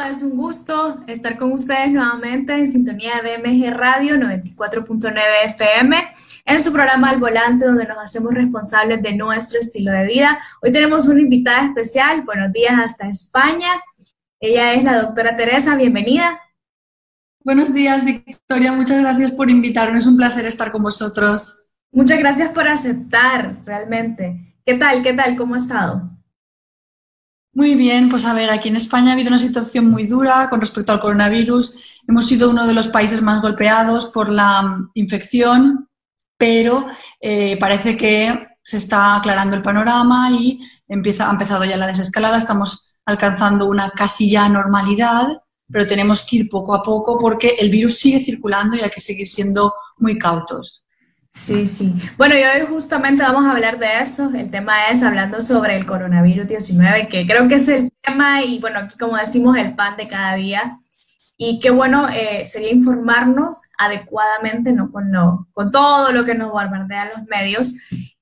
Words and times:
Bueno, 0.00 0.16
es 0.16 0.22
un 0.22 0.34
gusto 0.34 1.04
estar 1.08 1.36
con 1.36 1.52
ustedes 1.52 1.92
nuevamente 1.92 2.54
en 2.54 2.72
sintonía 2.72 3.20
de 3.22 3.36
BMG 3.36 3.70
Radio 3.76 4.16
94.9 4.16 5.12
FM 5.44 5.94
en 6.46 6.60
su 6.62 6.72
programa 6.72 7.10
Al 7.10 7.20
Volante, 7.20 7.66
donde 7.66 7.84
nos 7.84 7.98
hacemos 7.98 8.32
responsables 8.32 9.02
de 9.02 9.14
nuestro 9.14 9.58
estilo 9.58 9.92
de 9.92 10.06
vida. 10.06 10.38
Hoy 10.62 10.72
tenemos 10.72 11.06
una 11.06 11.20
invitada 11.20 11.66
especial. 11.66 12.22
Buenos 12.22 12.50
días 12.50 12.78
hasta 12.78 13.08
España. 13.08 13.72
Ella 14.40 14.72
es 14.72 14.84
la 14.84 15.02
doctora 15.02 15.36
Teresa. 15.36 15.76
Bienvenida. 15.76 16.40
Buenos 17.44 17.74
días, 17.74 18.02
Victoria. 18.02 18.72
Muchas 18.72 19.02
gracias 19.02 19.32
por 19.32 19.50
invitarme. 19.50 19.98
Es 19.98 20.06
un 20.06 20.16
placer 20.16 20.46
estar 20.46 20.72
con 20.72 20.82
vosotros. 20.82 21.68
Muchas 21.92 22.18
gracias 22.18 22.48
por 22.52 22.66
aceptar, 22.66 23.56
realmente. 23.66 24.56
¿Qué 24.64 24.78
tal? 24.78 25.02
¿Qué 25.02 25.12
tal? 25.12 25.36
¿Cómo 25.36 25.56
ha 25.56 25.58
estado? 25.58 26.19
Muy 27.52 27.74
bien, 27.74 28.08
pues 28.08 28.24
a 28.26 28.34
ver, 28.34 28.50
aquí 28.50 28.68
en 28.68 28.76
España 28.76 29.10
ha 29.10 29.12
habido 29.14 29.28
una 29.28 29.38
situación 29.38 29.86
muy 29.90 30.06
dura 30.06 30.48
con 30.48 30.60
respecto 30.60 30.92
al 30.92 31.00
coronavirus. 31.00 32.00
Hemos 32.06 32.26
sido 32.26 32.48
uno 32.48 32.66
de 32.66 32.74
los 32.74 32.88
países 32.88 33.22
más 33.22 33.42
golpeados 33.42 34.06
por 34.06 34.30
la 34.30 34.62
mm, 34.62 34.90
infección, 34.94 35.88
pero 36.38 36.86
eh, 37.20 37.56
parece 37.58 37.96
que 37.96 38.48
se 38.62 38.76
está 38.76 39.16
aclarando 39.16 39.56
el 39.56 39.62
panorama 39.62 40.30
y 40.30 40.60
empieza, 40.86 41.28
ha 41.28 41.32
empezado 41.32 41.64
ya 41.64 41.76
la 41.76 41.88
desescalada. 41.88 42.38
Estamos 42.38 42.94
alcanzando 43.04 43.66
una 43.66 43.90
casi 43.90 44.30
ya 44.30 44.48
normalidad, 44.48 45.26
pero 45.68 45.88
tenemos 45.88 46.24
que 46.24 46.36
ir 46.36 46.48
poco 46.48 46.74
a 46.74 46.82
poco 46.82 47.18
porque 47.18 47.56
el 47.58 47.68
virus 47.68 47.98
sigue 47.98 48.20
circulando 48.20 48.76
y 48.76 48.80
hay 48.80 48.90
que 48.90 49.00
seguir 49.00 49.26
siendo 49.26 49.74
muy 49.98 50.16
cautos. 50.18 50.86
Sí, 51.32 51.64
sí. 51.64 51.94
Bueno, 52.16 52.34
y 52.36 52.42
hoy 52.42 52.66
justamente 52.68 53.22
vamos 53.22 53.44
a 53.44 53.52
hablar 53.52 53.78
de 53.78 54.00
eso. 54.00 54.30
El 54.34 54.50
tema 54.50 54.88
es 54.88 55.00
hablando 55.02 55.40
sobre 55.40 55.76
el 55.76 55.86
coronavirus 55.86 56.48
19, 56.48 57.08
que 57.08 57.24
creo 57.24 57.46
que 57.46 57.54
es 57.54 57.68
el 57.68 57.92
tema 58.02 58.42
y 58.42 58.58
bueno, 58.58 58.80
aquí 58.80 58.98
como 58.98 59.16
decimos, 59.16 59.56
el 59.56 59.76
pan 59.76 59.96
de 59.96 60.08
cada 60.08 60.34
día. 60.34 60.78
Y 61.36 61.60
qué 61.60 61.70
bueno 61.70 62.08
eh, 62.08 62.44
sería 62.46 62.72
informarnos 62.72 63.62
adecuadamente, 63.78 64.72
no 64.72 64.90
con, 64.90 65.12
lo, 65.12 65.46
con 65.52 65.70
todo 65.70 66.12
lo 66.12 66.24
que 66.24 66.34
nos 66.34 66.50
bombardean 66.50 67.10
los 67.16 67.24
medios. 67.28 67.74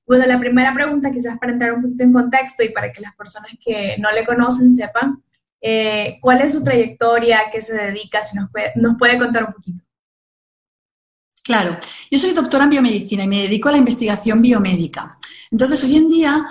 Bueno, 0.07 0.27
la 0.27 0.39
primera 0.39 0.75
pregunta, 0.75 1.11
quizás 1.11 1.39
para 1.39 1.53
entrar 1.53 1.73
un 1.73 1.83
poquito 1.83 2.05
en 2.05 2.13
contexto 2.13 2.63
y 2.63 2.69
para 2.71 2.93
que 2.93 3.01
las 3.01 3.17
personas 3.17 3.53
que 3.65 3.97
no 3.99 4.13
le 4.13 4.25
conocen 4.27 4.71
sepan, 4.71 5.23
eh, 5.63 6.19
¿cuál 6.21 6.43
es 6.43 6.53
su 6.53 6.63
trayectoria? 6.63 7.45
¿Qué 7.51 7.61
se 7.63 7.75
dedica? 7.75 8.21
Si 8.23 8.37
nos 8.37 8.51
nos 8.77 8.99
puede 8.99 9.19
contar 9.19 9.45
un 9.45 9.55
poquito. 9.55 9.88
Claro, 11.49 11.79
yo 12.11 12.19
soy 12.19 12.33
doctora 12.33 12.65
en 12.65 12.71
biomedicina 12.71 13.25
y 13.25 13.27
me 13.27 13.41
dedico 13.41 13.71
a 13.71 13.73
la 13.73 13.79
investigación 13.79 14.43
biomédica. 14.43 15.19
Entonces, 15.51 15.83
hoy 15.83 15.97
en 15.97 16.07
día, 16.07 16.45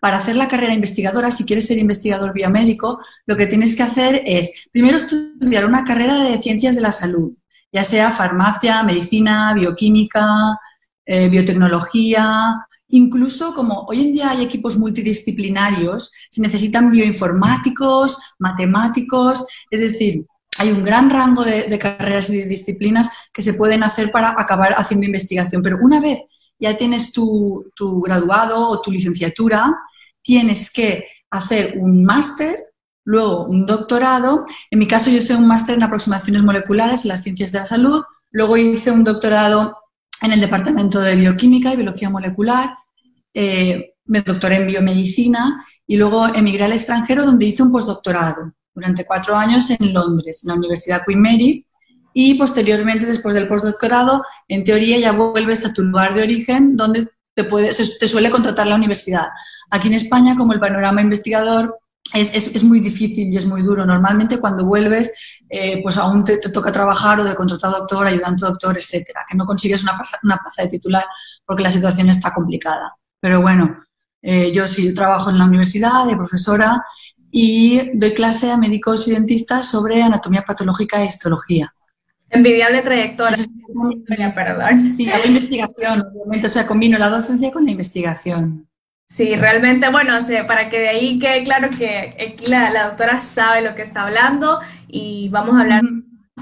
para 0.00 0.16
hacer 0.16 0.34
la 0.34 0.48
carrera 0.48 0.74
investigadora, 0.74 1.30
si 1.30 1.44
quieres 1.44 1.68
ser 1.68 1.78
investigador 1.78 2.32
biomédico, 2.32 2.98
lo 3.26 3.36
que 3.36 3.46
tienes 3.46 3.76
que 3.76 3.84
hacer 3.84 4.22
es, 4.26 4.66
primero, 4.72 4.96
estudiar 4.96 5.66
una 5.66 5.84
carrera 5.84 6.24
de 6.24 6.36
ciencias 6.40 6.74
de 6.74 6.80
la 6.80 6.90
salud, 6.90 7.32
ya 7.70 7.84
sea 7.84 8.10
farmacia, 8.10 8.82
medicina, 8.82 9.54
bioquímica, 9.54 10.58
eh, 11.06 11.28
biotecnología, 11.28 12.56
incluso 12.88 13.54
como 13.54 13.84
hoy 13.84 14.00
en 14.00 14.10
día 14.10 14.30
hay 14.30 14.42
equipos 14.42 14.76
multidisciplinarios, 14.76 16.10
se 16.28 16.40
necesitan 16.40 16.90
bioinformáticos, 16.90 18.18
matemáticos, 18.40 19.46
es 19.70 19.78
decir, 19.78 20.26
hay 20.60 20.72
un 20.72 20.84
gran 20.84 21.08
rango 21.08 21.42
de, 21.42 21.78
carreras 21.78 22.28
y 22.28 22.36
de 22.36 22.44
disciplinas 22.44 23.08
que 23.32 23.40
se 23.40 23.54
pueden 23.54 23.82
hacer 23.82 24.12
para 24.12 24.34
acabar 24.36 24.74
haciendo 24.76 25.06
investigación. 25.06 25.62
Pero 25.62 25.78
una 25.80 26.00
vez 26.00 26.20
ya 26.58 26.76
tienes 26.76 27.14
tu, 27.14 27.64
graduado 28.04 28.68
o 28.68 28.82
tu 28.82 28.90
licenciatura, 28.90 29.74
tienes 30.20 30.70
que 30.70 31.04
hacer 31.30 31.76
un 31.78 32.04
máster, 32.04 32.62
luego 33.04 33.46
un 33.46 33.64
doctorado. 33.64 34.44
En 34.70 34.78
mi 34.78 34.86
caso 34.86 35.08
yo 35.08 35.20
hice 35.20 35.34
un 35.34 35.46
máster 35.46 35.76
en 35.76 35.82
aproximaciones 35.82 36.42
moleculares 36.42 37.06
en 37.06 37.08
las 37.08 37.22
ciencias 37.22 37.52
de 37.52 37.60
la 37.60 37.66
salud, 37.66 38.02
luego 38.30 38.58
hice 38.58 38.90
un 38.90 39.02
doctorado 39.02 39.78
en 40.20 40.34
el 40.34 40.42
departamento 40.42 41.00
de 41.00 41.16
bioquímica 41.16 41.72
y 41.72 41.76
biología 41.76 42.10
molecular, 42.10 42.76
eh, 43.32 43.94
me 44.04 44.20
doctoré 44.20 44.56
en 44.56 44.66
biomedicina 44.66 45.64
y 45.86 45.96
luego 45.96 46.26
emigré 46.26 46.64
al 46.64 46.72
extranjero 46.72 47.24
donde 47.24 47.46
hice 47.46 47.62
un 47.62 47.72
postdoctorado 47.72 48.52
durante 48.74 49.04
cuatro 49.04 49.36
años 49.36 49.70
en 49.70 49.92
Londres, 49.92 50.42
en 50.44 50.48
la 50.48 50.54
Universidad 50.54 51.02
Queen 51.06 51.20
Mary, 51.20 51.66
y 52.12 52.34
posteriormente, 52.34 53.06
después 53.06 53.34
del 53.34 53.46
postdoctorado, 53.46 54.22
en 54.48 54.64
teoría 54.64 54.98
ya 54.98 55.12
vuelves 55.12 55.64
a 55.64 55.72
tu 55.72 55.82
lugar 55.82 56.14
de 56.14 56.22
origen 56.22 56.76
donde 56.76 57.08
te, 57.34 57.44
puede, 57.44 57.70
te 57.70 58.08
suele 58.08 58.30
contratar 58.30 58.66
la 58.66 58.74
universidad. 58.74 59.28
Aquí 59.70 59.88
en 59.88 59.94
España, 59.94 60.36
como 60.36 60.52
el 60.52 60.60
panorama 60.60 61.00
investigador 61.00 61.78
es, 62.12 62.54
es, 62.54 62.64
muy 62.64 62.80
difícil 62.80 63.32
y 63.32 63.36
es 63.36 63.46
muy 63.46 63.62
duro. 63.62 63.86
Normalmente 63.86 64.38
cuando 64.38 64.64
vuelves, 64.64 65.38
eh, 65.48 65.80
pues 65.82 65.96
aún 65.96 66.24
te, 66.24 66.38
toca 66.38 66.72
trabajar 66.72 67.20
o 67.20 67.24
de 67.24 67.34
contratado 67.34 67.78
doctor, 67.78 68.06
ayudante 68.06 68.44
doctor, 68.44 68.76
etcétera, 68.76 69.24
que 69.28 69.36
no 69.36 69.44
consigues 69.46 69.82
una 69.82 69.94
plaza, 69.94 70.18
una 70.24 70.38
plaza 70.38 70.62
de 70.62 70.68
titular 70.68 71.04
porque 71.44 71.62
la 71.62 71.70
situación 71.70 72.08
está 72.08 72.32
complicada. 72.32 72.96
Pero 73.20 73.40
bueno, 73.40 73.84
eh, 74.22 74.50
yo 74.52 74.66
sí, 74.66 74.88
yo 74.88 74.94
trabajo 74.94 75.30
en 75.30 75.38
la 75.38 75.44
universidad 75.44 76.04
de 76.06 76.16
profesora 76.16 76.82
y 77.30 77.90
doy 77.94 78.12
clase 78.12 78.50
a 78.50 78.56
médicos 78.56 79.06
y 79.08 79.12
dentistas 79.12 79.66
sobre 79.66 80.02
anatomía 80.02 80.42
patológica 80.42 81.02
e 81.02 81.06
histología. 81.06 81.72
Envidiable 82.28 82.82
trayectoria, 82.82 84.34
perdón. 84.34 84.94
Sí, 84.94 85.08
hago 85.10 85.24
investigación, 85.26 86.02
obviamente, 86.12 86.46
o 86.46 86.50
sea, 86.50 86.66
combino 86.66 86.96
la 86.96 87.08
docencia 87.08 87.50
con 87.50 87.64
la 87.64 87.72
investigación. 87.72 88.68
Sí, 89.08 89.34
realmente, 89.34 89.90
bueno, 89.90 90.14
para 90.46 90.68
que 90.68 90.78
de 90.78 90.88
ahí 90.88 91.18
quede 91.18 91.42
claro 91.42 91.68
que 91.76 92.14
aquí 92.32 92.46
la, 92.46 92.86
doctora 92.86 93.20
sabe 93.20 93.62
lo 93.62 93.74
que 93.74 93.82
está 93.82 94.02
hablando 94.02 94.60
y 94.86 95.28
vamos 95.30 95.56
a 95.56 95.62
hablar 95.62 95.82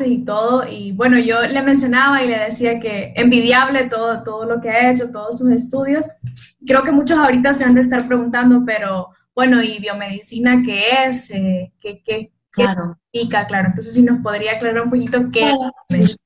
y 0.05 0.25
todo. 0.25 0.69
Y 0.69 0.93
bueno, 0.93 1.19
yo 1.19 1.41
le 1.41 1.63
mencionaba 1.63 2.23
y 2.23 2.29
le 2.29 2.39
decía 2.39 2.79
que 2.79 3.15
envidiable 3.17 3.89
todo, 3.89 4.23
todo 4.23 4.45
lo 4.45 4.61
que 4.61 4.69
ha 4.69 4.91
hecho, 4.91 5.11
todos 5.11 5.39
sus 5.39 5.51
estudios. 5.51 6.07
Creo 6.67 6.85
que 6.85 6.93
muchos 6.93 7.19
ahorita 7.19 7.55
se 7.55 7.65
han 7.65 7.75
de 7.75 7.81
estar 7.81 8.07
preguntando, 8.07 8.63
pero 8.67 9.09
bueno, 9.39 9.63
¿y 9.63 9.79
biomedicina 9.79 10.65
qué 10.65 11.07
es? 11.07 11.31
Eh, 11.31 11.73
¿Qué, 11.79 12.03
qué, 12.05 12.33
claro. 12.51 12.99
significa? 13.13 13.47
Claro, 13.47 13.69
entonces 13.69 13.95
si 13.95 14.03
nos 14.03 14.21
podría 14.21 14.55
aclarar 14.55 14.83
un 14.83 14.91
poquito 14.91 15.31
qué 15.33 15.55
es. 15.91 16.17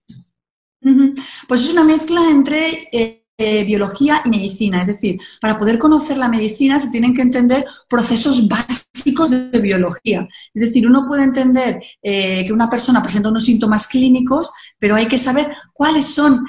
Pues 1.46 1.60
es 1.60 1.72
una 1.74 1.84
mezcla 1.84 2.22
entre 2.30 2.88
eh, 2.90 3.26
eh, 3.36 3.64
biología 3.64 4.22
y 4.24 4.30
medicina, 4.30 4.80
es 4.80 4.86
decir, 4.86 5.20
para 5.42 5.58
poder 5.58 5.78
conocer 5.78 6.16
la 6.16 6.30
medicina 6.30 6.80
se 6.80 6.90
tienen 6.90 7.12
que 7.12 7.20
entender 7.20 7.66
procesos 7.86 8.48
básicos 8.48 9.28
de 9.30 9.60
biología. 9.60 10.26
Es 10.54 10.62
decir, 10.62 10.88
uno 10.88 11.04
puede 11.06 11.24
entender 11.24 11.82
que 12.00 12.50
una 12.50 12.70
persona 12.70 13.02
presenta 13.02 13.28
unos 13.28 13.44
síntomas 13.44 13.88
clínicos, 13.88 14.50
pero 14.78 14.94
hay 14.94 15.06
que 15.06 15.18
saber 15.18 15.48
cuáles 15.74 16.06
son, 16.06 16.46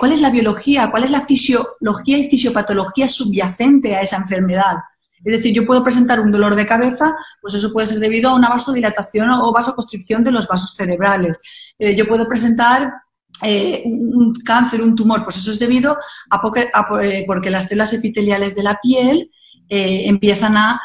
cuál 0.00 0.10
es 0.10 0.20
la 0.20 0.30
biología, 0.30 0.90
cuál 0.90 1.04
es 1.04 1.12
la 1.12 1.20
fisiología 1.20 2.18
y 2.18 2.28
fisiopatología 2.28 3.06
subyacente 3.06 3.94
a 3.94 4.00
esa 4.00 4.16
enfermedad. 4.16 4.78
Es 5.24 5.32
decir, 5.32 5.54
yo 5.54 5.66
puedo 5.66 5.84
presentar 5.84 6.20
un 6.20 6.32
dolor 6.32 6.56
de 6.56 6.66
cabeza, 6.66 7.14
pues 7.40 7.54
eso 7.54 7.72
puede 7.72 7.86
ser 7.86 7.98
debido 7.98 8.30
a 8.30 8.34
una 8.34 8.48
vasodilatación 8.48 9.30
o 9.30 9.52
vasoconstricción 9.52 10.24
de 10.24 10.32
los 10.32 10.48
vasos 10.48 10.74
cerebrales. 10.74 11.40
Eh, 11.78 11.94
yo 11.94 12.06
puedo 12.08 12.26
presentar 12.26 12.92
eh, 13.42 13.82
un 13.84 14.32
cáncer, 14.44 14.82
un 14.82 14.94
tumor, 14.94 15.22
pues 15.24 15.36
eso 15.36 15.52
es 15.52 15.58
debido 15.58 15.96
a, 16.30 16.40
eh, 17.02 17.24
porque, 17.26 17.50
las 17.50 17.68
células 17.68 17.92
epiteliales 17.92 18.54
de 18.54 18.62
la 18.62 18.78
piel 18.82 19.30
empiezan 19.68 20.56
a 20.58 20.82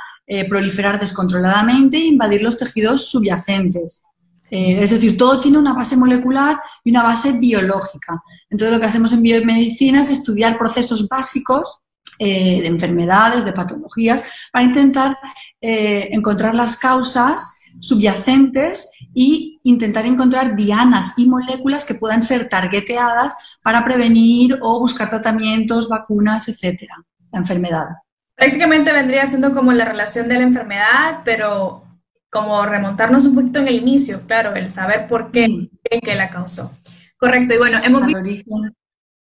proliferar 0.47 0.97
descontroladamente 0.97 1.97
e 1.97 2.05
invadir 2.05 2.41
los 2.41 2.57
tejidos 2.57 3.09
subyacentes. 3.09 4.05
es 4.49 4.89
decir, 4.91 5.17
todo 5.17 5.41
tiene 5.41 5.57
una 5.57 5.73
base 5.73 5.97
molecular 5.97 6.57
y 6.85 6.91
una 6.91 7.03
base 7.03 7.37
biológica. 7.37 8.23
Entonces, 8.49 8.73
lo 8.73 8.79
que 8.79 8.85
hacemos 8.85 9.11
en 9.11 9.23
biomedicina 9.23 9.99
es 9.99 10.09
estudiar 10.09 10.57
procesos 10.57 11.09
básicos 11.09 11.81
eh, 12.19 12.61
de 12.61 12.67
enfermedades, 12.67 13.45
de 13.45 13.53
patologías, 13.53 14.49
para 14.51 14.65
intentar 14.65 15.17
eh, 15.61 16.09
encontrar 16.11 16.55
las 16.55 16.77
causas 16.77 17.59
subyacentes 17.79 18.91
y 19.13 19.59
intentar 19.63 20.05
encontrar 20.05 20.55
dianas 20.55 21.13
y 21.17 21.27
moléculas 21.27 21.85
que 21.85 21.95
puedan 21.95 22.23
ser 22.23 22.49
targeteadas 22.49 23.59
para 23.61 23.83
prevenir 23.85 24.57
o 24.61 24.79
buscar 24.79 25.09
tratamientos, 25.09 25.89
vacunas, 25.89 26.47
etcétera, 26.49 26.95
la 27.31 27.39
enfermedad. 27.39 27.87
Prácticamente 28.35 28.91
vendría 28.91 29.25
siendo 29.25 29.53
como 29.53 29.73
la 29.73 29.85
relación 29.85 30.27
de 30.27 30.35
la 30.35 30.43
enfermedad, 30.43 31.21
pero 31.23 31.83
como 32.29 32.65
remontarnos 32.65 33.25
un 33.25 33.35
poquito 33.35 33.59
en 33.59 33.67
el 33.67 33.75
inicio, 33.75 34.21
claro, 34.27 34.55
el 34.55 34.69
saber 34.69 35.07
por 35.07 35.31
qué, 35.31 35.69
qué, 36.03 36.15
la 36.15 36.29
causó. 36.29 36.71
Correcto, 37.17 37.55
y 37.55 37.57
bueno, 37.57 37.79
hemos 37.83 38.05
visto 38.05 38.51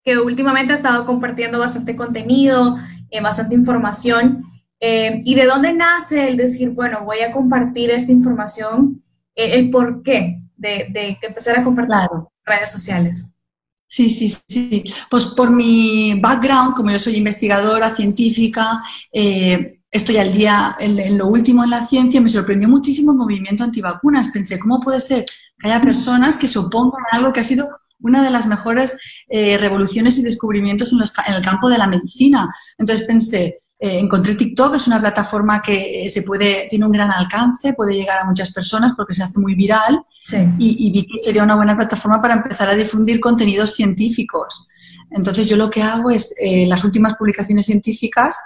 que 0.06 0.16
últimamente 0.16 0.72
ha 0.72 0.76
estado 0.76 1.04
compartiendo 1.04 1.58
bastante 1.58 1.96
contenido, 1.96 2.76
eh, 3.10 3.20
bastante 3.20 3.56
información. 3.56 4.44
Eh, 4.78 5.20
¿Y 5.24 5.34
de 5.34 5.46
dónde 5.46 5.72
nace 5.72 6.28
el 6.28 6.36
decir, 6.36 6.70
bueno, 6.70 7.04
voy 7.04 7.22
a 7.22 7.32
compartir 7.32 7.90
esta 7.90 8.12
información, 8.12 9.02
eh, 9.34 9.50
el 9.54 9.68
por 9.68 10.04
qué 10.04 10.40
de, 10.56 11.18
empezar 11.20 11.58
a 11.58 11.64
compartir 11.64 11.96
en 12.12 12.24
redes 12.44 12.70
sociales? 12.70 13.26
Sí, 13.88 14.08
sí, 14.08 14.28
sí. 14.46 14.84
Pues 15.10 15.26
por 15.26 15.50
mi 15.50 16.14
background, 16.20 16.76
como 16.76 16.92
yo 16.92 17.00
soy 17.00 17.16
investigadora 17.16 17.90
científica, 17.90 18.80
estoy 19.90 20.18
al 20.18 20.32
día 20.32 20.76
en, 20.78 21.18
lo 21.18 21.26
último 21.26 21.64
en 21.64 21.70
la 21.70 21.84
ciencia, 21.84 22.20
me 22.20 22.28
sorprendió 22.28 22.68
muchísimo 22.68 23.10
el 23.10 23.18
movimiento 23.18 23.64
antivacunas. 23.64 24.28
Pensé, 24.28 24.60
¿cómo 24.60 24.80
puede 24.80 25.00
ser 25.00 25.24
que 25.58 25.68
haya 25.68 25.80
personas 25.80 26.38
que 26.38 26.46
se 26.46 26.60
opongan 26.60 27.02
a 27.10 27.16
algo 27.16 27.32
que 27.32 27.40
ha 27.40 27.44
sido 27.44 27.66
una 28.00 28.22
de 28.22 28.30
las 28.30 28.46
mejores 28.46 28.98
eh, 29.28 29.56
revoluciones 29.58 30.18
y 30.18 30.22
descubrimientos 30.22 30.92
en, 30.92 31.00
el 31.34 31.42
campo 31.42 31.68
de 31.68 31.78
la 31.78 31.86
medicina? 31.86 32.48
Entonces 32.78 33.06
pensé, 33.06 33.60
eh, 33.78 33.98
encontré 33.98 34.34
TikTok, 34.34 34.74
es 34.76 34.86
una 34.86 35.00
plataforma 35.00 35.60
que 35.60 36.08
se 36.08 36.22
puede, 36.22 36.66
tiene 36.68 36.86
un 36.86 36.92
gran 36.92 37.10
alcance, 37.10 37.74
puede 37.74 37.94
llegar 37.94 38.20
a 38.20 38.24
muchas 38.24 38.52
personas 38.52 38.94
porque 38.96 39.12
se 39.12 39.22
hace 39.22 39.38
muy 39.38 39.54
viral 39.54 40.02
y, 40.58 40.90
vi 40.90 41.06
que 41.06 41.22
sería 41.22 41.42
una 41.42 41.56
buena 41.56 41.76
plataforma 41.76 42.22
para 42.22 42.34
empezar 42.34 42.68
a 42.68 42.74
difundir 42.74 43.20
contenidos 43.20 43.74
científicos. 43.74 44.68
Entonces 45.10 45.48
yo 45.48 45.56
lo 45.56 45.70
que 45.70 45.82
hago 45.82 46.10
es 46.10 46.34
eh, 46.40 46.66
las 46.66 46.84
últimas 46.84 47.14
publicaciones 47.14 47.66
científicas 47.66 48.38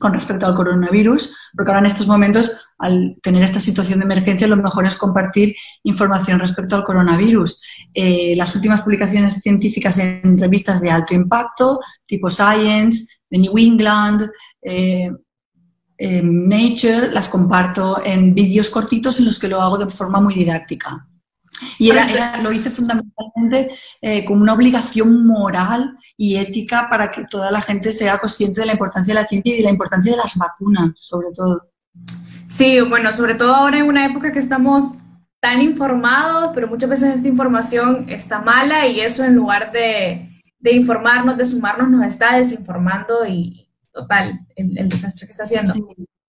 con 0.00 0.14
respecto 0.14 0.46
al 0.46 0.54
coronavirus, 0.54 1.36
porque 1.54 1.70
ahora 1.70 1.80
en 1.80 1.92
estos 1.92 2.08
momentos, 2.08 2.72
al 2.78 3.18
tener 3.22 3.42
esta 3.42 3.60
situación 3.60 3.98
de 3.98 4.06
emergencia, 4.06 4.48
lo 4.48 4.56
mejor 4.56 4.86
es 4.86 4.96
compartir 4.96 5.54
información 5.82 6.40
respecto 6.40 6.74
al 6.74 6.84
coronavirus. 6.84 7.62
Eh, 7.92 8.34
las 8.34 8.56
últimas 8.56 8.80
publicaciones 8.80 9.42
científicas 9.42 9.98
en 9.98 10.38
revistas 10.38 10.80
de 10.80 10.90
alto 10.90 11.14
impacto, 11.14 11.80
tipo 12.06 12.30
Science, 12.30 13.20
The 13.28 13.38
New 13.38 13.58
England, 13.58 14.30
eh, 14.62 15.10
Nature, 15.98 17.12
las 17.12 17.28
comparto 17.28 18.02
en 18.02 18.34
vídeos 18.34 18.70
cortitos 18.70 19.18
en 19.18 19.26
los 19.26 19.38
que 19.38 19.48
lo 19.48 19.60
hago 19.60 19.76
de 19.76 19.90
forma 19.90 20.18
muy 20.18 20.32
didáctica. 20.32 21.06
Y 21.78 21.90
era, 21.90 22.40
lo 22.42 22.52
hice 22.52 22.70
fundamentalmente 22.70 23.70
eh, 24.00 24.24
como 24.24 24.42
una 24.42 24.54
obligación 24.54 25.26
moral 25.26 25.96
y 26.16 26.36
ética 26.36 26.88
para 26.90 27.10
que 27.10 27.24
toda 27.24 27.50
la 27.50 27.60
gente 27.60 27.92
sea 27.92 28.18
consciente 28.18 28.60
de 28.60 28.66
la 28.66 28.72
importancia 28.72 29.14
de 29.14 29.20
la 29.20 29.26
ciencia 29.26 29.54
y 29.54 29.58
de 29.58 29.64
la 29.64 29.70
importancia 29.70 30.12
de 30.12 30.18
las 30.18 30.36
vacunas, 30.36 30.92
sobre 30.94 31.28
todo. 31.34 31.70
Sí, 32.46 32.80
bueno, 32.80 33.12
sobre 33.12 33.34
todo 33.34 33.54
ahora 33.54 33.78
en 33.78 33.86
una 33.86 34.06
época 34.06 34.32
que 34.32 34.38
estamos 34.38 34.94
tan 35.40 35.62
informados, 35.62 36.50
pero 36.54 36.68
muchas 36.68 36.90
veces 36.90 37.14
esta 37.14 37.28
información 37.28 38.08
está 38.08 38.40
mala 38.40 38.86
y 38.86 39.00
eso 39.00 39.24
en 39.24 39.34
lugar 39.34 39.72
de, 39.72 40.42
de 40.58 40.72
informarnos, 40.72 41.36
de 41.36 41.44
sumarnos, 41.44 41.90
nos 41.90 42.06
está 42.06 42.36
desinformando 42.36 43.26
y 43.26 43.68
total, 43.92 44.40
el, 44.56 44.88
desastre 44.88 45.26
que 45.26 45.32
está 45.32 45.44
haciendo. 45.44 45.72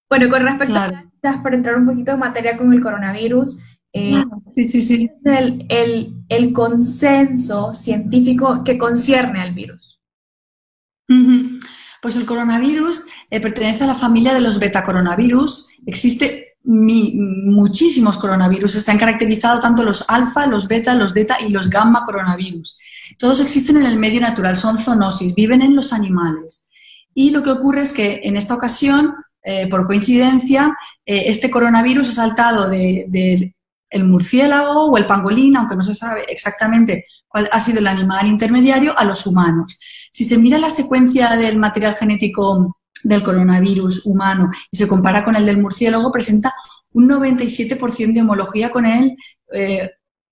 Bueno, 0.10 0.30
con 0.30 0.44
respecto 0.44 0.77
a, 0.77 1.44
para 1.44 1.56
entrar 1.56 1.75
un 1.75 1.86
poquito 1.86 2.12
en 2.12 2.19
materia 2.19 2.57
con 2.57 2.74
el 2.74 2.81
coronavirus, 2.81 3.60
eh, 3.94 4.24
sí, 4.56 4.64
sí, 4.64 4.82
sí. 4.82 5.10
El, 5.26 5.66
el, 5.70 6.14
el, 6.30 6.54
consenso 6.54 7.74
científico 7.74 8.64
que 8.64 8.78
concierne 8.78 9.42
al 9.42 9.54
virus. 9.54 10.00
Pues 12.02 12.16
el 12.16 12.26
coronavirus 12.26 13.04
eh, 13.30 13.42
pertenece 13.42 13.84
a 13.84 13.88
la 13.88 13.96
familia 13.96 14.34
de 14.34 14.40
los 14.40 14.60
betacoronavirus. 14.60 15.68
Existe 15.86 16.58
muchísimos 16.64 18.18
coronavirus. 18.18 18.72
Se 18.72 18.92
han 18.92 18.98
caracterizado 18.98 19.60
tanto 19.60 19.84
los 19.84 20.06
alfa, 20.08 20.48
los 20.48 20.68
beta, 20.68 20.96
los 20.96 21.14
delta 21.14 21.38
y 21.42 21.50
los 21.50 21.70
gamma 21.70 22.06
coronavirus. 22.06 22.80
Todos 23.18 23.42
existen 23.42 23.78
en 23.78 23.86
el 23.86 24.00
medio 24.00 24.22
natural, 24.22 24.56
son 24.56 24.78
zoonosis, 24.78 25.36
viven 25.36 25.62
en 25.62 25.76
los 25.76 25.92
animales. 25.92 26.70
Y 27.14 27.32
lo 27.32 27.44
que 27.44 27.52
ocurre 27.52 27.82
es 27.82 27.92
que 27.92 28.22
en 28.24 28.38
esta 28.38 28.56
ocasión, 28.56 29.16
eh, 29.44 29.68
por 29.68 29.86
coincidencia, 29.86 30.78
este 31.06 31.52
coronavirus 31.52 32.10
ha 32.10 32.14
saltado 32.14 32.70
de, 32.70 33.06
de 33.10 33.54
el 33.92 34.06
murciélago 34.06 34.88
o 34.88 34.98
el 34.98 35.06
pangolín, 35.06 35.58
aunque 35.58 35.76
no 35.76 35.82
se 35.82 35.94
sabe 35.94 36.24
exactamente 36.30 37.06
cuál 37.28 37.48
ha 37.52 37.60
sido 37.60 37.80
el 37.80 37.88
animal 37.88 38.28
intermediario, 38.28 38.98
a 38.98 39.06
los 39.06 39.28
humanos. 39.28 39.78
Si 40.10 40.24
se 40.24 40.38
mira 40.38 40.58
la 40.58 40.70
secuencia 40.70 41.36
del 41.36 41.60
material 41.60 41.96
genético 41.96 42.78
del 43.04 43.22
coronavirus 43.22 44.06
humano 44.06 44.50
y 44.72 44.78
se 44.78 44.88
compara 44.88 45.24
con 45.24 45.36
el 45.36 45.46
del 45.46 45.62
murciélago, 45.62 46.12
presenta 46.12 46.54
un 46.94 47.10
97% 47.10 48.14
de 48.14 48.22
homología 48.22 48.72
con 48.72 48.86
el 48.86 49.16
eh, 49.54 49.92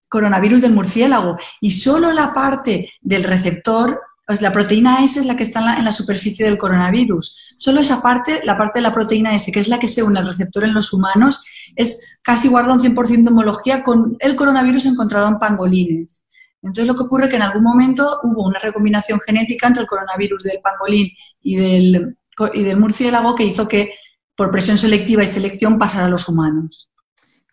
coronavirus 0.09 0.61
del 0.61 0.73
murciélago 0.73 1.37
y 1.61 1.71
solo 1.71 2.11
la 2.11 2.33
parte 2.33 2.91
del 3.01 3.23
receptor 3.23 4.01
pues 4.29 4.43
la 4.43 4.51
proteína 4.51 5.03
S 5.03 5.19
es 5.19 5.25
la 5.25 5.35
que 5.35 5.41
está 5.41 5.79
en 5.79 5.83
la, 5.83 5.91
superficie 5.91 6.45
del 6.45 6.59
coronavirus. 6.59 7.55
Solo 7.57 7.79
esa 7.79 7.99
parte, 7.99 8.41
la 8.43 8.59
parte 8.59 8.77
de 8.77 8.83
la 8.83 8.93
proteína 8.93 9.33
S, 9.33 9.51
que 9.51 9.59
es 9.59 9.67
la 9.67 9.79
que 9.79 9.87
se 9.87 10.03
une 10.03 10.19
al 10.19 10.27
receptor 10.27 10.63
en 10.65 10.75
los 10.75 10.93
humanos, 10.93 11.43
es 11.75 12.19
casi 12.21 12.47
guarda 12.47 12.73
un 12.73 12.79
100% 12.79 13.23
de 13.23 13.31
homología 13.31 13.81
con 13.81 14.17
el 14.19 14.35
coronavirus 14.35 14.85
encontrado 14.85 15.27
en 15.29 15.39
pangolines. 15.39 16.27
Entonces 16.61 16.85
lo 16.85 16.95
que 16.95 17.05
ocurre 17.05 17.23
es 17.23 17.31
que 17.31 17.37
en 17.37 17.41
algún 17.41 17.63
momento 17.63 18.19
hubo 18.21 18.45
una 18.45 18.59
recombinación 18.59 19.19
genética 19.19 19.65
entre 19.65 19.81
el 19.81 19.87
coronavirus 19.87 20.43
del 20.43 20.61
pangolín 20.61 21.09
y 21.41 21.55
y 22.53 22.63
del 22.63 22.77
murciélago 22.77 23.33
que 23.33 23.45
hizo 23.45 23.67
que 23.67 23.93
por 24.35 24.51
presión 24.51 24.77
selectiva 24.77 25.23
y 25.23 25.27
selección 25.27 25.79
pasara 25.79 26.05
a 26.05 26.09
los 26.09 26.29
humanos. 26.29 26.91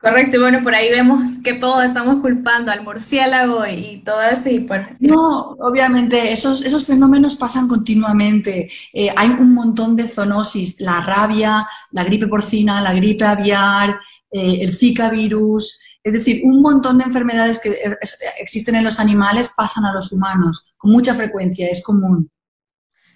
Correcto, 0.06 0.36
y 0.36 0.38
bueno, 0.38 0.62
por 0.62 0.72
ahí 0.72 0.88
vemos 0.88 1.30
que 1.42 1.54
todos 1.54 1.82
estamos 1.82 2.20
culpando 2.20 2.70
al 2.70 2.84
murciélago 2.84 3.66
y 3.66 4.02
todo 4.04 4.22
eso. 4.22 4.48
Y 4.48 4.60
por... 4.60 4.86
No, 5.00 5.56
obviamente, 5.58 6.30
esos, 6.30 6.64
esos 6.64 6.86
fenómenos 6.86 7.34
pasan 7.34 7.66
continuamente. 7.66 8.70
Eh, 8.92 9.12
hay 9.16 9.30
un 9.30 9.52
montón 9.52 9.96
de 9.96 10.06
zoonosis, 10.06 10.80
la 10.80 11.00
rabia, 11.00 11.66
la 11.90 12.04
gripe 12.04 12.28
porcina, 12.28 12.80
la 12.80 12.92
gripe 12.92 13.24
aviar, 13.24 13.98
eh, 14.30 14.58
el 14.60 14.72
Zika 14.72 15.10
virus, 15.10 15.80
es 16.04 16.12
decir, 16.12 16.40
un 16.44 16.62
montón 16.62 16.98
de 16.98 17.04
enfermedades 17.04 17.58
que 17.58 17.70
eh, 17.70 17.98
existen 18.38 18.76
en 18.76 18.84
los 18.84 19.00
animales 19.00 19.54
pasan 19.56 19.86
a 19.86 19.92
los 19.92 20.12
humanos 20.12 20.72
con 20.76 20.92
mucha 20.92 21.16
frecuencia, 21.16 21.66
es 21.66 21.82
común. 21.82 22.30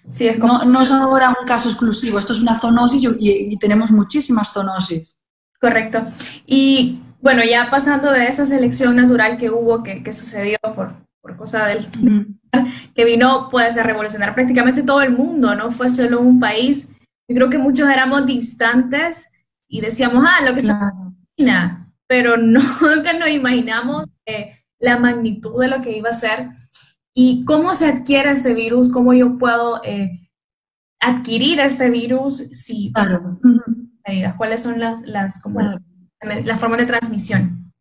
Sí, 0.09 0.27
es 0.27 0.37
no, 0.37 0.65
no, 0.65 0.81
es 0.81 0.91
ahora 0.91 1.33
un 1.39 1.47
caso 1.47 1.69
exclusivo, 1.69 2.19
esto 2.19 2.33
es 2.33 2.41
una 2.41 2.59
zoonosis 2.59 3.03
y, 3.17 3.53
y 3.53 3.57
tenemos 3.59 3.91
muchísimas 3.91 4.51
zoonosis. 4.51 5.15
Correcto. 5.61 6.03
Y 6.47 7.01
bueno, 7.21 7.43
ya 7.43 7.69
pasando 7.69 8.11
de 8.11 8.27
esta 8.27 8.45
selección 8.45 8.95
natural 8.95 9.37
que 9.37 9.51
hubo, 9.51 9.83
que, 9.83 10.11
sucedió 10.11 10.57
por, 10.75 10.95
por 11.21 11.37
cosa 11.37 11.67
del... 11.67 11.85
que 12.95 13.05
vino 13.05 13.47
pues 13.49 13.77
a 13.77 13.83
revolucionar 13.83 14.33
prácticamente 14.33 14.81
todo 14.81 15.01
el 15.01 15.11
mundo, 15.11 15.55
no 15.55 15.71
fue 15.71 15.89
solo 15.89 16.19
un 16.19 16.39
país. 16.39 16.89
Yo 17.29 17.35
creo 17.35 17.49
que 17.49 17.59
muchos 17.59 17.87
éramos 17.87 18.25
distantes 18.25 19.29
y 19.69 19.81
decíamos, 19.81 20.25
ah, 20.27 20.43
lo 20.43 20.53
que 20.53 20.61
está 20.61 20.91
en 21.37 21.81
pero 22.07 22.35
nunca 22.37 23.13
nos 23.13 23.29
imaginamos 23.29 24.07
eh, 24.25 24.55
la 24.79 24.97
magnitud 24.97 25.61
de 25.61 25.67
lo 25.67 25.81
que 25.81 25.95
iba 25.95 26.09
a 26.09 26.13
ser. 26.13 26.49
Y 27.13 27.45
cómo 27.45 27.73
se 27.73 27.87
adquiere 27.87 28.31
este 28.31 28.53
virus, 28.53 28.89
cómo 28.89 29.13
yo 29.13 29.37
puedo 29.37 29.81
eh, 29.83 30.29
adquirir 30.99 31.59
este 31.59 31.89
virus 31.89 32.45
si 32.51 32.91
claro 32.93 33.39
medidas? 34.11 34.35
¿Cuáles 34.35 34.61
son 34.61 34.79
las, 34.79 35.01
las, 35.03 35.39
como 35.39 35.59
de 35.61 36.85
transmisión? 36.85 37.73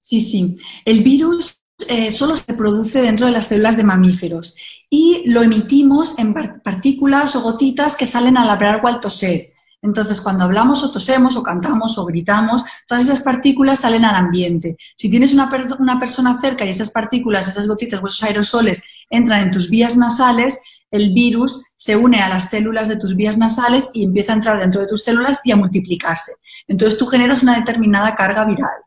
Sí, 0.00 0.20
sí. 0.20 0.56
El 0.84 1.02
virus 1.02 1.60
eh, 1.88 2.12
solo 2.12 2.36
se 2.36 2.54
produce 2.54 3.02
dentro 3.02 3.26
de 3.26 3.32
las 3.32 3.46
células 3.46 3.76
de 3.76 3.84
mamíferos 3.84 4.56
y 4.88 5.22
lo 5.26 5.42
emitimos 5.42 6.18
en 6.18 6.32
partículas 6.62 7.34
o 7.36 7.42
gotitas 7.42 7.96
que 7.96 8.06
salen 8.06 8.36
al 8.36 8.50
hablar 8.50 8.80
o 8.82 8.86
al 8.86 9.00
toser. 9.00 9.50
Entonces, 9.82 10.22
cuando 10.22 10.44
hablamos 10.44 10.82
o 10.82 10.90
tosemos 10.90 11.36
o 11.36 11.42
cantamos 11.42 11.98
o 11.98 12.06
gritamos, 12.06 12.64
todas 12.86 13.04
esas 13.04 13.20
partículas 13.20 13.80
salen 13.80 14.06
al 14.06 14.14
ambiente. 14.14 14.76
Si 14.96 15.10
tienes 15.10 15.34
una, 15.34 15.50
una 15.78 15.98
persona 15.98 16.34
cerca 16.34 16.64
y 16.64 16.70
esas 16.70 16.90
partículas, 16.90 17.48
esas 17.48 17.68
gotitas 17.68 18.02
o 18.02 18.06
esos 18.06 18.22
aerosoles 18.22 18.82
entran 19.10 19.42
en 19.42 19.50
tus 19.50 19.68
vías 19.68 19.98
nasales, 19.98 20.58
el 20.94 21.12
virus 21.12 21.72
se 21.76 21.96
une 21.96 22.20
a 22.20 22.28
las 22.28 22.50
células 22.50 22.88
de 22.88 22.96
tus 22.96 23.16
vías 23.16 23.36
nasales 23.36 23.90
y 23.94 24.04
empieza 24.04 24.32
a 24.32 24.36
entrar 24.36 24.60
dentro 24.60 24.80
de 24.80 24.86
tus 24.86 25.02
células 25.02 25.40
y 25.42 25.50
a 25.50 25.56
multiplicarse. 25.56 26.32
Entonces 26.68 26.96
tú 26.98 27.06
generas 27.06 27.42
una 27.42 27.56
determinada 27.56 28.14
carga 28.14 28.44
viral. 28.44 28.78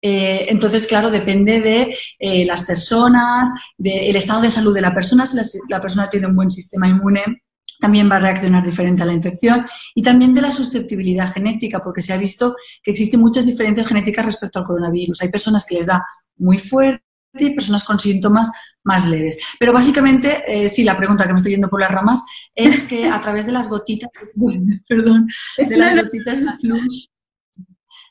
Eh, 0.00 0.46
entonces, 0.50 0.86
claro, 0.86 1.10
depende 1.10 1.60
de 1.60 1.96
eh, 2.20 2.44
las 2.46 2.62
personas, 2.62 3.50
del 3.76 4.14
estado 4.14 4.40
de 4.40 4.52
salud 4.52 4.72
de 4.72 4.82
la 4.82 4.94
persona. 4.94 5.26
Si 5.26 5.36
la, 5.68 5.80
persona 5.80 6.08
tiene 6.08 6.28
un 6.28 6.36
buen 6.36 6.50
sistema 6.50 6.86
inmune, 6.86 7.42
también 7.80 8.08
va 8.08 8.16
a 8.16 8.20
reaccionar 8.20 8.64
diferente 8.64 9.02
a 9.02 9.06
la 9.06 9.12
infección 9.12 9.66
y 9.96 10.02
también 10.02 10.34
de 10.34 10.42
la 10.42 10.52
susceptibilidad 10.52 11.32
genética, 11.32 11.80
porque 11.80 12.02
se 12.02 12.12
ha 12.12 12.18
visto 12.18 12.54
que 12.84 12.92
existen 12.92 13.20
muchas 13.20 13.46
diferencias 13.46 13.88
genéticas 13.88 14.24
respecto 14.24 14.60
al 14.60 14.64
coronavirus. 14.64 15.22
Hay 15.22 15.28
personas 15.28 15.66
que 15.66 15.74
les 15.74 15.86
da 15.86 16.06
muy 16.36 16.60
fuerte 16.60 17.07
y 17.34 17.54
personas 17.54 17.84
con 17.84 17.98
síntomas 17.98 18.50
más 18.84 19.06
leves. 19.06 19.38
Pero 19.58 19.72
básicamente, 19.72 20.42
eh, 20.46 20.68
sí, 20.68 20.84
la 20.84 20.96
pregunta 20.96 21.26
que 21.26 21.32
me 21.32 21.38
estoy 21.38 21.52
yendo 21.52 21.68
por 21.68 21.80
las 21.80 21.90
ramas 21.90 22.24
es 22.54 22.84
que 22.86 23.08
a 23.08 23.20
través 23.20 23.46
de 23.46 23.52
las 23.52 23.68
gotitas, 23.68 24.10
perdón, 24.88 25.28
de 25.56 25.76
las 25.76 26.04
gotitas 26.04 26.40
de 26.40 26.56
flush, 26.60 27.06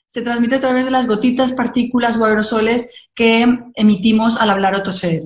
se 0.06 0.22
transmite 0.22 0.56
a 0.56 0.60
través 0.60 0.86
de 0.86 0.92
las 0.92 1.08
gotitas, 1.08 1.54
partículas 1.54 2.18
o 2.18 2.26
aerosoles 2.26 3.10
que 3.14 3.46
emitimos 3.76 4.38
al 4.38 4.50
hablar 4.50 4.76
o 4.76 4.84
toser. 4.84 5.24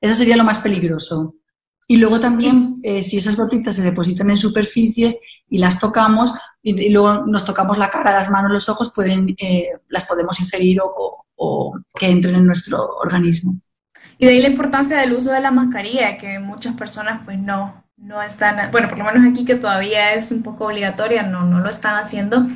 Eso 0.00 0.14
sería 0.14 0.36
lo 0.36 0.44
más 0.44 0.58
peligroso. 0.58 1.36
Y 1.88 1.98
luego 1.98 2.18
también, 2.18 2.78
eh, 2.82 3.02
si 3.02 3.18
esas 3.18 3.36
gotitas 3.36 3.76
se 3.76 3.82
depositan 3.82 4.28
en 4.30 4.36
superficies 4.36 5.20
y 5.48 5.58
las 5.58 5.78
tocamos, 5.78 6.34
y, 6.60 6.90
luego 6.90 7.24
nos 7.26 7.44
tocamos 7.44 7.78
la 7.78 7.90
cara, 7.90 8.12
las 8.12 8.30
manos, 8.30 8.50
los 8.50 8.68
ojos, 8.68 8.92
pueden, 8.92 9.36
eh, 9.38 9.70
las 9.88 10.04
podemos 10.04 10.40
ingerir 10.40 10.80
o, 10.80 11.25
o 11.36 11.78
que 11.98 12.08
entren 12.08 12.34
en 12.34 12.46
nuestro 12.46 12.84
organismo. 12.98 13.60
Y 14.18 14.26
de 14.26 14.32
ahí 14.32 14.40
la 14.40 14.48
importancia 14.48 14.98
del 14.98 15.12
uso 15.12 15.32
de 15.32 15.40
la 15.40 15.50
mascarilla, 15.50 16.16
que 16.16 16.38
muchas 16.38 16.74
personas 16.74 17.22
pues 17.24 17.38
no, 17.38 17.84
no 17.96 18.22
están, 18.22 18.70
bueno, 18.70 18.88
por 18.88 18.98
lo 18.98 19.04
menos 19.04 19.30
aquí 19.30 19.44
que 19.44 19.56
todavía 19.56 20.14
es 20.14 20.32
un 20.32 20.42
poco 20.42 20.66
obligatoria, 20.66 21.22
no, 21.22 21.44
no 21.44 21.60
lo 21.60 21.68
están 21.68 21.96
haciendo. 21.96 22.46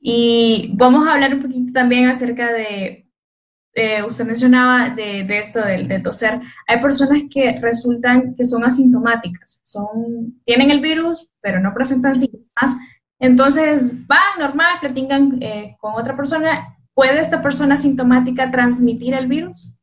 Y 0.00 0.72
vamos 0.74 1.06
a 1.06 1.12
hablar 1.12 1.34
un 1.34 1.42
poquito 1.42 1.72
también 1.72 2.08
acerca 2.08 2.52
de, 2.52 3.02
eh, 3.74 4.02
usted 4.02 4.26
mencionaba 4.26 4.90
de, 4.90 5.24
de 5.24 5.38
esto 5.38 5.60
de, 5.60 5.84
de, 5.84 5.98
toser. 6.00 6.40
Hay 6.66 6.80
personas 6.80 7.22
que 7.30 7.58
resultan 7.60 8.34
que 8.34 8.44
son 8.44 8.64
asintomáticas, 8.64 9.60
son, 9.64 10.40
tienen 10.44 10.70
el 10.70 10.80
virus, 10.80 11.28
pero 11.40 11.58
no 11.60 11.72
presentan 11.72 12.14
síntomas. 12.14 12.76
Entonces 13.18 14.06
van 14.06 14.38
normal, 14.40 14.78
platican 14.80 15.38
eh, 15.40 15.76
con 15.80 15.94
otra 15.94 16.16
persona. 16.16 16.76
¿Puede 16.94 17.20
esta 17.20 17.40
persona 17.40 17.74
asintomática 17.74 18.50
transmitir 18.50 19.14
el 19.14 19.26
virus? 19.26 19.74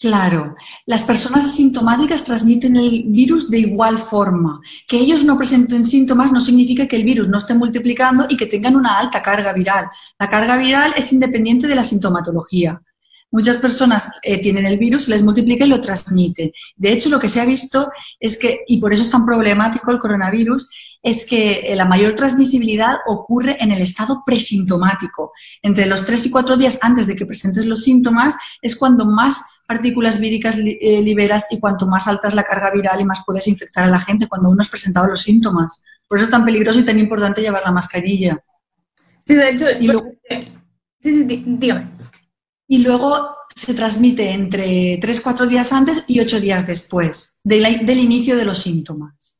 Claro, 0.00 0.54
las 0.86 1.04
personas 1.04 1.44
asintomáticas 1.44 2.24
transmiten 2.24 2.74
el 2.76 3.04
virus 3.08 3.50
de 3.50 3.58
igual 3.58 3.98
forma. 3.98 4.58
Que 4.88 4.96
ellos 4.96 5.24
no 5.24 5.36
presenten 5.36 5.84
síntomas 5.84 6.32
no 6.32 6.40
significa 6.40 6.86
que 6.86 6.96
el 6.96 7.04
virus 7.04 7.28
no 7.28 7.36
esté 7.36 7.54
multiplicando 7.54 8.24
y 8.26 8.38
que 8.38 8.46
tengan 8.46 8.76
una 8.76 8.98
alta 8.98 9.20
carga 9.20 9.52
viral. 9.52 9.88
La 10.18 10.30
carga 10.30 10.56
viral 10.56 10.94
es 10.96 11.12
independiente 11.12 11.66
de 11.66 11.74
la 11.74 11.84
sintomatología. 11.84 12.80
Muchas 13.30 13.58
personas 13.58 14.10
eh, 14.22 14.40
tienen 14.40 14.64
el 14.64 14.78
virus, 14.78 15.06
les 15.08 15.22
multiplica 15.22 15.66
y 15.66 15.68
lo 15.68 15.80
transmiten. 15.80 16.50
De 16.76 16.92
hecho, 16.92 17.10
lo 17.10 17.20
que 17.20 17.28
se 17.28 17.42
ha 17.42 17.44
visto 17.44 17.90
es 18.18 18.38
que, 18.38 18.60
y 18.66 18.80
por 18.80 18.94
eso 18.94 19.02
es 19.02 19.10
tan 19.10 19.26
problemático 19.26 19.92
el 19.92 19.98
coronavirus, 19.98 20.70
es 21.02 21.26
que 21.28 21.60
eh, 21.60 21.76
la 21.76 21.84
mayor 21.84 22.14
transmisibilidad 22.14 22.98
ocurre 23.06 23.56
en 23.60 23.72
el 23.72 23.80
estado 23.80 24.22
presintomático. 24.24 25.32
Entre 25.62 25.86
los 25.86 26.04
tres 26.04 26.26
y 26.26 26.30
cuatro 26.30 26.56
días 26.56 26.78
antes 26.82 27.06
de 27.06 27.16
que 27.16 27.26
presentes 27.26 27.66
los 27.66 27.82
síntomas 27.84 28.36
es 28.60 28.76
cuando 28.76 29.06
más 29.06 29.62
partículas 29.66 30.20
víricas 30.20 30.56
eh, 30.58 31.00
liberas 31.02 31.46
y 31.50 31.58
cuanto 31.58 31.86
más 31.86 32.06
alta 32.06 32.28
es 32.28 32.34
la 32.34 32.44
carga 32.44 32.70
viral 32.70 33.00
y 33.00 33.04
más 33.04 33.22
puedes 33.24 33.48
infectar 33.48 33.84
a 33.84 33.90
la 33.90 34.00
gente 34.00 34.26
cuando 34.26 34.50
uno 34.50 34.60
has 34.60 34.68
presentado 34.68 35.06
los 35.06 35.22
síntomas. 35.22 35.82
Por 36.06 36.18
eso 36.18 36.24
es 36.24 36.30
tan 36.30 36.44
peligroso 36.44 36.80
y 36.80 36.84
tan 36.84 36.98
importante 36.98 37.40
llevar 37.40 37.62
la 37.64 37.72
mascarilla. 37.72 38.42
Sí, 39.20 39.34
de 39.34 39.50
hecho, 39.50 39.66
y 39.78 39.86
luego, 39.86 40.10
sí, 41.00 41.12
sí, 41.12 41.24
dígame. 41.24 41.92
Y 42.66 42.78
luego 42.78 43.36
se 43.54 43.74
transmite 43.74 44.30
entre 44.30 44.98
3-4 45.00 45.46
días 45.46 45.72
antes 45.72 46.04
y 46.06 46.20
8 46.20 46.40
días 46.40 46.66
después 46.66 47.40
del 47.44 47.98
inicio 47.98 48.36
de 48.36 48.44
los 48.44 48.58
síntomas. 48.58 49.39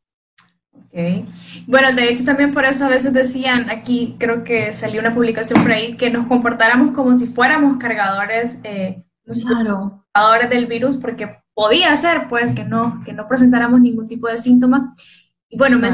Okay. 0.92 1.24
Bueno, 1.68 1.92
de 1.94 2.10
hecho 2.10 2.24
también 2.24 2.52
por 2.52 2.64
eso 2.64 2.84
a 2.84 2.88
veces 2.88 3.12
decían, 3.12 3.70
aquí 3.70 4.16
creo 4.18 4.42
que 4.42 4.72
salió 4.72 5.00
una 5.00 5.14
publicación 5.14 5.62
por 5.62 5.70
ahí, 5.70 5.96
que 5.96 6.10
nos 6.10 6.26
comportáramos 6.26 6.92
como 6.92 7.16
si 7.16 7.28
fuéramos 7.28 7.78
cargadores 7.78 8.58
eh, 8.64 9.04
claro 9.46 10.00
del 10.48 10.66
virus 10.66 10.96
porque 10.96 11.38
podía 11.54 11.94
ser 11.96 12.26
pues 12.28 12.52
que 12.52 12.64
no, 12.64 13.02
que 13.04 13.12
no 13.12 13.28
presentáramos 13.28 13.80
ningún 13.80 14.06
tipo 14.06 14.28
de 14.28 14.38
síntoma. 14.38 14.92
Y 15.48 15.56
bueno, 15.56 15.78
me 15.78 15.88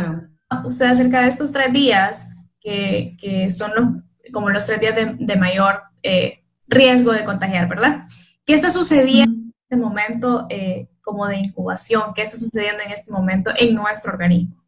usted 0.64 0.86
acerca 0.86 1.20
de 1.20 1.28
estos 1.28 1.52
tres 1.52 1.72
días 1.72 2.28
que, 2.60 3.16
que 3.20 3.50
son 3.50 3.72
los, 3.74 4.32
como 4.32 4.50
los 4.50 4.66
tres 4.66 4.80
días 4.80 4.94
de, 4.94 5.16
de 5.18 5.36
mayor 5.36 5.82
eh, 6.02 6.40
riesgo 6.68 7.12
de 7.12 7.24
contagiar, 7.24 7.68
¿verdad? 7.68 8.02
¿Qué 8.44 8.54
está 8.54 8.70
sucediendo 8.70 9.32
en 9.34 9.52
este 9.62 9.76
momento 9.76 10.46
eh, 10.50 10.88
como 11.02 11.26
de 11.26 11.38
incubación? 11.38 12.14
¿Qué 12.14 12.22
está 12.22 12.36
sucediendo 12.36 12.82
en 12.82 12.92
este 12.92 13.10
momento 13.10 13.50
en 13.56 13.74
nuestro 13.74 14.12
organismo? 14.12 14.65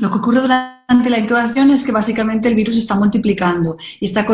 Lo 0.00 0.10
que 0.10 0.18
ocurre 0.18 0.40
durante 0.40 1.08
la 1.08 1.18
incubación 1.18 1.70
es 1.70 1.84
que 1.84 1.92
básicamente 1.92 2.48
el 2.48 2.56
virus 2.56 2.76
está 2.76 2.96
multiplicando 2.96 3.76
y 4.00 4.06
está 4.06 4.26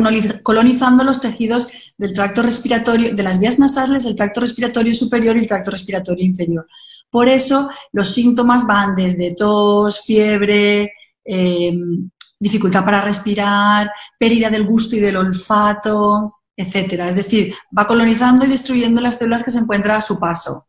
colonizando 0.42 1.04
los 1.04 1.20
tejidos 1.20 1.68
del 1.98 2.14
tracto 2.14 2.42
respiratorio, 2.42 3.14
de 3.14 3.22
las 3.22 3.38
vías 3.38 3.58
nasales, 3.58 4.04
del 4.04 4.16
tracto 4.16 4.40
respiratorio 4.40 4.94
superior 4.94 5.36
y 5.36 5.40
el 5.40 5.46
tracto 5.46 5.70
respiratorio 5.70 6.24
inferior. 6.24 6.66
Por 7.10 7.28
eso 7.28 7.68
los 7.92 8.08
síntomas 8.14 8.66
van 8.66 8.94
desde 8.94 9.34
tos, 9.34 10.04
fiebre, 10.06 10.92
em, 11.24 12.08
dificultad 12.38 12.84
para 12.84 13.02
respirar, 13.02 13.90
pérdida 14.18 14.48
del 14.48 14.64
gusto 14.64 14.96
y 14.96 15.00
del 15.00 15.16
olfato, 15.16 16.36
etcétera. 16.56 17.10
Es 17.10 17.16
decir, 17.16 17.54
va 17.76 17.86
colonizando 17.86 18.46
y 18.46 18.48
destruyendo 18.48 19.00
las 19.02 19.18
células 19.18 19.44
que 19.44 19.50
se 19.50 19.58
encuentran 19.58 19.96
a 19.96 20.00
su 20.00 20.18
paso. 20.18 20.66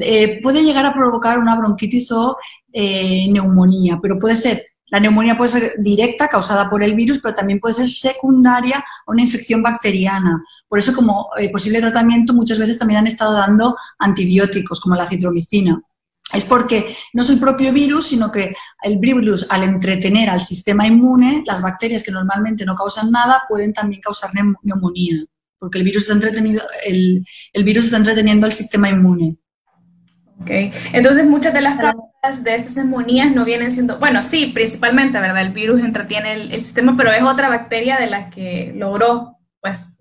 Eh, 0.00 0.40
puede 0.42 0.62
llegar 0.62 0.84
a 0.86 0.94
provocar 0.94 1.38
una 1.38 1.56
bronquitis 1.56 2.10
o 2.12 2.36
eh, 2.72 3.26
neumonía, 3.30 3.98
pero 4.02 4.18
puede 4.18 4.36
ser, 4.36 4.62
la 4.86 5.00
neumonía 5.00 5.36
puede 5.36 5.50
ser 5.50 5.72
directa, 5.78 6.28
causada 6.28 6.68
por 6.68 6.82
el 6.82 6.94
virus, 6.94 7.20
pero 7.22 7.34
también 7.34 7.60
puede 7.60 7.74
ser 7.74 7.88
secundaria 7.88 8.78
a 8.78 9.10
una 9.10 9.22
infección 9.22 9.62
bacteriana. 9.62 10.42
Por 10.68 10.78
eso, 10.78 10.94
como 10.94 11.30
eh, 11.38 11.50
posible 11.50 11.80
tratamiento, 11.80 12.34
muchas 12.34 12.58
veces 12.58 12.78
también 12.78 13.00
han 13.00 13.06
estado 13.06 13.32
dando 13.32 13.76
antibióticos, 13.98 14.80
como 14.80 14.96
la 14.96 15.06
citromicina. 15.06 15.82
Es 16.32 16.44
porque 16.44 16.94
no 17.14 17.22
es 17.22 17.30
el 17.30 17.38
propio 17.38 17.72
virus, 17.72 18.08
sino 18.08 18.30
que 18.30 18.54
el 18.82 18.98
virus, 18.98 19.46
al 19.50 19.62
entretener 19.62 20.28
al 20.28 20.42
sistema 20.42 20.86
inmune, 20.86 21.42
las 21.46 21.62
bacterias 21.62 22.02
que 22.02 22.12
normalmente 22.12 22.66
no 22.66 22.74
causan 22.74 23.10
nada 23.10 23.42
pueden 23.48 23.72
también 23.72 24.02
causar 24.02 24.30
neumonía, 24.62 25.24
porque 25.58 25.78
el 25.78 25.84
virus 25.84 26.02
está 26.02 26.14
entretenido, 26.14 26.62
el, 26.84 27.24
el 27.52 27.64
virus 27.64 27.86
está 27.86 27.96
entreteniendo 27.96 28.46
al 28.46 28.52
sistema 28.52 28.90
inmune. 28.90 29.38
Okay. 30.40 30.70
Entonces 30.92 31.26
muchas 31.26 31.52
de 31.52 31.60
las 31.60 31.76
causas 31.76 32.44
de 32.44 32.54
estas 32.54 32.76
neumonías 32.76 33.32
no 33.32 33.44
vienen 33.44 33.72
siendo, 33.72 33.98
bueno, 33.98 34.22
sí, 34.22 34.52
principalmente, 34.54 35.18
¿verdad? 35.18 35.42
El 35.42 35.52
virus 35.52 35.80
entretiene 35.82 36.32
el, 36.32 36.62
sistema, 36.62 36.96
pero 36.96 37.10
es 37.10 37.22
otra 37.22 37.48
bacteria 37.48 37.98
de 37.98 38.06
la 38.06 38.30
que 38.30 38.72
logró, 38.76 39.36
pues, 39.60 39.98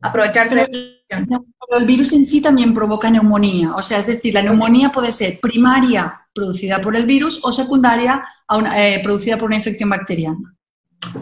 aprovecharse 0.00 0.54
pero, 0.54 0.66
de 0.66 1.04
pero 1.08 1.80
el 1.80 1.86
virus 1.86 2.12
en 2.12 2.24
sí 2.24 2.40
también 2.40 2.72
provoca 2.72 3.10
neumonía, 3.10 3.74
o 3.74 3.82
sea, 3.82 3.98
es 3.98 4.06
decir, 4.06 4.32
la 4.34 4.42
neumonía 4.42 4.90
puede 4.90 5.10
ser 5.10 5.38
primaria 5.40 6.20
producida 6.32 6.80
por 6.80 6.94
el 6.94 7.06
virus 7.06 7.40
o 7.44 7.50
secundaria 7.50 8.22
a 8.46 8.56
una, 8.56 8.86
eh, 8.86 9.00
producida 9.02 9.36
por 9.36 9.46
una 9.46 9.56
infección 9.56 9.88
bacteriana. 9.88 10.54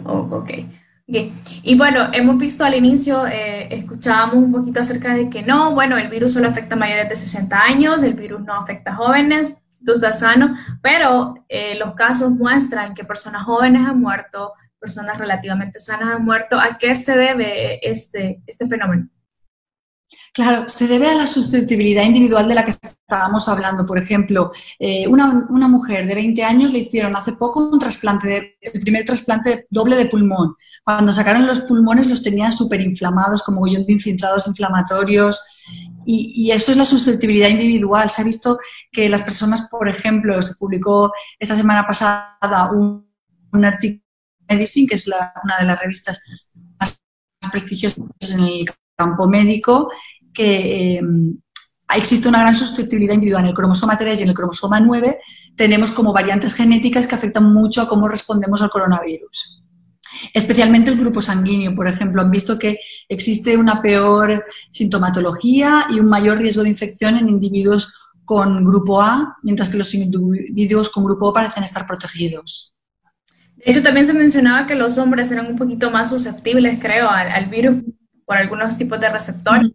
Oh, 0.05 0.27
ok. 0.31 0.51
Y 1.05 1.77
bueno, 1.77 2.09
hemos 2.13 2.37
visto 2.37 2.63
al 2.63 2.75
inicio, 2.75 3.27
eh, 3.27 3.67
escuchábamos 3.75 4.35
un 4.35 4.51
poquito 4.53 4.79
acerca 4.79 5.13
de 5.13 5.29
que 5.29 5.41
no, 5.41 5.73
bueno, 5.73 5.97
el 5.97 6.07
virus 6.07 6.33
solo 6.33 6.47
afecta 6.47 6.75
a 6.75 6.77
mayores 6.79 7.09
de 7.09 7.15
60 7.15 7.61
años, 7.61 8.03
el 8.03 8.13
virus 8.13 8.41
no 8.41 8.53
afecta 8.53 8.91
a 8.91 8.95
jóvenes, 8.95 9.57
tú 9.85 9.93
estás 9.93 10.19
sano, 10.19 10.55
pero 10.81 11.35
eh, 11.49 11.75
los 11.75 11.93
casos 11.93 12.31
muestran 12.31 12.93
que 12.93 13.03
personas 13.03 13.43
jóvenes 13.43 13.85
han 13.85 13.99
muerto, 13.99 14.53
personas 14.79 15.17
relativamente 15.17 15.79
sanas 15.79 16.15
han 16.15 16.23
muerto. 16.23 16.59
¿A 16.59 16.77
qué 16.77 16.95
se 16.95 17.17
debe 17.17 17.79
este, 17.87 18.41
este 18.47 18.65
fenómeno? 18.65 19.09
Claro, 20.33 20.67
se 20.67 20.87
debe 20.87 21.07
a 21.09 21.13
la 21.13 21.27
susceptibilidad 21.27 22.03
individual 22.03 22.47
de 22.47 22.55
la 22.55 22.65
que 22.65 22.71
estábamos 22.71 23.47
hablando. 23.47 23.85
Por 23.85 23.99
ejemplo, 23.99 24.51
eh, 24.79 25.07
una, 25.07 25.27
mujer 25.67 26.07
de 26.07 26.15
20 26.15 26.43
años 26.43 26.73
le 26.73 26.79
hicieron 26.79 27.15
hace 27.15 27.33
poco 27.33 27.59
un 27.59 27.77
trasplante, 27.77 28.57
el 28.59 28.81
primer 28.81 29.05
trasplante 29.05 29.67
doble 29.69 29.95
de 29.95 30.07
pulmón. 30.07 30.55
Cuando 30.83 31.13
sacaron 31.13 31.45
los 31.45 31.59
pulmones 31.61 32.07
los 32.07 32.23
tenían 32.23 32.51
súper 32.51 32.81
inflamados, 32.81 33.43
como 33.43 33.63
guion 33.63 33.85
de 33.85 33.93
infiltrados 33.93 34.47
inflamatorios. 34.47 35.39
Y, 36.03 36.49
eso 36.51 36.71
es 36.71 36.77
la 36.77 36.85
susceptibilidad 36.85 37.49
individual. 37.49 38.09
Se 38.09 38.23
ha 38.23 38.25
visto 38.25 38.57
que 38.91 39.09
las 39.09 39.21
personas, 39.21 39.69
por 39.69 39.87
ejemplo, 39.87 40.41
se 40.41 40.55
publicó 40.55 41.11
esta 41.37 41.55
semana 41.55 41.85
pasada 41.85 42.71
un, 42.73 43.05
artículo 43.63 44.01
en 44.47 44.57
Medicine, 44.57 44.87
que 44.87 44.95
es 44.95 45.07
una 45.07 45.57
de 45.59 45.65
las 45.65 45.79
revistas 45.79 46.21
más 46.79 46.97
prestigiosas 47.51 48.03
en 48.31 48.39
el 48.39 48.65
campo 48.95 49.27
médico, 49.27 49.89
que 50.33 50.97
em, 50.97 51.37
existe 51.95 52.27
una 52.27 52.41
gran 52.41 52.55
susceptibilidad 52.55 53.13
individual. 53.13 53.43
En 53.43 53.49
el 53.49 53.55
cromosoma 53.55 53.97
3 53.97 54.19
y 54.19 54.23
en 54.23 54.29
el 54.29 54.35
cromosoma 54.35 54.79
9 54.79 55.19
tenemos 55.55 55.91
como 55.91 56.13
variantes 56.13 56.53
genéticas 56.53 57.07
que 57.07 57.15
afectan 57.15 57.53
mucho 57.53 57.81
a 57.81 57.87
cómo 57.87 58.07
respondemos 58.07 58.61
al 58.61 58.69
coronavirus. 58.69 59.61
Especialmente 60.33 60.91
el 60.91 60.99
grupo 60.99 61.21
sanguíneo, 61.21 61.75
por 61.75 61.87
ejemplo, 61.87 62.21
han 62.21 62.31
visto 62.31 62.57
que 62.57 62.77
existe 63.09 63.57
una 63.57 63.81
peor 63.81 64.45
sintomatología 64.69 65.87
y 65.89 65.99
un 65.99 66.07
mayor 66.07 66.37
riesgo 66.37 66.63
de 66.63 66.69
infección 66.69 67.17
en 67.17 67.29
individuos 67.29 68.11
con 68.25 68.63
grupo 68.63 69.01
A, 69.01 69.37
mientras 69.43 69.69
que 69.69 69.77
los 69.77 69.93
individuos 69.93 70.89
con 70.89 71.03
grupo 71.03 71.27
O 71.27 71.33
parecen 71.33 71.63
estar 71.63 71.85
protegidos. 71.85 72.73
De 73.57 73.71
hecho, 73.71 73.83
también 73.83 74.05
se 74.05 74.13
mencionaba 74.13 74.67
que 74.67 74.75
los 74.75 74.97
hombres 74.97 75.31
eran 75.31 75.47
un 75.47 75.55
poquito 75.55 75.89
más 75.89 76.09
susceptibles, 76.09 76.79
creo, 76.79 77.09
al, 77.09 77.49
virus 77.49 77.83
por 78.25 78.37
algunos 78.37 78.77
tipos 78.77 78.99
de 78.99 79.09
receptores. 79.09 79.71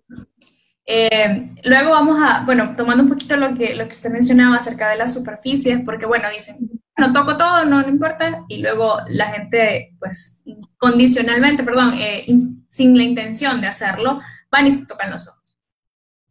Eh, 0.90 1.48
luego 1.64 1.90
vamos 1.90 2.18
a, 2.18 2.44
bueno, 2.46 2.72
tomando 2.74 3.02
un 3.02 3.10
poquito 3.10 3.36
lo 3.36 3.54
que, 3.54 3.74
lo 3.74 3.86
que 3.86 3.92
usted 3.92 4.10
mencionaba 4.10 4.56
acerca 4.56 4.88
de 4.88 4.96
las 4.96 5.12
superficies, 5.12 5.80
porque 5.84 6.06
bueno, 6.06 6.30
dicen, 6.30 6.56
no 6.96 7.12
toco 7.12 7.36
todo, 7.36 7.66
no, 7.66 7.82
no 7.82 7.88
importa, 7.88 8.44
y 8.48 8.62
luego 8.62 8.96
la 9.08 9.26
gente, 9.32 9.94
pues, 9.98 10.40
condicionalmente, 10.78 11.62
perdón, 11.62 11.92
eh, 11.98 12.24
sin 12.70 12.96
la 12.96 13.02
intención 13.02 13.60
de 13.60 13.66
hacerlo, 13.66 14.18
van 14.50 14.66
y 14.66 14.72
se 14.72 14.86
tocan 14.86 15.10
los 15.10 15.28
ojos. 15.28 15.58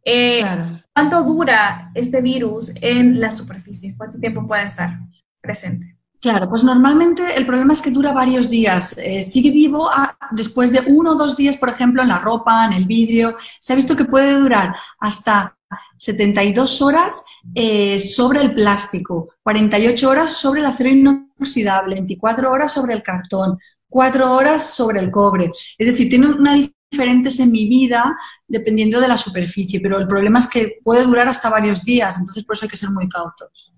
Eh, 0.04 0.44
¿Cuánto 0.92 1.22
dura 1.22 1.92
este 1.94 2.20
virus 2.20 2.72
en 2.80 3.20
las 3.20 3.36
superficies? 3.36 3.94
¿Cuánto 3.96 4.18
tiempo 4.18 4.44
puede 4.44 4.64
estar 4.64 4.98
presente? 5.40 5.97
Claro, 6.20 6.48
pues 6.50 6.64
normalmente 6.64 7.22
el 7.36 7.46
problema 7.46 7.72
es 7.72 7.80
que 7.80 7.92
dura 7.92 8.12
varios 8.12 8.50
días. 8.50 8.96
Eh, 8.98 9.22
sigue 9.22 9.50
vivo 9.52 9.88
después 10.32 10.72
de 10.72 10.82
uno 10.86 11.12
o 11.12 11.14
dos 11.14 11.36
días, 11.36 11.56
por 11.56 11.68
ejemplo, 11.68 12.02
en 12.02 12.08
la 12.08 12.18
ropa, 12.18 12.66
en 12.66 12.72
el 12.72 12.86
vidrio. 12.86 13.36
Se 13.60 13.72
ha 13.72 13.76
visto 13.76 13.94
que 13.94 14.04
puede 14.04 14.34
durar 14.38 14.74
hasta 14.98 15.56
72 15.96 16.82
horas 16.82 17.24
eh, 17.54 18.00
sobre 18.00 18.40
el 18.40 18.52
plástico, 18.52 19.34
48 19.42 20.10
horas 20.10 20.32
sobre 20.32 20.60
el 20.60 20.66
acero 20.66 20.90
inoxidable, 20.90 21.94
24 21.94 22.50
horas 22.50 22.72
sobre 22.72 22.94
el 22.94 23.02
cartón, 23.02 23.58
4 23.88 24.32
horas 24.32 24.74
sobre 24.74 24.98
el 24.98 25.10
cobre. 25.12 25.52
Es 25.78 25.86
decir, 25.86 26.08
tiene 26.08 26.28
una 26.28 26.56
diferentes 26.90 27.38
en 27.40 27.52
mi 27.52 27.68
vida 27.68 28.16
dependiendo 28.46 29.00
de 29.00 29.08
la 29.08 29.16
superficie, 29.16 29.80
pero 29.80 29.98
el 29.98 30.08
problema 30.08 30.38
es 30.38 30.48
que 30.48 30.78
puede 30.82 31.04
durar 31.04 31.28
hasta 31.28 31.50
varios 31.50 31.84
días, 31.84 32.18
entonces 32.18 32.44
por 32.44 32.56
eso 32.56 32.64
hay 32.64 32.70
que 32.70 32.76
ser 32.76 32.90
muy 32.90 33.08
cautos. 33.08 33.74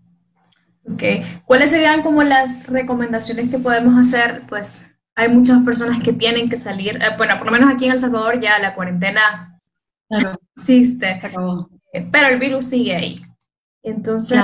Ok, 0.84 1.02
¿cuáles 1.44 1.70
serían 1.70 2.02
como 2.02 2.22
las 2.22 2.66
recomendaciones 2.66 3.50
que 3.50 3.58
podemos 3.58 3.98
hacer? 3.98 4.42
Pues 4.48 4.86
hay 5.14 5.28
muchas 5.28 5.62
personas 5.62 6.00
que 6.00 6.12
tienen 6.12 6.48
que 6.48 6.56
salir, 6.56 6.96
eh, 6.96 7.16
bueno, 7.16 7.36
por 7.36 7.46
lo 7.46 7.52
menos 7.52 7.72
aquí 7.72 7.84
en 7.84 7.92
El 7.92 8.00
Salvador 8.00 8.40
ya 8.40 8.58
la 8.58 8.74
cuarentena 8.74 9.58
existe, 10.56 11.20
eh, 11.92 12.08
pero 12.10 12.28
el 12.28 12.38
virus 12.38 12.66
sigue 12.66 12.96
ahí. 12.96 13.20
Entonces, 13.82 14.40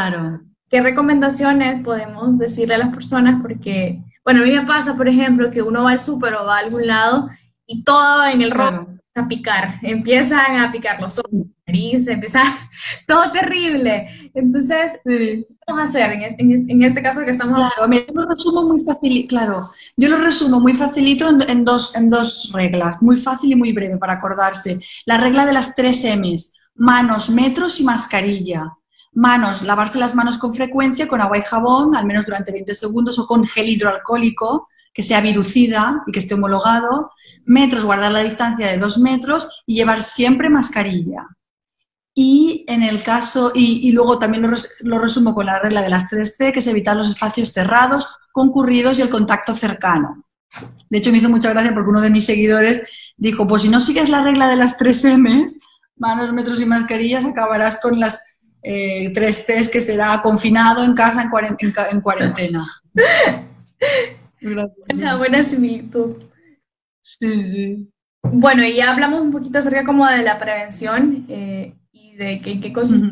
¿qué 0.69 0.81
recomendaciones 0.81 1.83
podemos 1.83 2.39
decirle 2.39 2.75
a 2.75 2.79
las 2.79 2.95
personas? 2.95 3.41
Porque, 3.43 4.03
bueno, 4.25 4.43
a 4.43 4.45
mí 4.45 4.53
me 4.53 4.67
pasa, 4.67 4.97
por 4.97 5.09
ejemplo, 5.09 5.51
que 5.51 5.63
uno 5.63 5.85
va 5.85 5.93
al 5.93 6.01
súper 6.01 6.35
o 6.35 6.45
va 6.45 6.57
a 6.57 6.61
algún 6.61 6.87
lado 6.87 7.29
y 7.67 7.83
todo 7.83 8.27
en 8.27 8.43
el 8.43 8.51
rojo 8.51 8.87
empieza 8.89 9.25
a 9.25 9.29
picar, 9.29 9.75
empiezan 9.83 10.57
a 10.57 10.73
picar 10.73 11.01
los 11.01 11.19
ojos, 11.19 11.47
nariz, 11.67 12.07
empieza 12.07 12.43
todo 13.07 13.31
terrible. 13.33 14.31
Entonces, 14.35 15.01
¿qué 15.05 15.47
vamos 15.67 15.81
a 15.81 15.85
hacer 15.85 16.13
en, 16.39 16.83
este 16.83 17.03
caso 17.03 17.25
que 17.25 17.31
estamos 17.31 17.61
hablando? 17.79 18.07
yo 18.07 18.15
lo 18.15 18.29
resumo 18.29 18.69
muy 18.69 18.85
fácil, 18.85 19.27
claro, 19.27 19.71
yo 19.97 20.09
lo 20.09 20.19
resumo 20.19 20.61
muy 20.61 20.75
facilito 20.75 21.29
en, 21.29 21.65
dos, 21.65 21.97
en 21.97 22.11
dos 22.11 22.53
reglas, 22.55 22.97
muy 23.01 23.17
fácil 23.17 23.53
y 23.53 23.57
muy 23.57 23.73
breve 23.73 23.99
para 23.99 24.15
acordarse. 24.15 24.79
La 25.05 25.19
regla 25.19 25.47
de 25.47 25.53
las 25.53 25.75
tres 25.75 26.05
M's, 26.05 26.55
manos, 26.75 27.31
metros 27.31 27.81
y 27.81 27.85
mascarilla. 27.85 28.73
Manos, 29.13 29.63
lavarse 29.63 29.99
las 29.99 30.15
manos 30.15 30.37
con 30.37 30.55
frecuencia 30.55 31.09
con 31.09 31.23
agua 31.23 31.39
y 31.39 31.43
jabón, 31.43 31.97
al 31.97 32.05
menos 32.05 32.27
durante 32.27 32.53
20 32.53 32.75
segundos, 32.75 33.19
o 33.19 33.27
con 33.27 33.47
gel 33.47 33.69
hidroalcohólico, 33.69 34.69
que 34.93 35.03
sea 35.03 35.23
virucida 35.23 36.03
y 36.07 36.13
que 36.13 36.19
esté 36.19 36.35
homologado 36.35 37.11
metros, 37.47 37.85
guardar 37.85 38.13
la 38.13 38.23
distancia 38.23 38.67
de 38.67 38.77
dos 38.77 38.99
metros 38.99 39.63
y 39.67 39.77
llevar 39.77 40.01
siempre 40.01 40.51
mascarilla. 40.51 41.27
Y 42.19 42.65
en 42.67 42.83
el 42.83 43.03
caso, 43.03 43.53
y, 43.55 43.93
luego 43.93 44.19
también 44.19 44.43
lo, 44.81 44.99
resumo 44.99 45.35
con 45.35 45.45
la 45.45 45.59
regla 45.59 45.83
de 45.83 45.91
las 45.91 46.11
3C, 46.11 46.51
que 46.51 46.61
es 46.61 46.67
evitar 46.67 46.97
los 46.97 47.11
espacios 47.11 47.53
cerrados, 47.53 48.09
concurridos 48.33 48.99
y 48.99 49.03
el 49.03 49.11
contacto 49.11 49.55
cercano. 49.55 50.25
De 50.89 50.97
hecho, 50.97 51.13
me 51.13 51.19
hizo 51.19 51.29
mucha 51.29 51.51
gracia 51.51 51.75
porque 51.75 51.91
uno 51.91 52.01
de 52.01 52.09
mis 52.09 52.25
seguidores 52.25 52.81
dijo, 53.19 53.47
pues 53.47 53.61
si 53.61 53.69
no 53.69 53.81
sigues 53.81 54.09
la 54.09 54.23
regla 54.23 54.49
de 54.49 54.57
las 54.57 54.79
3 54.79 55.05
M, 55.05 55.45
manos, 55.97 56.33
metros 56.33 56.59
y 56.59 56.65
mascarillas, 56.65 57.27
acabarás 57.27 57.83
con 57.83 58.01
las 58.01 58.39
eh, 58.63 59.13
3 59.13 59.47
Cs 59.47 59.69
que 59.69 59.83
será 59.83 60.23
confinado 60.23 60.85
en 60.85 60.95
casa 60.95 61.23
en, 61.23 62.01
cuarentena. 62.01 62.65
Una 64.41 65.17
buena 65.17 65.43
similitud. 65.43 66.17
Sí, 67.03 67.43
sí. 67.43 67.93
Bueno, 68.23 68.65
y 68.65 68.75
ya 68.75 68.91
hablamos 68.91 69.21
un 69.21 69.33
poquito 69.33 69.59
acerca 69.59 69.85
como 69.85 70.07
de 70.07 70.23
la 70.23 70.39
prevención 70.39 71.27
eh, 71.29 71.75
de 72.17 72.41
qué, 72.41 72.61
qué 72.61 72.73
cosas... 72.73 73.03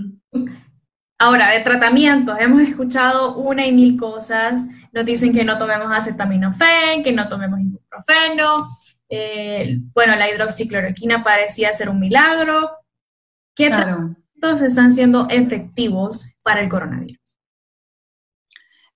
Ahora, 1.19 1.51
de 1.51 1.61
tratamientos, 1.61 2.37
hemos 2.41 2.63
escuchado 2.63 3.37
una 3.37 3.65
y 3.65 3.73
mil 3.73 3.97
cosas. 3.97 4.67
Nos 4.93 5.05
dicen 5.05 5.33
que 5.33 5.45
no 5.45 5.57
tomemos 5.59 5.91
acetaminofén, 5.91 7.03
que 7.03 7.13
no 7.13 7.29
tomemos 7.29 7.61
ibuprofeno. 7.61 8.67
Eh, 9.09 9.79
bueno, 9.95 10.17
la 10.17 10.29
hidroxicloroquina 10.29 11.23
parecía 11.23 11.73
ser 11.73 11.89
un 11.89 12.01
milagro. 12.01 12.71
¿Qué 13.55 13.69
tratamientos 13.69 14.61
están 14.61 14.93
siendo 14.93 15.29
efectivos 15.31 16.35
para 16.43 16.61
el 16.61 16.69
coronavirus? 16.69 17.24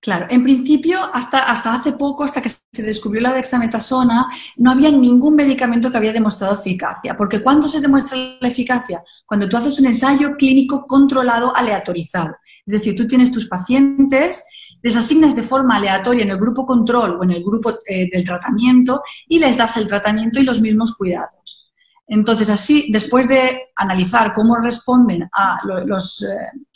Claro, 0.01 0.27
en 0.29 0.43
principio, 0.43 0.97
hasta, 1.13 1.39
hasta 1.39 1.75
hace 1.75 1.91
poco, 1.91 2.23
hasta 2.23 2.41
que 2.41 2.49
se 2.49 2.83
descubrió 2.83 3.21
la 3.21 3.33
dexametasona, 3.33 4.27
no 4.55 4.71
había 4.71 4.89
ningún 4.91 5.35
medicamento 5.35 5.91
que 5.91 5.97
había 5.97 6.13
demostrado 6.13 6.55
eficacia. 6.55 7.17
Porque 7.17 7.43
¿cuándo 7.43 7.67
se 7.67 7.81
demuestra 7.81 8.17
la 8.39 8.47
eficacia? 8.47 9.03
Cuando 9.25 9.49
tú 9.49 9.57
haces 9.57 9.77
un 9.77 9.87
ensayo 9.87 10.37
clínico 10.37 10.85
controlado 10.87 11.53
aleatorizado. 11.53 12.37
Es 12.65 12.73
decir, 12.73 12.95
tú 12.95 13.07
tienes 13.07 13.29
tus 13.29 13.49
pacientes, 13.49 14.45
les 14.81 14.95
asignas 14.95 15.35
de 15.35 15.43
forma 15.43 15.75
aleatoria 15.75 16.23
en 16.23 16.29
el 16.29 16.37
grupo 16.37 16.65
control 16.65 17.17
o 17.19 17.23
en 17.25 17.31
el 17.31 17.43
grupo 17.43 17.71
eh, 17.85 18.09
del 18.09 18.23
tratamiento 18.23 19.03
y 19.27 19.39
les 19.39 19.57
das 19.57 19.75
el 19.75 19.89
tratamiento 19.89 20.39
y 20.39 20.43
los 20.43 20.61
mismos 20.61 20.95
cuidados. 20.95 21.73
Entonces, 22.07 22.49
así, 22.49 22.89
después 22.89 23.27
de 23.27 23.63
analizar 23.75 24.31
cómo 24.31 24.55
responden 24.55 25.29
a 25.33 25.59
los, 25.65 26.23
eh, 26.23 26.27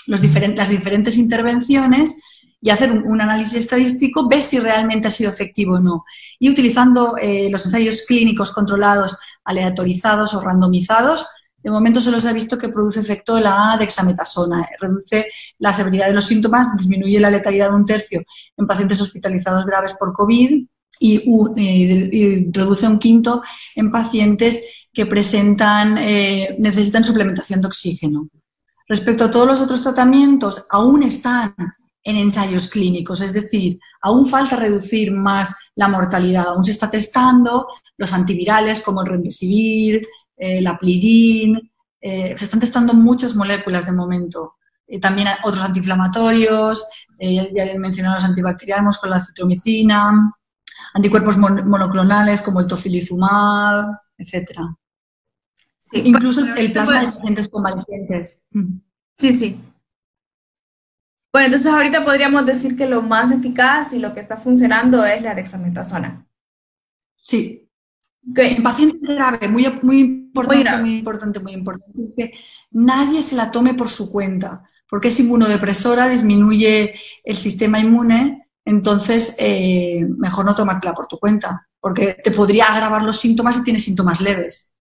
los 0.07 0.21
las 0.21 0.69
diferentes 0.69 1.17
intervenciones, 1.17 2.21
y 2.63 2.69
hacer 2.69 2.91
un, 2.93 3.19
análisis 3.19 3.55
estadístico, 3.55 4.29
ves 4.29 4.45
si 4.45 4.57
realmente 4.57 5.09
ha 5.09 5.11
sido 5.11 5.29
efectivo 5.29 5.75
o 5.75 5.79
no. 5.81 6.05
Y 6.39 6.49
utilizando 6.49 7.17
eh, 7.17 7.49
los 7.51 7.65
ensayos 7.65 8.03
clínicos 8.07 8.53
controlados, 8.53 9.19
aleatorizados 9.43 10.33
o 10.33 10.39
randomizados, 10.39 11.27
de 11.61 11.69
momento 11.69 11.99
solo 11.99 12.21
se 12.21 12.29
ha 12.29 12.33
visto 12.33 12.57
que 12.57 12.69
produce 12.69 13.01
efecto 13.01 13.37
la 13.37 13.75
dexametasona, 13.77 14.65
reduce 14.79 15.27
la 15.59 15.73
severidad 15.73 16.07
de 16.07 16.13
los 16.13 16.25
síntomas, 16.25 16.73
disminuye 16.77 17.19
la 17.19 17.29
letalidad 17.29 17.67
de 17.67 17.75
un 17.75 17.85
tercio 17.85 18.23
en 18.55 18.65
pacientes 18.65 19.01
hospitalizados 19.01 19.65
graves 19.65 19.95
por 19.99 20.13
COVID 20.13 20.65
y, 21.01 21.23
eh, 21.57 22.47
reduce 22.49 22.87
un 22.87 22.97
quinto 22.97 23.43
en 23.75 23.91
pacientes 23.91 24.63
que 24.93 25.05
presentan, 25.05 25.97
eh, 25.97 26.55
necesitan 26.59 27.03
suplementación 27.03 27.59
de 27.59 27.67
oxígeno. 27.67 28.29
Respecto 28.87 29.25
a 29.25 29.31
todos 29.31 29.47
los 29.47 29.59
otros 29.59 29.83
tratamientos, 29.83 30.65
aún 30.69 31.03
están 31.03 31.53
en 32.03 32.17
ensayos 32.17 32.67
clínicos, 32.67 33.21
es 33.21 33.33
decir, 33.33 33.79
aún 34.01 34.25
falta 34.25 34.55
reducir 34.55 35.11
más 35.11 35.55
la 35.75 35.87
mortalidad, 35.87 36.47
aún 36.47 36.63
se 36.63 36.71
está 36.71 36.89
testando 36.89 37.67
los 37.97 38.11
antivirales 38.13 38.81
como 38.81 39.01
el 39.01 39.07
remdesivir, 39.07 40.05
eh, 40.35 40.61
la 40.61 40.77
plidin, 40.77 41.71
eh, 42.01 42.33
se 42.35 42.45
están 42.45 42.59
testando 42.59 42.93
muchas 42.93 43.35
moléculas 43.35 43.85
de 43.85 43.93
momento, 43.93 44.55
eh, 44.85 44.99
también 44.99 45.29
otros 45.43 45.63
antiinflamatorios, 45.63 46.85
ya 47.19 47.63
he 47.63 47.79
mencionado 47.79 48.15
los 48.15 48.25
antibacterianos 48.25 48.97
con 48.97 49.09
la 49.09 49.19
citromicina, 49.19 50.35
anticuerpos 50.93 51.37
monoclonales 51.37 52.41
como 52.41 52.59
el 52.59 52.67
tocilizumab, 52.67 53.97
etc. 54.17 54.59
Incluso 55.93 56.41
el 56.53 56.73
plasma 56.73 56.99
de 56.99 57.05
pacientes 57.05 57.47
convalecientes. 57.47 58.41
Sí, 59.15 59.33
sí, 59.33 59.57
bueno, 61.33 61.47
entonces 61.47 61.73
ahorita 61.73 62.05
podríamos 62.05 62.45
decir 62.45 62.77
que 62.77 62.85
lo 62.85 63.01
más 63.01 63.31
eficaz 63.31 63.91
y 63.91 63.97
lo 63.97 64.13
que 64.13 64.19
está 64.19 64.37
funcionando 64.37 65.03
es 65.03 65.19
la 65.23 65.33
dexametasona. 65.33 66.27
Sí. 67.17 67.67
En 68.35 68.61
pacientes 68.61 69.01
graves, 69.01 69.49
muy, 69.49 69.67
muy 69.81 69.99
importante, 69.99 70.77
muy, 70.77 70.97
importante, 70.99 71.39
muy 71.39 71.53
importante, 71.53 72.13
que 72.15 72.33
nadie 72.71 73.23
se 73.23 73.35
la 73.35 73.49
tome 73.49 73.73
por 73.73 73.89
su 73.89 74.11
cuenta, 74.11 74.61
porque 74.87 75.07
es 75.07 75.19
inmunodepresora, 75.19 76.07
disminuye 76.07 76.99
el 77.23 77.37
sistema 77.37 77.79
inmune, 77.79 78.47
entonces 78.63 79.35
eh, 79.39 80.05
mejor 80.17 80.45
no 80.45 80.53
tomártela 80.53 80.93
por 80.93 81.07
tu 81.07 81.17
cuenta, 81.17 81.67
porque 81.79 82.15
te 82.23 82.29
podría 82.29 82.65
agravar 82.65 83.01
los 83.01 83.19
síntomas 83.19 83.55
si 83.55 83.63
tienes 83.63 83.83
síntomas 83.83 84.21
leves. 84.21 84.73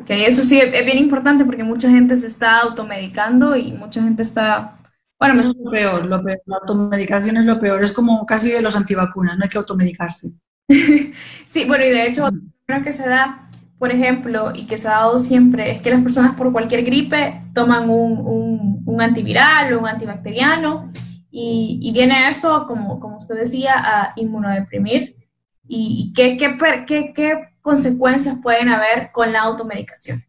Ok, 0.00 0.10
eso 0.10 0.44
sí 0.44 0.60
es 0.60 0.86
bien 0.86 0.98
importante 0.98 1.44
porque 1.44 1.64
mucha 1.64 1.90
gente 1.90 2.14
se 2.14 2.28
está 2.28 2.60
automedicando 2.60 3.56
y 3.56 3.72
mucha 3.72 4.02
gente 4.02 4.22
está 4.22 4.78
bueno, 5.26 5.40
es 5.40 5.48
lo 5.48 5.70
peor, 5.70 6.04
lo 6.06 6.22
peor. 6.22 6.40
La 6.46 6.56
automedicación 6.56 7.36
es 7.36 7.44
lo 7.44 7.58
peor. 7.58 7.82
Es 7.82 7.92
como 7.92 8.24
casi 8.26 8.52
de 8.52 8.62
los 8.62 8.76
antivacunas, 8.76 9.36
no 9.36 9.44
hay 9.44 9.48
que 9.48 9.58
automedicarse. 9.58 10.32
sí, 11.46 11.64
bueno, 11.66 11.84
y 11.84 11.90
de 11.90 12.06
hecho, 12.06 12.28
lo 12.66 12.82
que 12.82 12.92
se 12.92 13.08
da, 13.08 13.46
por 13.78 13.90
ejemplo, 13.90 14.52
y 14.54 14.66
que 14.66 14.76
se 14.76 14.88
ha 14.88 14.92
dado 14.92 15.18
siempre, 15.18 15.72
es 15.72 15.80
que 15.80 15.90
las 15.90 16.02
personas 16.02 16.36
por 16.36 16.52
cualquier 16.52 16.84
gripe 16.84 17.42
toman 17.54 17.88
un, 17.88 18.82
un, 18.84 19.00
antiviral 19.00 19.72
o 19.72 19.80
un 19.80 19.88
antibacteriano 19.88 20.88
y, 21.30 21.90
viene 21.92 22.28
esto, 22.28 22.64
como, 22.66 23.00
como 23.00 23.16
usted 23.16 23.34
decía, 23.34 23.74
a 23.76 24.12
inmunodeprimir. 24.16 25.16
¿Y, 25.66 26.10
y 26.10 26.12
qué, 26.12 26.36
qué, 26.36 26.56
qué, 26.86 27.12
qué 27.14 27.34
consecuencias 27.60 28.36
pueden 28.42 28.68
haber 28.68 29.10
con 29.12 29.32
la 29.32 29.40
automedicación? 29.42 30.22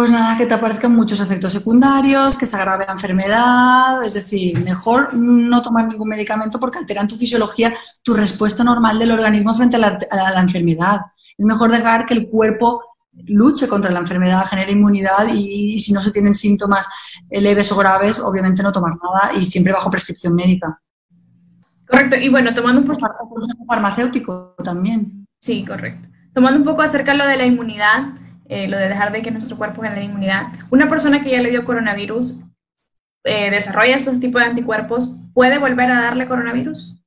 Pues 0.00 0.10
nada, 0.10 0.38
que 0.38 0.46
te 0.46 0.54
aparezcan 0.54 0.96
muchos 0.96 1.20
efectos 1.20 1.52
secundarios, 1.52 2.38
que 2.38 2.46
se 2.46 2.56
agrave 2.56 2.86
la 2.86 2.92
enfermedad, 2.92 4.02
es 4.02 4.14
decir, 4.14 4.58
mejor 4.58 5.12
no 5.12 5.60
tomar 5.60 5.86
ningún 5.88 6.08
medicamento 6.08 6.58
porque 6.58 6.78
alteran 6.78 7.06
tu 7.06 7.16
fisiología, 7.16 7.74
tu 8.02 8.14
respuesta 8.14 8.64
normal 8.64 8.98
del 8.98 9.12
organismo 9.12 9.54
frente 9.54 9.76
a 9.76 9.78
la, 9.78 10.40
enfermedad. 10.40 11.00
Es 11.36 11.44
mejor 11.44 11.70
dejar 11.70 12.06
que 12.06 12.14
el 12.14 12.30
cuerpo 12.30 12.82
luche 13.26 13.68
contra 13.68 13.90
la 13.90 13.98
enfermedad, 13.98 14.46
genere 14.46 14.72
inmunidad 14.72 15.28
y, 15.34 15.78
si 15.78 15.92
no 15.92 16.02
se 16.02 16.12
tienen 16.12 16.32
síntomas 16.32 16.88
leves 17.28 17.70
o 17.70 17.76
graves, 17.76 18.20
obviamente 18.20 18.62
no 18.62 18.72
tomar 18.72 18.94
nada 18.94 19.36
y 19.36 19.44
siempre 19.44 19.74
bajo 19.74 19.90
prescripción 19.90 20.34
médica. 20.34 20.80
Correcto, 21.86 22.16
y 22.16 22.30
bueno, 22.30 22.54
tomando 22.54 22.80
un 22.80 22.86
poco... 22.86 23.06
Farmacéutico 23.68 24.54
también. 24.64 25.26
Sí, 25.38 25.62
correcto. 25.62 26.08
Tomando 26.32 26.58
un 26.58 26.64
poco 26.64 26.80
acerca 26.80 27.12
de 27.12 27.18
lo 27.18 27.26
de 27.26 27.36
la 27.36 27.44
inmunidad, 27.44 28.14
eh, 28.50 28.66
lo 28.66 28.76
de 28.76 28.88
dejar 28.88 29.12
de 29.12 29.22
que 29.22 29.30
nuestro 29.30 29.56
cuerpo 29.56 29.82
genere 29.82 30.02
inmunidad. 30.02 30.48
Una 30.70 30.88
persona 30.90 31.22
que 31.22 31.30
ya 31.30 31.40
le 31.40 31.50
dio 31.50 31.64
coronavirus 31.64 32.34
eh, 33.24 33.50
desarrolla 33.50 33.94
estos 33.94 34.18
tipos 34.18 34.42
de 34.42 34.48
anticuerpos, 34.48 35.16
¿puede 35.32 35.58
volver 35.58 35.88
a 35.90 36.02
darle 36.02 36.26
coronavirus? 36.26 36.99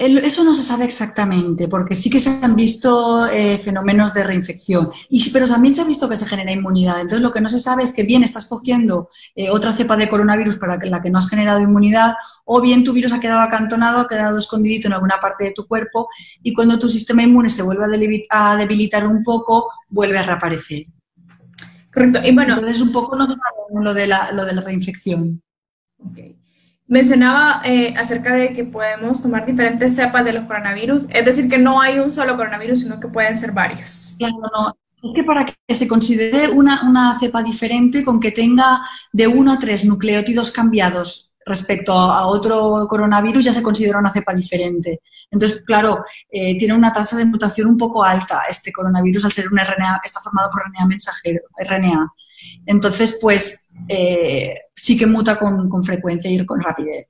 Eso 0.00 0.44
no 0.44 0.54
se 0.54 0.62
sabe 0.62 0.84
exactamente, 0.84 1.66
porque 1.66 1.96
sí 1.96 2.08
que 2.08 2.20
se 2.20 2.30
han 2.30 2.54
visto 2.54 3.26
eh, 3.26 3.58
fenómenos 3.58 4.14
de 4.14 4.22
reinfección, 4.22 4.90
y, 5.08 5.28
pero 5.30 5.48
también 5.48 5.74
se 5.74 5.80
ha 5.80 5.84
visto 5.84 6.08
que 6.08 6.16
se 6.16 6.24
genera 6.24 6.52
inmunidad. 6.52 7.00
Entonces, 7.00 7.20
lo 7.20 7.32
que 7.32 7.40
no 7.40 7.48
se 7.48 7.58
sabe 7.58 7.82
es 7.82 7.92
que 7.92 8.04
bien 8.04 8.22
estás 8.22 8.46
cogiendo 8.46 9.08
eh, 9.34 9.50
otra 9.50 9.72
cepa 9.72 9.96
de 9.96 10.08
coronavirus 10.08 10.56
para 10.56 10.76
la 10.76 11.02
que 11.02 11.10
no 11.10 11.18
has 11.18 11.28
generado 11.28 11.58
inmunidad, 11.58 12.14
o 12.44 12.60
bien 12.60 12.84
tu 12.84 12.92
virus 12.92 13.12
ha 13.12 13.18
quedado 13.18 13.40
acantonado, 13.40 13.98
ha 13.98 14.06
quedado 14.06 14.38
escondidito 14.38 14.86
en 14.86 14.92
alguna 14.92 15.18
parte 15.20 15.42
de 15.42 15.50
tu 15.50 15.66
cuerpo, 15.66 16.08
y 16.44 16.54
cuando 16.54 16.78
tu 16.78 16.88
sistema 16.88 17.24
inmune 17.24 17.50
se 17.50 17.62
vuelve 17.62 17.84
a 18.30 18.56
debilitar 18.56 19.04
un 19.04 19.24
poco, 19.24 19.68
vuelve 19.88 20.20
a 20.20 20.22
reaparecer. 20.22 20.86
Correcto. 21.92 22.20
Y 22.22 22.32
bueno, 22.36 22.54
Entonces, 22.54 22.80
un 22.82 22.92
poco 22.92 23.16
no 23.16 23.26
se 23.26 23.34
sabe 23.34 23.84
lo 23.84 23.92
de 23.92 24.06
la, 24.06 24.30
lo 24.30 24.44
de 24.44 24.52
la 24.54 24.60
reinfección. 24.60 25.42
Okay. 26.12 26.37
Mencionaba 26.88 27.60
eh, 27.64 27.94
acerca 27.96 28.34
de 28.34 28.54
que 28.54 28.64
podemos 28.64 29.22
tomar 29.22 29.44
diferentes 29.44 29.94
cepas 29.94 30.24
de 30.24 30.32
los 30.32 30.46
coronavirus, 30.46 31.06
es 31.10 31.24
decir, 31.24 31.48
que 31.48 31.58
no 31.58 31.80
hay 31.80 31.98
un 31.98 32.10
solo 32.10 32.34
coronavirus, 32.34 32.80
sino 32.80 32.98
que 32.98 33.08
pueden 33.08 33.36
ser 33.36 33.52
varios. 33.52 34.14
Claro, 34.18 34.36
no. 34.40 34.76
Es 35.02 35.14
que 35.14 35.22
para 35.22 35.46
que 35.46 35.74
se 35.74 35.86
considere 35.86 36.48
una, 36.48 36.88
una 36.88 37.18
cepa 37.20 37.42
diferente, 37.42 38.02
con 38.02 38.18
que 38.18 38.32
tenga 38.32 38.80
de 39.12 39.28
uno 39.28 39.52
a 39.52 39.58
tres 39.58 39.84
nucleótidos 39.84 40.50
cambiados 40.50 41.28
respecto 41.44 41.92
a 41.92 42.26
otro 42.26 42.86
coronavirus, 42.88 43.44
ya 43.44 43.52
se 43.52 43.62
considera 43.62 43.98
una 43.98 44.12
cepa 44.12 44.32
diferente. 44.32 45.00
Entonces, 45.30 45.62
claro, 45.64 46.02
eh, 46.30 46.56
tiene 46.58 46.74
una 46.74 46.92
tasa 46.92 47.16
de 47.16 47.26
mutación 47.26 47.68
un 47.68 47.76
poco 47.76 48.02
alta 48.02 48.44
este 48.48 48.72
coronavirus 48.72 49.24
al 49.26 49.32
ser 49.32 49.48
un 49.48 49.58
RNA, 49.58 50.00
está 50.04 50.20
formado 50.20 50.50
por 50.50 50.62
RNA 50.62 50.86
mensajero, 50.86 51.42
RNA. 51.58 52.12
Entonces, 52.66 53.18
pues 53.20 53.66
eh, 53.88 54.54
sí 54.74 54.96
que 54.96 55.06
muta 55.06 55.38
con, 55.38 55.68
con, 55.68 55.84
frecuencia 55.84 56.30
y 56.30 56.44
con 56.44 56.60
rapidez. 56.60 57.06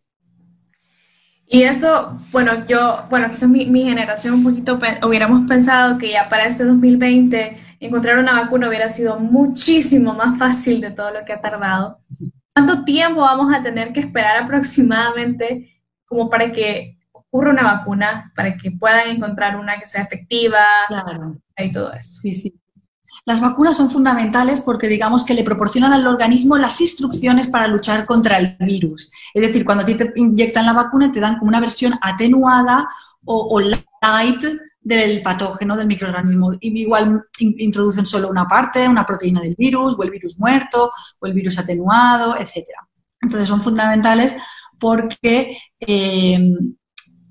Y 1.47 1.63
esto, 1.63 2.21
bueno, 2.31 2.67
yo, 2.67 3.07
bueno, 3.09 3.29
quizás 3.31 3.49
mi, 3.49 3.65
mi 3.67 3.85
generación 3.85 4.35
un 4.35 4.45
poquito 4.45 4.79
hubiéramos 5.07 5.49
pensado 5.49 5.97
que 5.97 6.11
ya 6.11 6.29
para 6.29 6.45
este 6.45 6.65
2020 6.65 7.57
encontrar 7.81 8.19
una 8.19 8.43
vacuna 8.43 8.69
hubiera 8.69 8.89
sido 8.89 9.19
muchísimo 9.19 10.13
más 10.13 10.39
fácil 10.39 10.81
de 10.81 10.91
todo 10.91 11.11
lo 11.11 11.25
que 11.25 11.33
ha 11.33 11.41
tardado. 11.41 12.01
¿Cuánto 12.55 12.85
tiempo 12.85 13.21
vamos 13.21 13.55
a 13.55 13.63
tener 13.63 13.93
que 13.93 14.01
esperar 14.01 14.43
aproximadamente 14.43 15.81
como 16.05 16.29
para 16.29 16.51
que 16.53 16.99
ocurra 17.13 17.51
una 17.51 17.63
vacuna, 17.63 18.33
para 18.35 18.57
que 18.57 18.71
puedan 18.71 19.09
encontrar 19.11 19.57
una 19.57 19.79
que 19.79 19.87
sea 19.87 20.03
efectiva 20.03 20.59
claro. 20.89 21.39
y 21.57 21.71
todo 21.71 21.93
eso? 21.93 22.21
Sí, 22.21 22.33
sí. 22.33 22.55
Las 23.25 23.41
vacunas 23.41 23.77
son 23.77 23.91
fundamentales 23.91 24.61
porque 24.61 24.89
digamos 24.89 25.25
que 25.25 25.35
le 25.35 25.45
proporcionan 25.45 25.93
al 25.93 26.07
organismo 26.07 26.57
las 26.57 26.81
instrucciones 26.81 27.47
para 27.49 27.69
luchar 27.69 28.07
contra 28.07 28.39
el 28.39 28.57
virus. 28.61 29.13
Es 29.35 29.43
decir, 29.43 29.65
cuando 29.65 29.83
a 29.83 29.87
ti 29.87 29.95
te 29.95 30.13
inyectan 30.17 30.67
la 30.67 30.73
vacuna 30.73 31.13
te 31.13 31.21
dan 31.21 31.39
como 31.39 31.49
una 31.49 31.61
versión 31.61 31.95
atenuada 32.01 32.89
o, 33.25 33.61
light 33.61 34.45
del 34.81 35.23
patógeno, 35.23 35.77
del 35.77 35.87
microorganismo. 35.87 36.53
Igual 36.61 37.25
introducen 37.39 38.07
solo 38.07 38.29
una 38.29 38.47
parte, 38.47 38.89
una 38.89 39.05
proteína 39.05 39.43
del 39.43 39.55
virus, 39.57 39.95
o 39.99 40.03
el 40.03 40.11
virus 40.11 40.39
muerto, 40.39 40.91
o 41.19 41.27
el 41.27 41.35
virus 41.35 41.59
atenuado, 41.59 42.37
etc. 42.37 42.69
Entonces 43.21 43.49
son 43.49 43.63
fundamentales 43.63 44.37
porque 44.79 45.59
eh, 45.81 46.55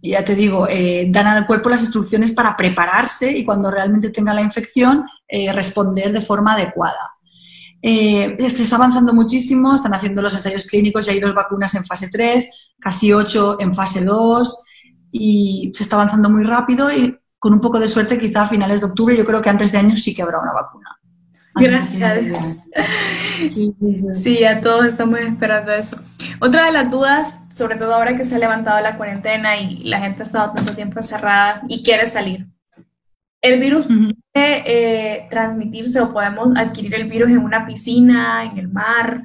ya 0.09 0.23
te 0.23 0.35
digo, 0.35 0.67
eh, 0.69 1.07
dan 1.09 1.27
al 1.27 1.45
cuerpo 1.45 1.69
las 1.69 1.81
instrucciones 1.81 2.31
para 2.31 2.55
prepararse 2.55 3.37
y 3.37 3.43
cuando 3.43 3.71
realmente 3.71 4.09
tenga 4.09 4.33
la 4.33 4.41
infección, 4.41 5.05
eh, 5.27 5.51
responder 5.51 6.11
de 6.11 6.21
forma 6.21 6.53
adecuada. 6.53 7.11
Eh, 7.81 8.37
se 8.39 8.63
está 8.63 8.75
avanzando 8.75 9.13
muchísimo, 9.13 9.75
están 9.75 9.93
haciendo 9.93 10.21
los 10.21 10.35
ensayos 10.35 10.65
clínicos, 10.65 11.05
ya 11.05 11.13
hay 11.13 11.19
dos 11.19 11.33
vacunas 11.33 11.73
en 11.75 11.85
fase 11.85 12.09
3, 12.09 12.73
casi 12.79 13.13
8 13.13 13.57
en 13.59 13.73
fase 13.73 14.03
2 14.03 14.63
y 15.11 15.71
se 15.75 15.83
está 15.83 15.95
avanzando 15.95 16.29
muy 16.29 16.43
rápido 16.43 16.91
y 16.91 17.17
con 17.39 17.53
un 17.53 17.61
poco 17.61 17.79
de 17.79 17.87
suerte 17.87 18.17
quizá 18.17 18.43
a 18.43 18.47
finales 18.47 18.81
de 18.81 18.87
octubre, 18.87 19.15
yo 19.15 19.25
creo 19.25 19.41
que 19.41 19.49
antes 19.49 19.71
de 19.71 19.77
año 19.77 19.95
sí 19.95 20.15
que 20.15 20.23
habrá 20.23 20.39
una 20.39 20.53
vacuna. 20.53 20.97
Gracias. 21.55 22.59
Sí, 24.11 24.43
a 24.43 24.61
todos 24.61 24.85
estamos 24.85 25.19
esperando 25.19 25.71
eso. 25.71 25.97
Otra 26.39 26.65
de 26.65 26.71
las 26.71 26.91
dudas, 26.91 27.35
sobre 27.57 27.75
todo 27.75 27.93
ahora 27.95 28.15
que 28.15 28.23
se 28.23 28.35
ha 28.35 28.39
levantado 28.39 28.79
la 28.81 28.97
cuarentena 28.97 29.57
y 29.57 29.83
la 29.83 29.99
gente 29.99 30.21
ha 30.21 30.25
estado 30.25 30.53
tanto 30.53 30.75
tiempo 30.75 30.99
encerrada 30.99 31.63
y 31.67 31.83
quiere 31.83 32.05
salir. 32.05 32.45
¿El 33.41 33.59
virus 33.59 33.85
uh 33.85 33.89
-huh. 33.89 34.15
puede 34.31 34.63
eh, 34.65 35.27
transmitirse 35.29 35.99
o 36.01 36.11
podemos 36.11 36.55
adquirir 36.55 36.93
el 36.95 37.09
virus 37.09 37.29
en 37.29 37.39
una 37.39 37.65
piscina, 37.65 38.43
en 38.43 38.57
el 38.57 38.67
mar? 38.67 39.23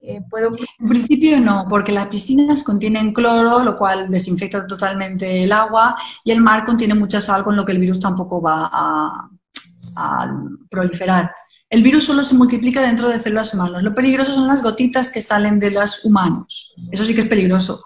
Eh, 0.00 0.20
¿puedo... 0.30 0.50
En 0.78 0.88
principio 0.88 1.40
no, 1.40 1.66
porque 1.68 1.92
las 1.92 2.06
piscinas 2.06 2.62
contienen 2.62 3.12
cloro, 3.12 3.62
lo 3.64 3.76
cual 3.76 4.10
desinfecta 4.10 4.66
totalmente 4.66 5.44
el 5.44 5.52
agua, 5.52 5.96
y 6.24 6.32
el 6.32 6.40
mar 6.40 6.64
contiene 6.64 6.94
mucha 6.94 7.20
sal, 7.20 7.42
con 7.44 7.56
lo 7.56 7.64
que 7.64 7.72
el 7.72 7.78
virus 7.78 8.00
tampoco 8.00 8.40
va 8.40 8.68
a, 8.72 9.28
a 9.96 10.34
proliferar. 10.68 11.30
El 11.72 11.82
virus 11.82 12.04
solo 12.04 12.22
se 12.22 12.34
multiplica 12.34 12.82
dentro 12.82 13.08
de 13.08 13.18
células 13.18 13.54
humanas. 13.54 13.82
Lo 13.82 13.94
peligroso 13.94 14.34
son 14.34 14.46
las 14.46 14.62
gotitas 14.62 15.10
que 15.10 15.22
salen 15.22 15.58
de 15.58 15.70
los 15.70 16.04
humanos. 16.04 16.74
Eso 16.92 17.02
sí 17.02 17.14
que 17.14 17.22
es 17.22 17.26
peligroso. 17.26 17.82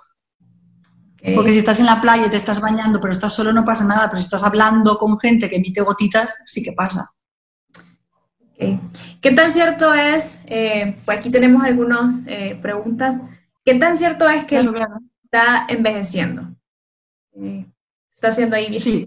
Okay. 1.14 1.37
Porque 1.37 1.53
si 1.53 1.61
estás 1.61 1.79
en 1.79 1.87
la 1.87 2.01
playa 2.01 2.27
y 2.27 2.31
te 2.31 2.37
estás 2.37 2.61
bañando, 2.61 3.01
pero 3.01 3.12
estás 3.12 3.33
solo, 3.33 3.53
no 3.53 3.64
pasa 3.64 3.85
nada. 3.85 4.11
Pero 4.11 4.18
si 4.18 4.25
estás 4.25 4.42
hablando 4.42 4.99
con 4.99 5.16
gente 5.20 5.49
que 5.49 5.59
emite 5.59 5.83
gotitas, 5.83 6.42
sí 6.46 6.64
que 6.64 6.72
pasa. 6.72 7.12
Okay. 8.55 8.81
¿Qué 9.20 9.31
tan 9.31 9.53
cierto 9.53 9.94
es, 9.94 10.40
eh, 10.46 10.99
pues 11.05 11.18
aquí 11.18 11.31
tenemos 11.31 11.62
algunas 11.62 12.12
eh, 12.27 12.59
preguntas, 12.61 13.20
¿qué 13.64 13.75
tan 13.75 13.96
cierto 13.96 14.29
es 14.29 14.42
que 14.46 14.59
claro, 14.59 14.72
claro. 14.72 14.99
está 15.22 15.66
envejeciendo? 15.68 16.57
Eh, 17.37 17.64
¿Está 18.12 18.29
haciendo 18.29 18.57
ahí 18.57 18.81
Sí. 18.81 19.07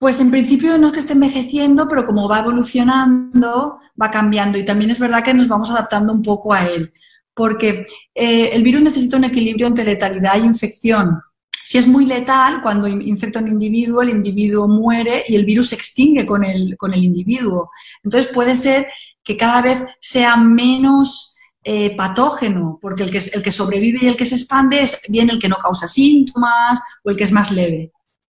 Pues 0.00 0.18
en 0.18 0.30
principio 0.30 0.78
no 0.78 0.86
es 0.86 0.92
que 0.94 1.00
esté 1.00 1.12
envejeciendo, 1.12 1.86
pero 1.86 2.06
como 2.06 2.26
va 2.26 2.38
evolucionando, 2.38 3.80
va 4.00 4.10
cambiando 4.10 4.56
y 4.56 4.64
también 4.64 4.90
es 4.90 4.98
verdad 4.98 5.22
que 5.22 5.34
nos 5.34 5.46
vamos 5.46 5.68
adaptando 5.70 6.14
un 6.14 6.22
poco 6.22 6.54
a 6.54 6.66
él, 6.66 6.90
porque 7.34 7.84
eh, 8.14 8.48
el 8.50 8.62
virus 8.62 8.80
necesita 8.80 9.18
un 9.18 9.24
equilibrio 9.24 9.66
entre 9.66 9.84
letalidad 9.84 10.36
e 10.36 10.46
infección. 10.46 11.20
Si 11.62 11.76
es 11.76 11.86
muy 11.86 12.06
letal, 12.06 12.62
cuando 12.62 12.88
infecta 12.88 13.40
un 13.40 13.48
individuo, 13.48 14.00
el 14.00 14.08
individuo 14.08 14.66
muere 14.66 15.22
y 15.28 15.36
el 15.36 15.44
virus 15.44 15.68
se 15.68 15.74
extingue 15.74 16.24
con 16.24 16.44
el, 16.44 16.78
con 16.78 16.94
el 16.94 17.04
individuo. 17.04 17.70
Entonces 18.02 18.32
puede 18.32 18.56
ser 18.56 18.86
que 19.22 19.36
cada 19.36 19.60
vez 19.60 19.84
sea 20.00 20.38
menos 20.38 21.36
eh, 21.62 21.94
patógeno, 21.94 22.78
porque 22.80 23.02
el 23.02 23.10
que, 23.10 23.18
el 23.18 23.42
que 23.42 23.52
sobrevive 23.52 23.98
y 24.00 24.08
el 24.08 24.16
que 24.16 24.24
se 24.24 24.36
expande 24.36 24.80
es 24.80 25.02
bien 25.10 25.28
el 25.28 25.38
que 25.38 25.50
no 25.50 25.56
causa 25.56 25.86
síntomas 25.86 26.80
o 27.04 27.10
el 27.10 27.18
que 27.18 27.24
es 27.24 27.32
más 27.32 27.52
leve. 27.52 27.92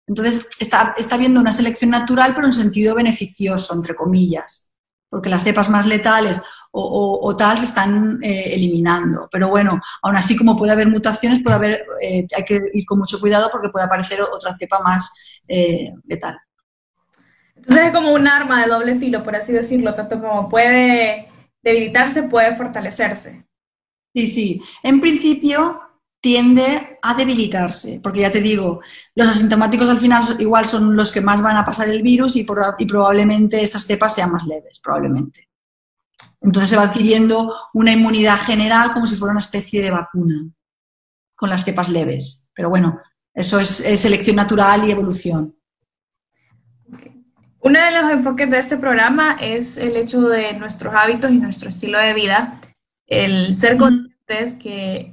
Entonces, 0.07 0.51
está, 0.59 0.95
está 0.97 1.15
habiendo 1.15 1.41
una 1.41 1.53
selección 1.53 1.91
natural, 1.91 2.35
pero 2.35 2.47
en 2.47 2.53
sentido 2.53 2.95
beneficioso, 2.95 3.75
entre 3.75 3.95
comillas, 3.95 4.71
porque 5.09 5.29
las 5.29 5.45
cepas 5.45 5.69
más 5.69 5.87
letales 5.87 6.43
o, 6.73 6.83
o, 6.83 7.29
o 7.29 7.37
tal 7.37 7.59
se 7.59 7.67
están 7.67 8.19
eh, 8.23 8.55
eliminando. 8.55 9.29
Pero 9.31 9.49
bueno, 9.49 9.81
aún 10.03 10.17
así, 10.17 10.37
como 10.37 10.57
puede 10.57 10.73
haber 10.73 10.88
mutaciones, 10.88 11.41
puede 11.43 11.57
haber, 11.57 11.87
eh, 12.01 12.27
hay 12.37 12.45
que 12.45 12.61
ir 12.73 12.85
con 12.85 12.99
mucho 12.99 13.21
cuidado 13.21 13.49
porque 13.53 13.69
puede 13.69 13.87
aparecer 13.87 14.21
otra 14.23 14.53
cepa 14.55 14.81
más 14.81 15.41
eh, 15.47 15.93
letal. 16.05 16.38
Entonces 17.55 17.87
es 17.87 17.93
como 17.93 18.12
un 18.12 18.27
arma 18.27 18.62
de 18.62 18.71
doble 18.71 18.97
filo, 18.97 19.23
por 19.23 19.37
así 19.37 19.53
decirlo, 19.53 19.95
tanto 19.95 20.21
como 20.21 20.49
puede 20.49 21.29
debilitarse, 21.62 22.25
puede 22.25 22.57
fortalecerse. 22.57 23.47
Sí, 24.15 24.29
sí. 24.29 24.62
En 24.83 25.01
principio, 25.01 25.81
tiende 26.23 26.99
a 27.03 27.15
debilitarse, 27.15 28.01
porque 28.01 28.21
ya 28.21 28.31
te 28.31 28.41
digo, 28.41 28.81
los 29.17 29.29
asintomáticos 29.29 29.89
al 29.89 29.99
final 29.99 30.23
igual 30.39 30.65
son 30.67 30.95
los 30.95 31.11
que 31.11 31.21
más 31.21 31.43
van 31.43 31.57
a 31.57 31.65
pasar 31.65 31.91
el 31.91 32.01
virus 32.01 32.37
y, 32.37 32.45
por, 32.45 32.77
y, 32.79 32.87
probablemente 32.87 33.61
esas 33.61 33.85
cepas 33.85 34.15
sean 34.15 34.31
más 34.31 34.47
leves, 34.47 34.81
probablemente. 34.81 35.49
Entonces 36.41 36.71
se 36.71 36.77
va 36.77 36.85
adquiriendo 36.85 37.53
una 37.75 37.91
inmunidad 37.91 38.39
general 38.39 38.93
como 38.93 39.07
si 39.07 39.17
fuera 39.17 39.33
una 39.33 39.41
especie 39.41 39.83
de 39.83 39.91
vacuna 39.91 40.49
con 41.35 41.51
las 41.51 41.65
cepas 41.65 41.89
leves. 41.89 42.49
Pero 42.55 42.71
bueno, 42.71 43.01
eso 43.35 43.59
es, 43.59 43.81
es 43.81 44.01
selección 44.01 44.37
natural 44.37 44.87
y 44.87 44.93
evolución. 44.93 45.57
Uno 47.59 47.81
de 47.81 47.91
los 47.91 48.11
enfoques 48.13 48.49
de 48.49 48.59
este 48.59 48.77
programa 48.77 49.39
es 49.41 49.77
el 49.77 49.97
hecho 49.97 50.21
de 50.29 50.53
nuestros 50.55 50.95
hábitos 50.95 51.33
y 51.33 51.39
nuestro 51.39 51.69
estilo 51.69 51.99
de 51.99 52.15
vida, 52.15 52.61
el 53.09 53.57
ser 53.57 53.77
conscientes 53.77 54.55
que 54.55 55.12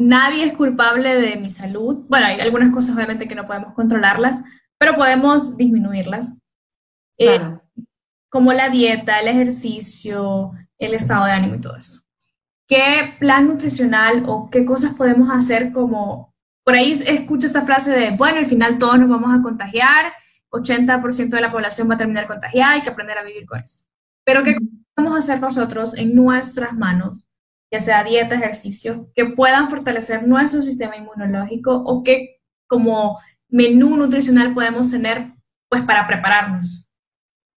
nadie 0.00 0.44
es 0.44 0.54
culpable 0.54 1.14
de 1.14 1.36
mi 1.36 1.50
salud. 1.50 2.06
Bueno, 2.08 2.26
hay 2.26 2.40
algunas 2.40 2.72
cosas 2.72 2.96
obviamente 2.96 3.28
que 3.28 3.34
no 3.34 3.46
podemos 3.46 3.74
controlarlas, 3.74 4.42
pero 4.78 4.96
podemos 4.96 5.56
disminuirlas. 5.56 6.32
Claro. 7.18 7.62
Eh, 7.76 7.82
como 8.30 8.52
la 8.52 8.70
dieta, 8.70 9.20
el 9.20 9.28
ejercicio, 9.28 10.52
el 10.78 10.94
estado 10.94 11.26
de 11.26 11.32
ánimo 11.32 11.56
y 11.56 11.60
todo 11.60 11.76
eso. 11.76 12.00
¿Qué 12.66 13.14
plan 13.18 13.48
nutricional 13.48 14.24
o 14.26 14.48
qué 14.50 14.64
cosas 14.64 14.94
podemos 14.94 15.28
hacer 15.30 15.72
como... 15.72 16.32
Por 16.64 16.74
ahí 16.76 16.92
escucho 16.92 17.46
esta 17.46 17.62
frase 17.62 17.90
de, 17.90 18.16
bueno, 18.16 18.38
al 18.38 18.46
final 18.46 18.78
todos 18.78 18.98
nos 18.98 19.08
vamos 19.08 19.36
a 19.36 19.42
contagiar 19.42 20.12
80% 20.50 21.30
de 21.30 21.40
la 21.40 21.50
población 21.50 21.88
va 21.88 21.94
a 21.94 21.98
terminar 21.98 22.26
contagiada, 22.26 22.72
hay 22.72 22.82
que 22.82 22.90
aprender 22.90 23.18
a 23.18 23.22
vivir 23.22 23.46
con 23.46 23.60
eso. 23.60 23.84
Pero 24.24 24.42
¿qué 24.42 24.56
podemos 24.94 25.18
hacer 25.18 25.40
nosotros 25.40 25.96
en 25.96 26.14
nuestras 26.14 26.72
manos, 26.74 27.24
ya 27.70 27.80
sea 27.80 28.04
dieta, 28.04 28.34
ejercicio, 28.34 29.10
que 29.14 29.26
puedan 29.26 29.70
fortalecer 29.70 30.26
nuestro 30.26 30.62
sistema 30.62 30.96
inmunológico 30.96 31.74
o 31.74 32.02
qué 32.02 32.40
como 32.66 33.18
menú 33.48 33.96
nutricional 33.96 34.54
podemos 34.54 34.90
tener 34.90 35.32
pues 35.68 35.82
para 35.82 36.06
prepararnos? 36.06 36.86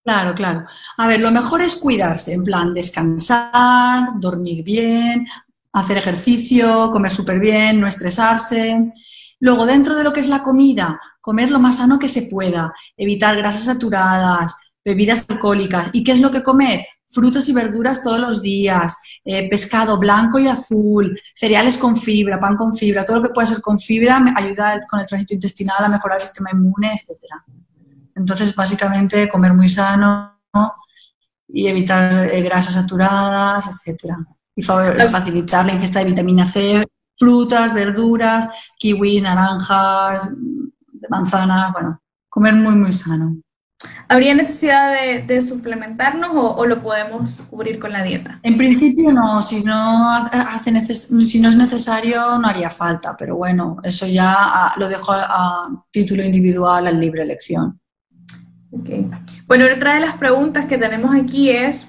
Claro, 0.04 0.36
claro. 0.36 0.66
A 0.98 1.08
ver, 1.08 1.22
lo 1.22 1.32
mejor 1.32 1.62
es 1.62 1.78
cuidarse, 1.78 2.34
en 2.34 2.44
plan 2.44 2.74
descansar, 2.74 4.10
dormir 4.20 4.64
bien, 4.64 5.26
hacer 5.72 5.98
ejercicio, 5.98 6.92
comer 6.92 7.10
súper 7.10 7.40
bien, 7.40 7.80
no 7.80 7.88
estresarse. 7.88 8.92
Luego, 9.40 9.66
dentro 9.66 9.96
de 9.96 10.04
lo 10.04 10.14
que 10.14 10.20
es 10.20 10.28
la 10.28 10.44
comida, 10.44 11.00
comer 11.22 11.52
lo 11.52 11.60
más 11.60 11.78
sano 11.78 12.00
que 12.00 12.08
se 12.08 12.24
pueda, 12.24 12.74
evitar 12.98 13.36
grasas 13.38 13.66
saturadas, 13.66 14.58
bebidas 14.84 15.26
alcohólicas. 15.30 15.90
¿Y 15.94 16.04
qué 16.04 16.12
es 16.12 16.22
lo 16.22 16.32
que 16.32 16.44
comer? 16.44 16.86
Frutas 17.14 17.48
y 17.48 17.54
verduras 17.54 18.04
todos 18.04 18.20
los 18.20 18.42
días, 18.42 18.98
eh, 19.24 19.48
pescado 19.48 20.00
blanco 20.00 20.40
y 20.40 20.48
azul, 20.48 21.20
cereales 21.36 21.78
con 21.78 21.96
fibra, 21.96 22.40
pan 22.40 22.58
con 22.58 22.74
fibra, 22.74 23.06
todo 23.06 23.18
lo 23.18 23.24
que 23.24 23.34
pueda 23.34 23.46
ser 23.46 23.62
con 23.62 23.78
fibra 23.78 24.24
ayuda 24.36 24.80
con 24.90 25.00
el 25.00 25.06
tránsito 25.06 25.36
intestinal 25.36 25.86
a 25.86 25.90
mejorar 25.90 26.18
el 26.18 26.24
sistema 26.24 26.50
inmune, 26.52 26.94
etcétera. 26.94 27.46
Entonces, 28.16 28.56
básicamente, 28.56 29.30
comer 29.30 29.54
muy 29.54 29.70
sano 29.70 30.40
y 31.48 31.68
evitar 31.68 32.34
eh, 32.34 32.42
grasas 32.42 32.74
saturadas, 32.74 33.68
etcétera. 33.68 34.18
Y 34.56 34.64
facilitar 34.64 35.66
la 35.66 35.74
ingesta 35.74 36.00
de 36.00 36.06
vitamina 36.06 36.46
C, 36.46 36.86
frutas, 37.18 37.74
verduras, 37.74 38.50
kiwis, 38.78 39.22
naranjas, 39.22 40.32
manzanas, 41.10 41.72
bueno, 41.74 42.02
comer 42.30 42.56
muy, 42.56 42.76
muy 42.76 42.92
sano. 42.92 43.38
¿Habría 44.08 44.34
necesidad 44.34 44.94
de, 45.26 45.42
suplementarnos 45.42 46.32
o, 46.34 46.66
lo 46.66 46.82
podemos 46.82 47.42
cubrir 47.50 47.80
con 47.80 47.92
la 47.92 48.04
dieta? 48.04 48.40
En 48.44 48.58
principio 48.58 49.12
no, 49.12 49.42
si 49.42 49.64
no, 49.64 50.10
hace 50.10 50.84
si 50.94 51.40
no 51.40 51.50
es 51.50 51.58
necesario 51.58 52.38
no 52.38 52.48
haría 52.48 52.70
falta, 52.70 53.16
pero 53.18 53.36
bueno, 53.36 53.78
eso 53.84 54.06
ya 54.06 54.34
ah, 54.38 54.74
lo 54.78 54.88
dejo 54.88 55.14
a, 55.14 55.70
título 55.92 56.24
individual, 56.24 56.88
a 56.88 56.92
libre 56.92 57.24
elección. 57.24 57.80
Okay. 58.72 59.10
Bueno, 59.48 59.66
otra 59.74 59.96
de 59.96 60.00
las 60.00 60.18
preguntas 60.18 60.66
que 60.66 60.78
tenemos 60.78 61.16
aquí 61.16 61.50
es, 61.50 61.88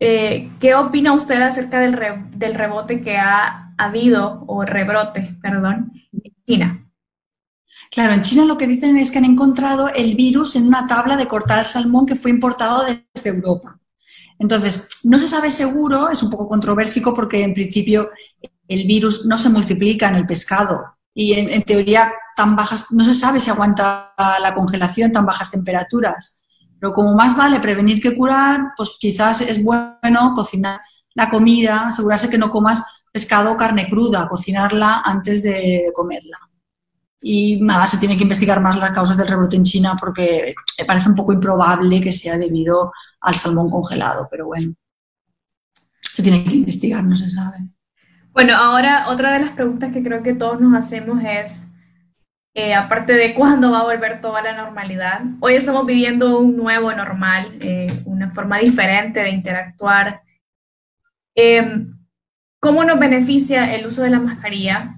eh, 0.00 0.50
¿qué 0.60 0.74
opina 0.74 1.12
usted 1.12 1.40
acerca 1.40 1.78
del, 1.78 1.98
del 2.30 2.54
rebote 2.54 3.00
que 3.02 3.16
ha 3.16 3.72
habido, 3.78 4.44
o 4.46 4.64
rebrote, 4.64 5.30
perdón, 5.40 5.92
en 6.12 6.32
China? 6.44 6.83
Claro, 7.94 8.12
en 8.12 8.22
China 8.22 8.44
lo 8.44 8.58
que 8.58 8.66
dicen 8.66 8.96
es 8.96 9.12
que 9.12 9.18
han 9.18 9.24
encontrado 9.24 9.88
el 9.88 10.16
virus 10.16 10.56
en 10.56 10.66
una 10.66 10.84
tabla 10.84 11.16
de 11.16 11.28
cortar 11.28 11.64
salmón 11.64 12.06
que 12.06 12.16
fue 12.16 12.32
importado 12.32 12.82
desde 12.84 13.30
Europa. 13.30 13.78
Entonces, 14.36 14.88
no 15.04 15.16
se 15.16 15.28
sabe 15.28 15.52
seguro, 15.52 16.10
es 16.10 16.20
un 16.20 16.28
poco 16.28 16.48
controversico 16.48 17.14
porque 17.14 17.44
en 17.44 17.54
principio 17.54 18.08
el 18.66 18.84
virus 18.88 19.26
no 19.26 19.38
se 19.38 19.48
multiplica 19.48 20.08
en 20.08 20.16
el 20.16 20.26
pescado 20.26 20.82
y 21.14 21.34
en, 21.34 21.62
teoría 21.62 22.12
tan 22.36 22.56
bajas, 22.56 22.90
no 22.90 23.04
se 23.04 23.14
sabe 23.14 23.38
si 23.38 23.50
aguanta 23.50 24.12
la 24.40 24.54
congelación 24.54 25.12
tan 25.12 25.24
bajas 25.24 25.52
temperaturas. 25.52 26.44
Pero 26.80 26.92
como 26.92 27.14
más 27.14 27.36
vale 27.36 27.60
prevenir 27.60 28.00
que 28.00 28.16
curar, 28.16 28.72
pues 28.76 28.96
quizás 28.98 29.40
es 29.40 29.62
bueno 29.62 30.32
cocinar 30.34 30.80
la 31.14 31.30
comida, 31.30 31.86
asegurarse 31.86 32.28
que 32.28 32.38
no 32.38 32.50
comas 32.50 32.82
pescado 33.12 33.52
o 33.52 33.56
carne 33.56 33.88
cruda, 33.88 34.26
cocinarla 34.26 35.02
antes 35.04 35.44
de 35.44 35.92
comerla 35.94 36.40
y 37.26 37.58
nada, 37.62 37.86
se 37.86 37.96
tiene 37.96 38.18
que 38.18 38.24
investigar 38.24 38.60
más 38.60 38.76
las 38.76 38.90
causas 38.90 39.16
del 39.16 39.26
rebrote 39.26 39.56
en 39.56 39.64
China 39.64 39.96
porque 39.98 40.54
me 40.78 40.84
parece 40.84 41.08
un 41.08 41.14
poco 41.14 41.32
improbable 41.32 42.02
que 42.02 42.12
sea 42.12 42.36
debido 42.36 42.92
al 43.18 43.34
salmón 43.34 43.70
congelado, 43.70 44.28
pero 44.30 44.44
bueno, 44.44 44.74
se 46.02 46.22
tiene 46.22 46.44
que 46.44 46.56
investigar, 46.56 47.02
no 47.02 47.16
se 47.16 47.30
sabe. 47.30 47.60
Bueno, 48.34 48.54
ahora 48.54 49.08
otra 49.08 49.32
de 49.32 49.40
las 49.40 49.52
preguntas 49.52 49.90
que 49.90 50.02
creo 50.02 50.22
que 50.22 50.34
todos 50.34 50.60
nos 50.60 50.74
hacemos 50.74 51.22
es, 51.24 51.66
eh, 52.52 52.74
aparte 52.74 53.14
de 53.14 53.32
cuándo 53.32 53.70
va 53.70 53.80
a 53.80 53.84
volver 53.84 54.20
toda 54.20 54.42
la 54.42 54.54
normalidad, 54.54 55.22
hoy 55.40 55.54
estamos 55.54 55.86
viviendo 55.86 56.38
un 56.38 56.54
nuevo 56.58 56.92
normal, 56.92 57.56
eh, 57.62 57.86
una 58.04 58.32
forma 58.32 58.58
diferente 58.58 59.20
de 59.20 59.30
interactuar. 59.30 60.20
Em, 61.34 61.96
¿Cómo 62.60 62.84
nos 62.84 62.98
beneficia 62.98 63.74
el 63.74 63.86
uso 63.86 64.02
de 64.02 64.10
la 64.10 64.20
mascarilla? 64.20 64.96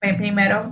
Eh, 0.00 0.14
primero, 0.14 0.70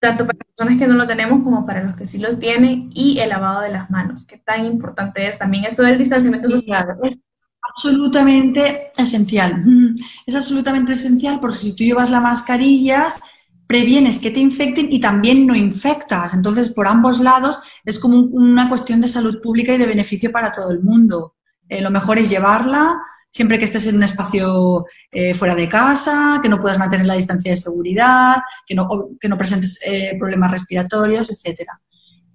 tanto 0.00 0.26
para 0.26 0.38
personas 0.38 0.78
que 0.78 0.86
no 0.86 0.94
lo 0.94 1.06
tenemos 1.06 1.42
como 1.42 1.66
para 1.66 1.82
los 1.82 1.96
que 1.96 2.06
sí 2.06 2.18
los 2.18 2.38
tienen, 2.38 2.90
y 2.94 3.18
el 3.18 3.28
lavado 3.28 3.60
de 3.60 3.70
las 3.70 3.90
manos. 3.90 4.26
¿Qué 4.26 4.38
tan 4.38 4.64
importante 4.64 5.26
es 5.26 5.38
también 5.38 5.64
esto 5.64 5.82
del 5.82 5.98
distanciamiento 5.98 6.48
social? 6.48 6.96
es 7.02 7.18
absolutamente 7.62 8.92
esencial. 8.96 9.64
Es 10.26 10.34
absolutamente 10.34 10.92
esencial 10.92 11.40
porque 11.40 11.56
si 11.56 11.74
tú 11.74 11.84
llevas 11.84 12.10
las 12.10 12.22
mascarillas, 12.22 13.20
previenes 13.66 14.18
que 14.18 14.30
te 14.30 14.40
infecten 14.40 14.90
y 14.90 15.00
también 15.00 15.46
no 15.46 15.54
infectas. 15.54 16.34
Entonces, 16.34 16.70
por 16.70 16.88
ambos 16.88 17.20
lados 17.20 17.60
es 17.84 17.98
como 17.98 18.18
una 18.18 18.68
cuestión 18.68 19.00
de 19.00 19.08
salud 19.08 19.40
pública 19.42 19.74
y 19.74 19.78
de 19.78 19.86
beneficio 19.86 20.32
para 20.32 20.50
todo 20.50 20.70
el 20.70 20.80
mundo. 20.82 21.34
Eh, 21.68 21.82
lo 21.82 21.90
mejor 21.90 22.18
es 22.18 22.30
llevarla, 22.30 22.98
siempre 23.30 23.58
que 23.58 23.64
estés 23.64 23.86
en 23.86 23.96
un 23.96 24.02
espacio 24.02 24.86
eh, 25.10 25.34
fuera 25.34 25.54
de 25.54 25.68
casa, 25.68 26.40
que 26.42 26.48
no 26.48 26.60
puedas 26.60 26.78
mantener 26.78 27.06
la 27.06 27.14
distancia 27.14 27.50
de 27.50 27.56
seguridad, 27.56 28.36
que 28.66 28.74
no, 28.74 28.88
que 29.20 29.28
no 29.28 29.38
presentes 29.38 29.80
eh, 29.86 30.16
problemas 30.18 30.50
respiratorios, 30.50 31.30
etc. 31.30 31.68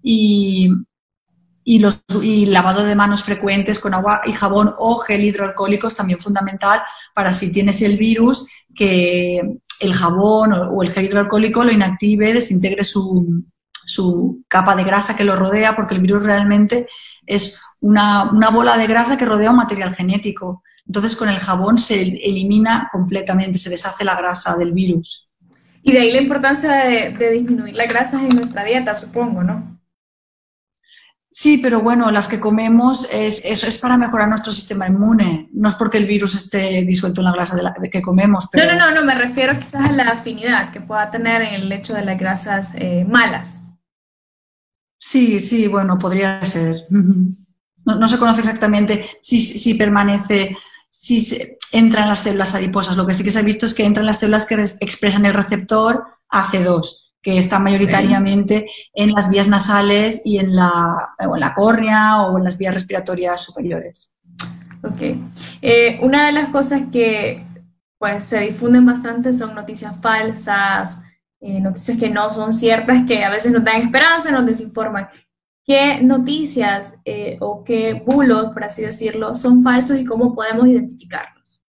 Y, 0.02 0.72
y, 1.64 1.80
los, 1.80 2.02
y 2.22 2.46
lavado 2.46 2.84
de 2.84 2.96
manos 2.96 3.24
frecuentes 3.24 3.80
con 3.80 3.94
agua 3.94 4.22
y 4.26 4.34
jabón 4.34 4.74
o 4.78 4.98
gel 4.98 5.24
hidroalcohólico 5.24 5.88
es 5.88 5.96
también 5.96 6.20
fundamental 6.20 6.82
para 7.14 7.34
si 7.34 7.52
tienes 7.52 7.82
el 7.82 7.98
virus, 7.98 8.48
que 8.76 9.42
el 9.80 9.94
jabón 9.94 10.54
o, 10.54 10.84
el 10.84 10.92
gel 10.92 11.06
hidroalcohólico 11.06 11.64
lo 11.64 11.72
inactive, 11.72 12.34
desintegre 12.34 12.84
su, 12.84 13.44
su 13.72 14.44
capa 14.48 14.76
de 14.76 14.84
grasa 14.84 15.16
que 15.16 15.24
lo 15.24 15.36
rodea, 15.36 15.76
porque 15.76 15.96
el 15.96 16.02
virus 16.02 16.24
realmente 16.24 16.88
es 17.26 17.62
una, 17.80 18.32
una, 18.32 18.50
bola 18.50 18.78
de 18.78 18.88
grasa 18.88 19.18
que 19.18 19.26
rodea 19.26 19.52
un 19.52 19.58
material 19.58 19.96
genético. 19.96 20.64
Entonces 20.86 21.16
con 21.16 21.30
el 21.30 21.40
jabón 21.40 21.78
se 21.78 22.02
elimina 22.02 22.90
completamente, 22.92 23.58
se 23.58 23.70
deshace 23.70 24.04
la 24.04 24.16
grasa 24.16 24.58
del 24.58 24.74
virus. 24.74 25.32
Y 25.82 25.92
de 25.92 26.00
ahí 26.00 26.12
la 26.12 26.22
importancia 26.22 26.72
de, 26.72 27.32
disminuir 27.32 27.76
las 27.76 27.88
grasas 27.88 28.22
en 28.22 28.30
nuestra 28.30 28.64
dieta, 28.64 28.96
supongo, 28.96 29.44
¿no? 29.44 29.80
Sí, 31.30 31.58
pero 31.58 31.82
bueno, 31.82 32.12
las 32.12 32.28
que 32.28 32.40
comemos 32.40 33.12
es, 33.12 33.44
eso 33.44 33.68
es 33.68 33.78
para 33.80 33.98
mejorar 33.98 34.30
nuestro 34.30 34.52
sistema 34.52 34.88
inmune. 34.88 35.50
No 35.52 35.68
es 35.68 35.76
porque 35.76 35.98
el 35.98 36.06
virus 36.06 36.36
esté 36.36 36.84
disuelto 36.84 37.22
en 37.22 37.26
la 37.26 37.34
grasa 37.34 37.56
de, 37.56 37.64
la, 37.64 37.74
que 37.74 38.02
comemos. 38.02 38.48
No, 38.54 38.66
no, 38.66 38.76
no, 38.78 38.92
no, 38.92 39.04
me 39.04 39.16
refiero 39.16 39.58
quizás 39.58 39.90
a 39.90 39.92
la 39.92 40.10
afinidad 40.10 40.72
que 40.72 40.80
pueda 40.80 41.10
tener 41.10 41.42
en 41.42 41.56
el 41.56 41.72
hecho 41.72 41.96
de 41.96 42.06
las 42.06 42.20
grasas 42.20 42.74
eh, 42.76 43.04
malas. 43.10 43.62
Sí, 45.00 45.40
sí, 45.40 45.68
bueno, 45.68 45.98
podría 45.98 46.46
ser. 46.46 46.86
No, 46.90 48.08
se 48.08 48.20
conoce 48.20 48.42
exactamente 48.42 49.10
si, 49.22 49.42
si 49.42 49.74
permanece 49.74 50.56
si 50.96 51.58
entran 51.72 52.08
las 52.08 52.20
células 52.20 52.54
adiposas. 52.54 52.96
Lo 52.96 53.08
que 53.08 53.16
sí 53.16 53.24
que 53.24 53.32
se 53.32 53.40
ha 53.40 53.42
visto 53.42 53.66
es 53.66 53.74
que 53.74 53.84
entran 53.84 54.06
las 54.06 54.20
células 54.20 54.46
que 54.46 54.64
expresan 54.80 55.26
el 55.26 55.34
receptor 55.34 56.06
AC2, 56.30 57.14
que 57.20 57.40
está 57.40 57.58
mayoritariamente 57.58 58.68
en 58.94 59.12
las 59.12 59.32
vías 59.32 59.48
nasales 59.48 60.22
y 60.24 60.38
en 60.38 60.56
la, 60.56 61.16
en 61.18 61.40
la 61.40 61.56
córnea 61.56 62.22
o 62.22 62.38
en 62.38 62.44
las 62.44 62.60
vías 62.60 62.76
respiratorias 62.76 63.42
superiores. 63.42 64.16
Ok. 64.84 65.18
Eh, 65.64 66.00
una 66.04 66.28
de 66.28 66.32
las 66.32 66.50
cosas 66.50 66.84
que 66.92 67.44
pues, 67.98 68.26
se 68.26 68.42
difunden 68.42 68.86
bastante 68.86 69.34
son 69.34 69.56
noticias 69.56 70.00
falsas, 70.00 71.00
eh, 71.42 71.60
noticias 71.60 71.98
que 71.98 72.10
no 72.12 72.30
son 72.30 72.54
ciertas, 72.54 73.04
que 73.08 73.24
a 73.24 73.32
veces 73.32 73.52
nos 73.52 73.64
dan 73.64 73.82
esperanza, 73.82 74.30
nos 74.30 74.46
desinforman 74.46 75.10
qué 75.66 76.02
noticias 76.02 76.96
eh, 77.06 77.38
o 77.40 77.64
qué 77.64 78.04
bulos, 78.06 78.52
por 78.54 78.64
así 78.64 78.82
decirlo, 78.82 79.36
son 79.36 79.64
falsos 79.64 79.98
y 79.98 80.06
cómo 80.06 80.36
podemos 80.36 80.68
identificarlos. 80.68 81.62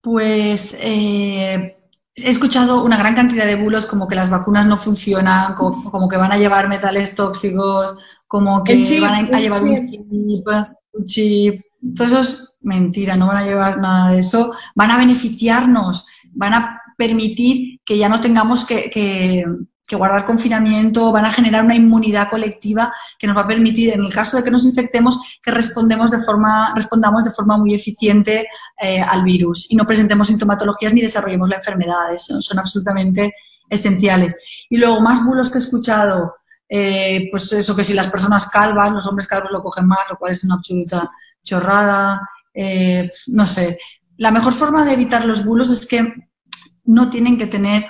Pues 0.00 0.76
eh, 0.80 1.76
he 2.14 2.30
escuchado 2.30 2.84
una 2.84 2.96
gran 2.96 3.14
cantidad 3.14 3.44
de 3.44 3.56
bulos 3.56 3.84
como 3.84 4.08
que 4.08 4.14
las 4.14 4.30
vacunas 4.30 4.66
no 4.66 4.78
funcionan, 4.78 5.54
como, 5.54 6.08
que 6.08 6.16
van 6.16 6.32
a 6.32 6.38
llevar 6.38 6.68
metales 6.68 7.14
tóxicos, 7.14 7.96
como 8.26 8.64
que 8.64 9.00
van 9.00 9.34
a, 9.34 9.40
llevar 9.40 9.62
un 9.62 9.86
chip, 9.88 10.48
un 10.92 11.04
chip. 11.04 11.60
Todo 11.94 12.06
eso 12.06 12.20
es 12.20 12.56
mentira, 12.60 13.16
no 13.16 13.26
van 13.26 13.38
a 13.38 13.44
llevar 13.44 13.78
nada 13.78 14.12
de 14.12 14.18
eso. 14.18 14.52
Van 14.74 14.90
a 14.90 14.98
beneficiarnos, 14.98 16.06
van 16.32 16.54
a 16.54 16.82
permitir 16.96 17.80
que 17.84 17.98
ya 17.98 18.08
no 18.08 18.20
tengamos 18.20 18.64
que 18.64 18.90
que 18.90 19.44
guardar 19.96 20.24
confinamiento, 20.24 21.12
van 21.12 21.26
a 21.26 21.32
generar 21.32 21.64
una 21.64 21.74
inmunidad 21.74 22.28
colectiva 22.28 22.92
que 23.18 23.26
nos 23.26 23.36
va 23.36 23.42
a 23.42 23.46
permitir, 23.46 23.92
en 23.92 24.02
el 24.02 24.12
caso 24.12 24.36
de 24.36 24.44
que 24.44 24.50
nos 24.50 24.64
infectemos, 24.64 25.40
que 25.42 25.50
respondemos 25.50 26.10
de 26.10 26.20
forma, 26.20 26.72
respondamos 26.74 27.24
de 27.24 27.30
forma 27.30 27.56
muy 27.56 27.74
eficiente 27.74 28.46
eh, 28.80 29.00
al 29.00 29.24
virus 29.24 29.70
y 29.70 29.76
no 29.76 29.86
presentemos 29.86 30.28
sintomatologías 30.28 30.92
ni 30.92 31.02
desarrollemos 31.02 31.48
la 31.48 31.56
enfermedad. 31.56 32.16
Son, 32.16 32.40
son 32.42 32.58
absolutamente 32.58 33.34
esenciales. 33.68 34.66
Y 34.68 34.76
luego, 34.76 35.00
más 35.00 35.24
bulos 35.24 35.50
que 35.50 35.58
he 35.58 35.60
escuchado, 35.60 36.34
eh, 36.68 37.28
pues 37.32 37.52
eso 37.52 37.74
que 37.74 37.82
si 37.82 37.94
las 37.94 38.08
personas 38.08 38.48
calvas, 38.48 38.92
los 38.92 39.06
hombres 39.08 39.26
calvos 39.26 39.50
lo 39.50 39.62
cogen 39.62 39.86
más, 39.86 39.98
lo 40.08 40.16
cual 40.16 40.32
es 40.32 40.44
una 40.44 40.54
absoluta 40.54 41.10
chorrada, 41.42 42.20
eh, 42.54 43.08
no 43.28 43.44
sé. 43.44 43.78
La 44.16 44.30
mejor 44.30 44.52
forma 44.52 44.84
de 44.84 44.92
evitar 44.92 45.24
los 45.24 45.44
bulos 45.44 45.70
es 45.70 45.86
que 45.86 46.14
no 46.84 47.10
tienen 47.10 47.38
que 47.38 47.46
tener, 47.46 47.86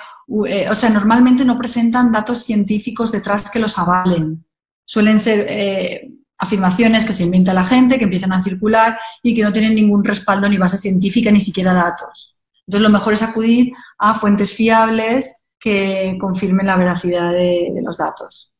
eh, 0.47 0.69
o 0.69 0.75
sea, 0.75 0.89
normalmente 0.89 1.45
no 1.45 1.57
presentan 1.57 2.11
datos 2.11 2.43
científicos 2.43 3.11
detrás 3.11 3.49
que 3.49 3.59
los 3.59 3.77
avalen. 3.77 4.45
Suelen 4.85 5.19
ser 5.19 6.09
afirmaciones 6.37 7.05
que 7.05 7.13
se 7.13 7.23
inventa 7.23 7.53
la 7.53 7.63
gente, 7.63 7.97
que 7.97 8.05
empiezan 8.05 8.33
a 8.33 8.41
circular 8.41 8.97
y 9.21 9.33
que 9.33 9.43
no 9.43 9.53
tienen 9.53 9.75
ningún 9.75 10.03
respaldo 10.03 10.49
ni 10.49 10.57
base 10.57 10.77
científica 10.77 11.31
ni 11.31 11.39
siquiera 11.39 11.73
datos. 11.73 12.39
Entonces, 12.65 12.81
lo 12.81 12.89
mejor 12.89 13.13
es 13.13 13.23
acudir 13.23 13.71
a 13.99 14.15
fuentes 14.15 14.53
fiables 14.53 15.43
que 15.59 16.17
confirmen 16.19 16.65
la 16.65 16.77
veracidad 16.77 17.31
de 17.31 17.81
los 17.83 17.97
datos. 17.97 18.51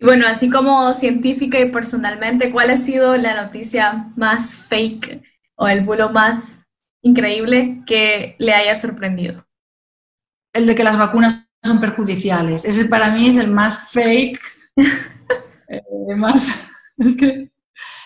Bueno, 0.00 0.28
así 0.28 0.48
como 0.48 0.92
científica 0.92 1.58
y 1.58 1.70
personalmente, 1.72 2.52
¿cuál 2.52 2.70
ha 2.70 2.76
sido 2.76 3.16
la 3.16 3.42
noticia 3.42 4.12
más 4.16 4.54
fake 4.54 5.22
o 5.56 5.66
el 5.66 5.84
bulo 5.84 6.10
más 6.10 6.60
increíble 7.02 7.82
que 7.84 8.36
le 8.38 8.54
haya 8.54 8.76
sorprendido? 8.76 9.47
El 10.52 10.66
de 10.66 10.74
que 10.74 10.84
las 10.84 10.98
vacunas 10.98 11.46
son 11.62 11.80
perjudiciales. 11.80 12.64
Ese 12.64 12.86
para 12.86 13.10
mí 13.10 13.28
es 13.28 13.36
el 13.36 13.50
más 13.50 13.90
fake. 13.90 14.40
Eh, 15.70 16.14
más, 16.16 16.70
es 16.96 17.14
que 17.14 17.50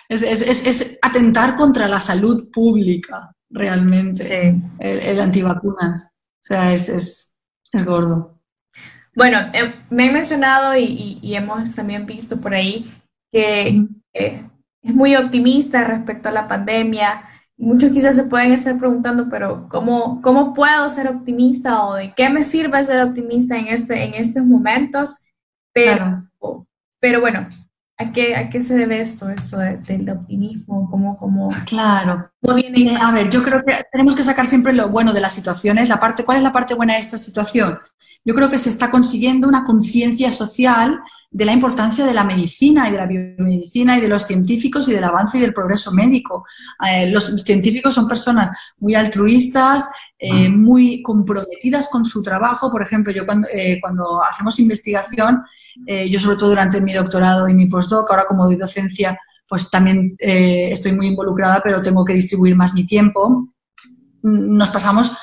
es, 0.09 0.99
atentar 1.01 1.55
contra 1.55 1.87
la 1.87 2.01
salud 2.01 2.51
pública, 2.51 3.33
realmente, 3.51 4.61
el, 4.81 5.21
antivacunas. 5.21 6.07
O 6.07 6.45
sea, 6.45 6.73
es, 6.73 6.89
es 6.89 7.85
gordo. 7.85 8.43
Bueno, 9.15 9.39
eh, 9.53 9.75
me 9.91 10.07
he 10.07 10.13
mencionado 10.13 10.77
y, 10.77 11.21
hemos 11.35 11.75
también 11.75 12.07
visto 12.07 12.41
por 12.41 12.55
ahí 12.55 12.91
que 13.31 13.87
eh, 14.15 14.49
es 14.83 14.95
muy 14.95 15.17
optimista 15.17 15.85
respecto 15.85 16.29
a 16.29 16.33
la 16.33 16.49
pandemia. 16.49 17.23
Muchos 17.63 17.93
quizás 17.93 18.17
se 18.17 18.25
pueden 18.25 18.51
estar 18.51 18.77
preguntando, 18.77 19.29
pero 19.31 19.69
¿cómo, 19.69 20.21
¿cómo 20.21 20.53
puedo 20.53 20.89
ser 20.89 21.07
optimista 21.07 21.87
o 21.87 21.95
de 21.95 22.13
qué 22.13 22.29
me 22.29 22.43
sirve 22.43 22.83
ser 22.83 23.07
optimista 23.07 23.57
en, 23.57 23.69
este, 23.69 24.03
en 24.03 24.15
estos 24.15 24.45
momentos? 24.45 25.23
Pero, 25.73 26.29
pero 26.99 27.21
bueno, 27.21 27.47
¿a 28.03 28.13
qué, 28.13 28.37
¿a 28.37 28.51
qué 28.51 28.63
se 28.63 28.75
debe 28.75 29.01
esto, 29.01 29.29
esto 29.31 29.59
del 29.59 30.11
optimismo? 30.11 30.89
¿Cómo, 30.91 31.17
cómo, 31.17 31.51
claro. 31.67 32.31
viene? 32.55 32.93
Eh, 32.93 32.97
a 33.01 33.13
ver, 33.13 33.31
yo 33.31 33.43
creo 33.43 33.63
que 33.65 33.75
tenemos 33.91 34.15
que 34.15 34.25
sacar 34.25 34.47
siempre 34.47 34.73
lo 34.73 34.89
bueno 34.89 35.13
de 35.13 35.21
las 35.21 35.33
situaciones. 35.33 35.89
La 35.89 36.01
parte, 36.01 36.25
¿Cuál 36.25 36.39
es 36.39 36.43
la 36.43 36.53
parte 36.53 36.75
buena 36.75 36.95
de 36.95 37.01
esta 37.01 37.19
situación? 37.19 37.79
yo 38.25 38.35
creo 38.35 38.51
que 38.51 38.59
se 38.59 38.71
está 38.71 38.91
consiguiendo 38.91 39.49
una 39.49 39.65
conciencia 39.65 40.31
social 40.31 41.01
de 41.31 41.45
la 41.45 41.53
importancia 41.53 42.05
de 42.05 42.15
la 42.15 42.25
medicina 42.25 42.89
y 42.89 42.93
de 42.93 42.99
la 42.99 43.07
biomedicina 43.07 43.97
y 43.97 44.01
de 44.01 44.09
los 44.09 44.23
científicos 44.23 44.89
y 44.89 44.93
del 44.93 45.05
avance 45.05 45.39
y 45.39 45.41
del 45.41 45.55
progreso 45.55 45.91
médico. 45.93 46.45
Eh, 46.87 47.11
los 47.11 47.43
científicos 47.43 47.95
son 47.95 48.07
personas 48.07 48.51
muy 48.79 48.95
altruistas, 48.95 49.89
eh, 50.25 50.49
muy 50.49 51.03
comprometidas 51.03 51.89
con 51.89 52.05
su 52.05 52.23
trabajo. 52.23 52.71
Por 52.71 52.83
ejemplo, 52.83 53.13
yo 53.13 53.27
cuando, 53.27 53.49
eh, 53.53 53.79
cuando 53.81 54.23
hacemos 54.23 54.61
investigación, 54.61 55.43
yo 56.09 56.21
sobre 56.21 56.37
todo 56.37 56.51
durante 56.51 56.81
mi 56.81 56.93
doctorado 56.93 57.49
y 57.49 57.55
mi 57.55 57.67
postdoc, 57.67 58.11
ahora 58.11 58.27
como 58.27 58.45
doy 58.45 58.57
docencia, 58.57 59.19
pues 59.49 59.69
también 59.69 60.15
estoy 60.19 60.93
muy 60.93 61.09
involucrada, 61.09 61.61
pero 61.63 61.83
tengo 61.83 62.05
que 62.05 62.13
distribuir 62.13 62.55
más 62.55 62.73
mi 62.75 62.87
tiempo. 62.87 63.49
Nos 64.23 64.71
pasamos 64.71 65.17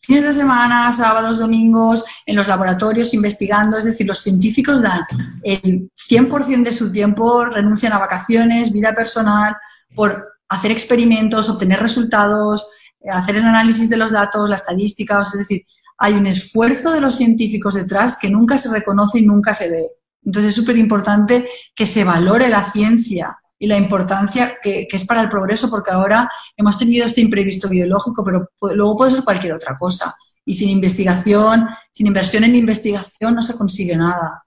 fines 0.00 0.24
de 0.24 0.32
semana, 0.32 0.92
sábados, 0.92 1.38
domingos, 1.38 2.04
en 2.26 2.36
los 2.36 2.48
laboratorios 2.48 3.14
investigando, 3.14 3.76
es 3.76 3.84
decir, 3.84 4.06
los 4.06 4.18
científicos 4.18 4.82
dan 4.82 5.02
el 5.42 5.90
100% 5.94 6.64
de 6.64 6.72
su 6.72 6.90
tiempo, 6.90 7.44
renuncian 7.44 7.92
a 7.92 7.98
vacaciones, 7.98 8.72
vida 8.72 8.94
personal, 8.94 9.56
por 9.94 10.26
hacer 10.48 10.70
experimentos, 10.70 11.48
obtener 11.48 11.80
resultados, 11.80 12.68
eh, 12.68 12.79
hacer 13.08 13.36
el 13.36 13.44
análisis 13.44 13.88
de 13.88 13.96
los 13.96 14.12
datos, 14.12 14.48
la 14.48 14.56
estadística, 14.56 15.20
es 15.22 15.32
decir, 15.32 15.64
hay 15.98 16.14
un 16.14 16.26
esfuerzo 16.26 16.92
de 16.92 17.00
los 17.00 17.14
científicos 17.14 17.74
detrás 17.74 18.18
que 18.18 18.30
nunca 18.30 18.58
se 18.58 18.72
reconoce 18.72 19.20
y 19.20 19.26
nunca 19.26 19.54
se 19.54 19.70
ve. 19.70 19.86
Entonces 20.24 20.50
es 20.50 20.54
súper 20.54 20.76
importante 20.76 21.48
que 21.74 21.86
se 21.86 22.04
valore 22.04 22.48
la 22.48 22.64
ciencia 22.64 23.38
y 23.58 23.66
la 23.66 23.76
importancia 23.76 24.56
que, 24.62 24.88
es 24.90 25.06
para 25.06 25.20
el 25.20 25.28
progreso, 25.28 25.70
porque 25.70 25.90
ahora 25.90 26.30
hemos 26.56 26.78
tenido 26.78 27.04
este 27.04 27.20
imprevisto 27.20 27.68
biológico, 27.68 28.24
pero 28.24 28.50
luego 28.74 28.96
puede 28.96 29.10
ser 29.10 29.24
cualquier 29.24 29.52
otra 29.52 29.76
cosa. 29.76 30.14
Y 30.46 30.54
sin 30.54 30.70
investigación, 30.70 31.68
sin 31.90 32.06
inversión 32.06 32.44
en 32.44 32.54
investigación, 32.54 33.34
no 33.34 33.42
se 33.42 33.56
consigue 33.58 33.96
nada. 33.96 34.44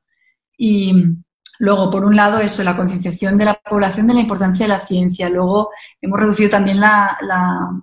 Y 0.58 0.96
luego, 1.60 1.90
por 1.90 2.06
un 2.06 2.16
lado, 2.16 2.40
eso, 2.40 2.64
la 2.64 2.76
concienciación 2.76 3.38
de 3.38 3.46
la 3.46 3.54
población 3.56 4.08
de 4.08 4.14
la 4.16 4.22
importancia 4.22 4.66
de 4.66 4.70
la 4.70 4.80
ciencia. 4.80 5.30
Luego, 5.30 5.70
hemos 6.02 6.20
reducido 6.20 6.50
también 6.50 6.80
la, 6.80 7.18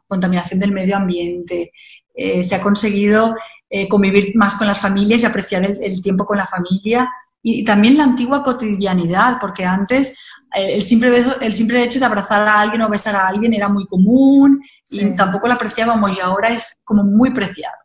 contaminación 0.06 0.60
del 0.60 0.72
medio 0.72 0.96
ambiente. 0.96 1.72
Eh, 2.14 2.42
se 2.42 2.54
ha 2.54 2.60
conseguido 2.60 3.34
eh, 3.68 3.88
convivir 3.88 4.32
más 4.34 4.56
con 4.56 4.66
las 4.66 4.78
familias 4.78 5.22
y 5.22 5.26
apreciar 5.26 5.64
el 5.64 6.00
tiempo 6.00 6.24
con 6.26 6.38
la 6.38 6.46
familia 6.46 7.08
y 7.42 7.64
también 7.64 7.96
la 7.96 8.04
antigua 8.04 8.42
cotidianidad, 8.42 9.38
porque 9.40 9.64
antes 9.64 10.18
eh, 10.54 10.74
el 10.74 10.82
simple, 10.82 11.24
el 11.40 11.54
simple 11.54 11.82
hecho 11.82 11.98
de 11.98 12.06
abrazar 12.06 12.46
a 12.46 12.60
alguien 12.60 12.82
o 12.82 12.88
besar 12.88 13.16
a 13.16 13.28
alguien 13.28 13.54
era 13.54 13.68
muy 13.68 13.86
común 13.86 14.62
y 14.90 15.14
tampoco 15.14 15.48
la 15.48 15.54
apreciábamos 15.54 16.16
y 16.16 16.20
ahora 16.20 16.48
es 16.48 16.78
como 16.84 17.04
muy 17.04 17.30
preciado. 17.30 17.76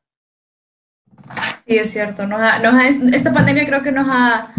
Sí, 1.65 1.78
es 1.78 1.91
cierto. 1.91 2.28
esta 3.12 3.34
pandemia 3.34 3.65
creo 3.65 3.82
que 3.82 3.91
nos 3.91 4.08
ha, 4.10 4.54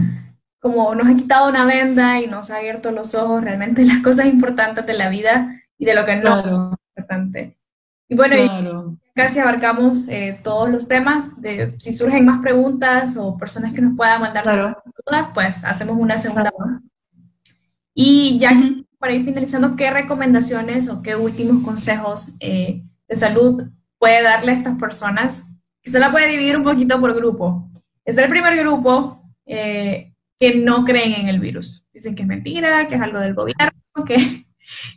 como 0.61 0.95
nos 0.95 1.09
ha 1.09 1.17
quitado 1.17 1.49
una 1.49 1.65
venda 1.65 2.21
y 2.21 2.27
nos 2.27 2.51
ha 2.51 2.57
abierto 2.57 2.91
los 2.91 3.15
ojos 3.15 3.43
realmente 3.43 3.85
las 3.85 4.03
cosas 4.03 4.27
importantes 4.27 4.87
de 4.87 4.95
la 4.95 5.09
vida 5.09 5.61
y 5.79 5.85
de 5.85 5.95
lo 5.95 6.05
que 6.05 6.17
no 6.17 6.39
es 6.39 6.79
importante. 6.97 7.57
Y 8.09 8.15
bueno, 8.15 8.99
casi 9.15 9.41
abarcamos 9.41 10.07
eh, 10.09 10.39
todos 10.43 10.71
los 10.71 10.87
temas. 10.87 11.41
De, 11.41 11.75
si 11.79 11.93
surgen 11.93 12.25
más 12.25 12.41
preguntas 12.41 13.17
o 13.17 13.37
personas 13.37 13.73
que 13.73 13.83
nos 13.83 13.97
puedan 13.97 14.21
mandar 14.21 14.45
dudas, 14.45 15.29
pues 15.35 15.65
hacemos 15.65 15.97
una 15.99 16.17
segunda. 16.17 16.53
Y 17.95 18.39
ya 18.39 18.51
para 18.99 19.13
ir 19.13 19.25
finalizando, 19.25 19.75
¿qué 19.75 19.91
recomendaciones 19.91 20.89
o 20.89 21.03
qué 21.03 21.17
últimos 21.17 21.65
consejos 21.65 22.37
eh, 22.41 22.83
de 23.09 23.17
salud 23.17 23.65
puede 23.99 24.23
darle 24.23 24.53
a 24.53 24.55
estas 24.55 24.79
personas? 24.79 25.45
Que 25.83 25.91
se 25.91 25.99
la 25.99 26.13
puede 26.13 26.29
dividir 26.29 26.57
un 26.57 26.65
poquito 26.65 27.01
por 27.01 27.15
grupo. 27.15 27.69
Es 28.05 28.17
el 28.19 28.29
primer 28.29 28.57
grupo 28.57 29.21
eh, 29.47 30.13
que 30.39 30.57
no 30.57 30.85
creen 30.85 31.13
en 31.21 31.29
el 31.29 31.41
virus. 31.41 31.85
Dicen 31.93 32.15
que 32.15 32.23
es 32.23 32.29
mentira, 32.29 32.87
que 32.89 32.95
es 32.95 33.01
algo 33.01 33.21
del 33.21 33.35
gobierno, 33.35 33.73
que, 34.07 34.47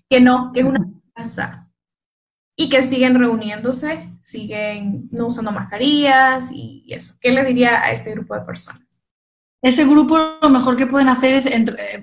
que 0.10 0.22
no, 0.22 0.52
que 0.54 0.62
es 0.62 0.66
una 0.66 0.86
casa. 1.14 1.70
Y 2.56 2.68
que 2.68 2.82
siguen 2.82 3.18
reuniéndose, 3.18 4.10
siguen 4.22 5.08
no 5.12 5.28
usando 5.28 5.52
mascarillas 5.52 6.50
y 6.52 6.86
eso. 6.90 7.16
¿Qué 7.22 7.32
le 7.32 7.46
diría 7.46 7.82
a 7.82 7.92
este 7.92 8.12
grupo 8.12 8.36
de 8.36 8.42
personas? 8.42 8.90
Ese 9.62 9.86
grupo 9.86 10.18
lo 10.42 10.50
mejor 10.50 10.78
que 10.78 10.88
pueden 10.88 11.10
hacer 11.10 11.34
es 11.34 11.50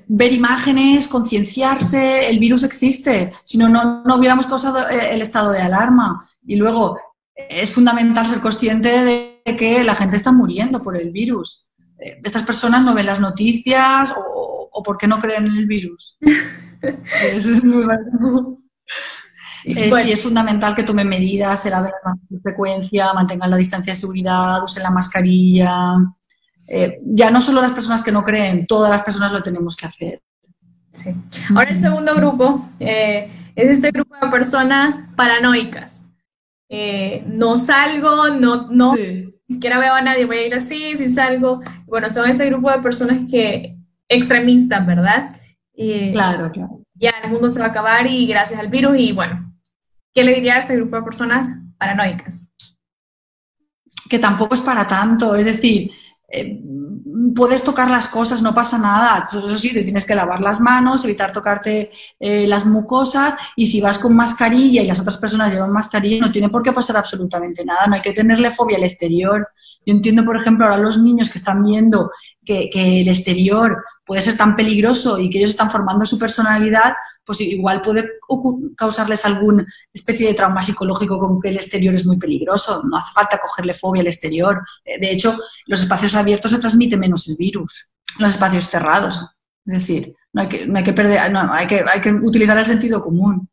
ver 0.07 0.33
imágenes, 0.33 1.09
concienciarse, 1.09 2.29
el 2.29 2.39
virus 2.39 2.65
existe, 2.65 3.33
si 3.45 3.57
no, 3.57 3.69
no, 3.69 4.17
hubiéramos 4.17 4.47
causado 4.47 4.89
eh, 4.91 5.15
el 5.15 5.23
estado 5.23 5.53
de 5.53 5.61
alarma. 5.61 6.29
Y 6.47 6.57
luego 6.57 6.99
es 7.35 7.73
fundamental 7.73 8.27
ser 8.27 8.41
consciente 8.41 9.05
de 9.05 9.57
que 9.57 9.83
la 9.85 9.95
gente 9.95 10.17
está 10.17 10.33
muriendo 10.33 10.83
por 10.83 10.97
el 10.97 11.11
virus. 11.11 11.69
Eh, 11.99 12.21
estas 12.23 12.43
personas 12.43 12.83
no 12.83 12.95
ven 12.95 13.07
las 13.07 13.21
noticias 13.21 14.13
o, 14.17 14.69
o 14.73 14.83
por 14.83 14.99
qué 14.99 15.07
no 15.07 15.19
creen 15.19 15.47
en 15.47 15.57
el 15.57 15.67
virus. 15.67 16.19
Eso 16.21 17.51
es 17.55 17.65
muy 17.65 17.87
eh, 19.65 19.91
sí, 20.03 20.13
es 20.13 20.23
fundamental 20.23 20.77
que 20.77 20.85
tomen 20.85 21.09
medidas, 21.09 21.63
se 21.63 21.71
laven 21.71 21.91
con 22.03 22.41
frecuencia, 22.41 23.13
mantengan 23.13 23.51
la 23.51 23.57
distancia 23.57 23.95
de 23.95 23.99
seguridad, 23.99 24.63
usen 24.63 24.85
la 24.85 24.91
mascarilla, 24.91 25.97
eh, 26.69 27.01
ya 27.05 27.33
no 27.33 27.41
solo 27.41 27.63
las 27.63 27.73
personas 27.73 28.03
que 28.03 28.13
no 28.13 28.23
creen, 28.23 28.67
todas 28.67 28.91
las 28.91 29.03
personas 29.03 29.33
lo 29.33 29.43
tenemos 29.43 29.75
que 29.75 29.87
hacer. 29.87 30.23
Sí. 30.93 31.11
Ahora 31.55 31.71
el 31.71 31.81
segundo 31.81 32.15
grupo 32.15 32.65
eh, 32.79 33.51
es 33.57 33.71
este 33.77 33.91
grupo 33.91 34.15
de 34.23 34.31
personas 34.31 35.01
paranoicas. 35.17 36.05
Eh, 36.69 37.25
no 37.27 37.57
salgo, 37.57 38.29
no, 38.29 38.69
no 38.71 38.95
ni 39.49 39.55
siquiera 39.55 39.79
veo 39.79 39.95
a 39.95 40.03
nadie, 40.03 40.25
voy 40.25 40.39
a 40.39 40.47
ir 40.47 40.55
así, 40.55 40.97
si 40.97 41.13
salgo. 41.13 41.61
Bueno, 41.87 42.11
son 42.11 42.29
este 42.29 42.47
grupo 42.47 42.71
de 42.71 42.81
personas 42.81 43.31
que 43.31 43.77
extremistas, 44.09 44.87
¿verdad? 44.87 45.35
claro, 46.13 46.51
claro. 46.51 46.83
Ya 46.95 47.13
el 47.23 47.31
mundo 47.31 47.51
se 47.51 47.61
va 47.61 47.67
a 47.67 47.69
acabar 47.69 48.07
y 48.07 48.27
gracias 48.27 48.59
al 48.59 48.69
virus 48.69 48.99
y 48.99 49.13
bueno, 49.13 49.39
¿qué 50.15 50.25
le 50.25 50.35
diría 50.35 50.55
a 50.55 50.59
este 50.59 50.75
grupo 50.75 50.97
de 50.97 51.03
personas 51.03 51.47
paranoicas? 51.77 52.49
Que 54.09 54.19
tampoco 54.19 54.55
es 54.55 54.63
para 54.63 54.87
tanto, 54.87 55.37
es 55.37 55.45
decir, 55.45 55.91
eh, 56.29 56.59
puedes 57.35 57.63
tocar 57.63 57.91
las 57.91 58.09
cosas, 58.09 58.43
no 58.43 58.55
pasa 58.55 58.79
nada. 58.79 59.27
Eso 59.29 59.59
sí, 59.59 59.73
te 59.73 59.83
tienes 59.83 60.05
que 60.05 60.15
lavar 60.15 60.41
las 60.41 60.61
manos, 60.61 61.05
evitar 61.05 61.33
tocarte 61.33 61.91
eh, 62.19 62.47
las 62.47 62.67
mucosas 62.67 63.37
y 63.57 63.67
si 63.67 63.81
vas 63.81 63.99
con 63.99 64.15
mascarilla 64.15 64.83
y 64.83 64.87
las 64.87 65.01
otras 65.01 65.17
personas 65.17 65.53
llevan 65.53 65.73
mascarilla, 65.73 66.27
no 66.27 66.33
tiene 66.33 66.49
por 66.49 66.63
qué 66.63 66.73
pasar 66.73 66.97
absolutamente 66.97 67.65
nada. 67.65 67.87
No 67.87 67.95
hay 67.95 68.03
que 68.03 68.13
tenerle 68.13 68.51
fobia 68.51 68.77
al 68.77 68.85
exterior. 68.85 69.49
Yo 69.85 69.95
entiendo, 69.95 70.25
por 70.25 70.37
ejemplo, 70.37 70.67
ahora 70.67 70.79
los 70.79 70.99
niños 70.99 71.31
que 71.31 71.39
están 71.39 71.63
viendo 71.63 72.11
que, 72.47 73.01
el 73.01 73.09
exterior 73.09 73.85
puede 74.05 74.23
ser 74.23 74.37
tan 74.37 74.57
peligroso 74.57 75.19
y 75.19 75.29
que 75.29 75.39
ellos 75.39 75.51
están 75.51 75.71
formando 75.71 76.07
su 76.07 76.19
personalidad, 76.19 76.95
pues 77.25 77.41
igual 77.41 77.83
puede 77.83 78.13
causarles 78.77 79.27
alguna 79.27 79.67
especie 79.93 80.29
de 80.29 80.35
trauma 80.35 80.63
psicológico 80.63 81.19
con 81.19 81.41
que 81.41 81.49
el 81.49 81.57
exterior 81.57 81.95
es 81.95 82.07
muy 82.07 82.17
peligroso. 82.17 82.83
No 82.89 82.97
hace 82.97 83.13
falta 83.13 83.39
cogerle 83.39 83.75
fobia 83.75 84.01
al 84.01 84.07
exterior. 84.07 84.63
Eh, 84.85 84.99
de 84.99 85.11
hecho, 85.11 85.37
los 85.67 85.83
espacios 85.83 86.15
abiertos 86.15 86.53
se 86.53 86.59
transmite 86.59 86.97
menos 86.97 87.29
el 87.29 87.37
virus, 87.37 87.91
los 88.19 88.31
espacios 88.31 88.71
cerrados. 88.71 89.27
Es 89.67 89.75
decir, 89.75 90.15
no 90.33 90.43
hay 90.43 90.49
que, 90.49 90.67
no 90.67 90.79
hay 90.79 90.85
que 90.85 90.93
perder, 90.93 91.31
no, 91.33 91.53
hay 91.53 91.67
que, 91.67 91.85
hay 91.87 92.01
que 92.01 92.13
utilizar 92.13 92.57
el 92.57 92.67
sentido 92.67 93.01
común. 93.01 93.49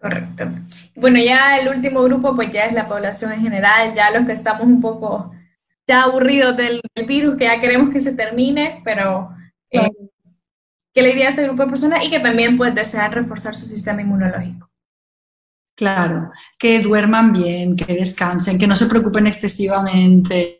Correcto. 0.00 0.44
Bueno, 0.94 1.18
ya 1.18 1.58
el 1.58 1.68
último 1.74 2.04
grupo, 2.04 2.36
pues 2.36 2.52
ya 2.52 2.66
es 2.66 2.72
la 2.72 2.86
población 2.86 3.32
en 3.32 3.40
general, 3.40 3.92
ya 3.94 4.12
los 4.12 4.24
que 4.24 4.32
estamos 4.32 4.62
un 4.62 4.80
poco 4.80 5.32
ya 5.88 6.02
aburridos 6.02 6.56
del, 6.56 6.80
virus, 7.06 7.36
que 7.36 7.44
ya 7.44 7.58
queremos 7.58 7.90
que 7.90 8.00
se 8.00 8.14
termine, 8.14 8.82
pero 8.84 9.30
eh, 9.70 9.90
que 10.92 11.02
la 11.02 11.08
idea 11.08 11.24
de 11.24 11.30
este 11.30 11.42
grupo 11.44 11.62
de 11.62 11.70
personas 11.70 12.04
y 12.04 12.10
que 12.10 12.20
también 12.20 12.56
pues 12.56 12.74
desean 12.74 13.10
reforzar 13.10 13.54
su 13.54 13.66
sistema 13.66 14.02
inmunológico. 14.02 14.70
Claro, 15.74 16.32
que 16.58 16.80
duerman 16.80 17.32
bien, 17.32 17.76
que 17.76 17.94
descansen, 17.94 18.58
que 18.58 18.66
no 18.66 18.76
se 18.76 18.86
preocupen 18.86 19.28
excesivamente, 19.28 20.58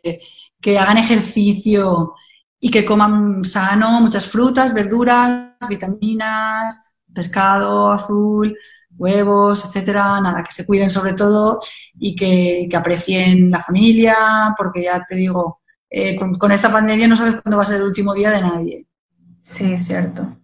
que 0.61 0.79
hagan 0.79 0.97
ejercicio 0.97 2.15
y 2.59 2.71
que 2.71 2.85
coman 2.85 3.43
sano, 3.43 4.01
muchas 4.01 4.27
frutas, 4.27 4.73
verduras, 4.73 5.55
vitaminas, 5.69 6.91
pescado 7.13 7.91
azul, 7.91 8.57
huevos, 8.99 9.65
etcétera, 9.65 10.21
nada, 10.21 10.43
que 10.43 10.51
se 10.51 10.65
cuiden 10.65 10.89
sobre 10.89 11.13
todo 11.13 11.59
y 11.97 12.15
que, 12.15 12.69
aprecien 12.75 13.49
la 13.49 13.61
familia, 13.61 14.53
porque 14.57 14.83
ya 14.83 15.03
te 15.07 15.15
digo, 15.15 15.61
eh, 15.89 16.15
con, 16.15 16.51
esta 16.51 16.71
pandemia 16.71 17.07
no 17.07 17.15
sabes 17.15 17.41
cuándo 17.41 17.57
va 17.57 17.63
a 17.63 17.65
ser 17.65 17.77
el 17.77 17.87
último 17.87 18.13
día 18.13 18.31
de 18.31 18.41
nadie. 18.41 18.85
Sí, 19.41 19.73
es 19.73 19.85
cierto. 19.85 20.37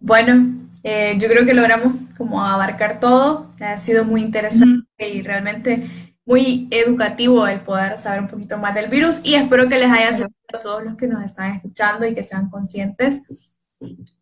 Bueno, 0.00 0.66
eh, 0.82 1.16
yo 1.18 1.28
creo 1.28 1.46
que 1.46 1.54
logramos 1.54 1.94
como 2.18 2.44
abarcar 2.44 3.00
todo, 3.00 3.50
ha 3.60 3.76
sido 3.76 4.04
muy 4.04 4.20
interesante 4.20 4.84
y 4.98 5.22
realmente 5.22 6.14
muy 6.26 6.68
educativo 6.70 7.46
el 7.46 7.60
poder 7.60 7.96
saber 7.98 8.20
un 8.20 8.28
poquito 8.28 8.58
más 8.58 8.74
del 8.74 8.88
virus 8.88 9.20
y 9.24 9.34
espero 9.34 9.68
que 9.68 9.78
les 9.78 9.90
haya 9.90 10.12
servido 10.12 10.34
a 10.52 10.58
todos 10.58 10.84
los 10.84 10.96
que 10.96 11.06
nos 11.06 11.22
están 11.24 11.54
escuchando 11.54 12.06
y 12.06 12.14
que 12.14 12.22
sean 12.22 12.50
conscientes. 12.50 13.56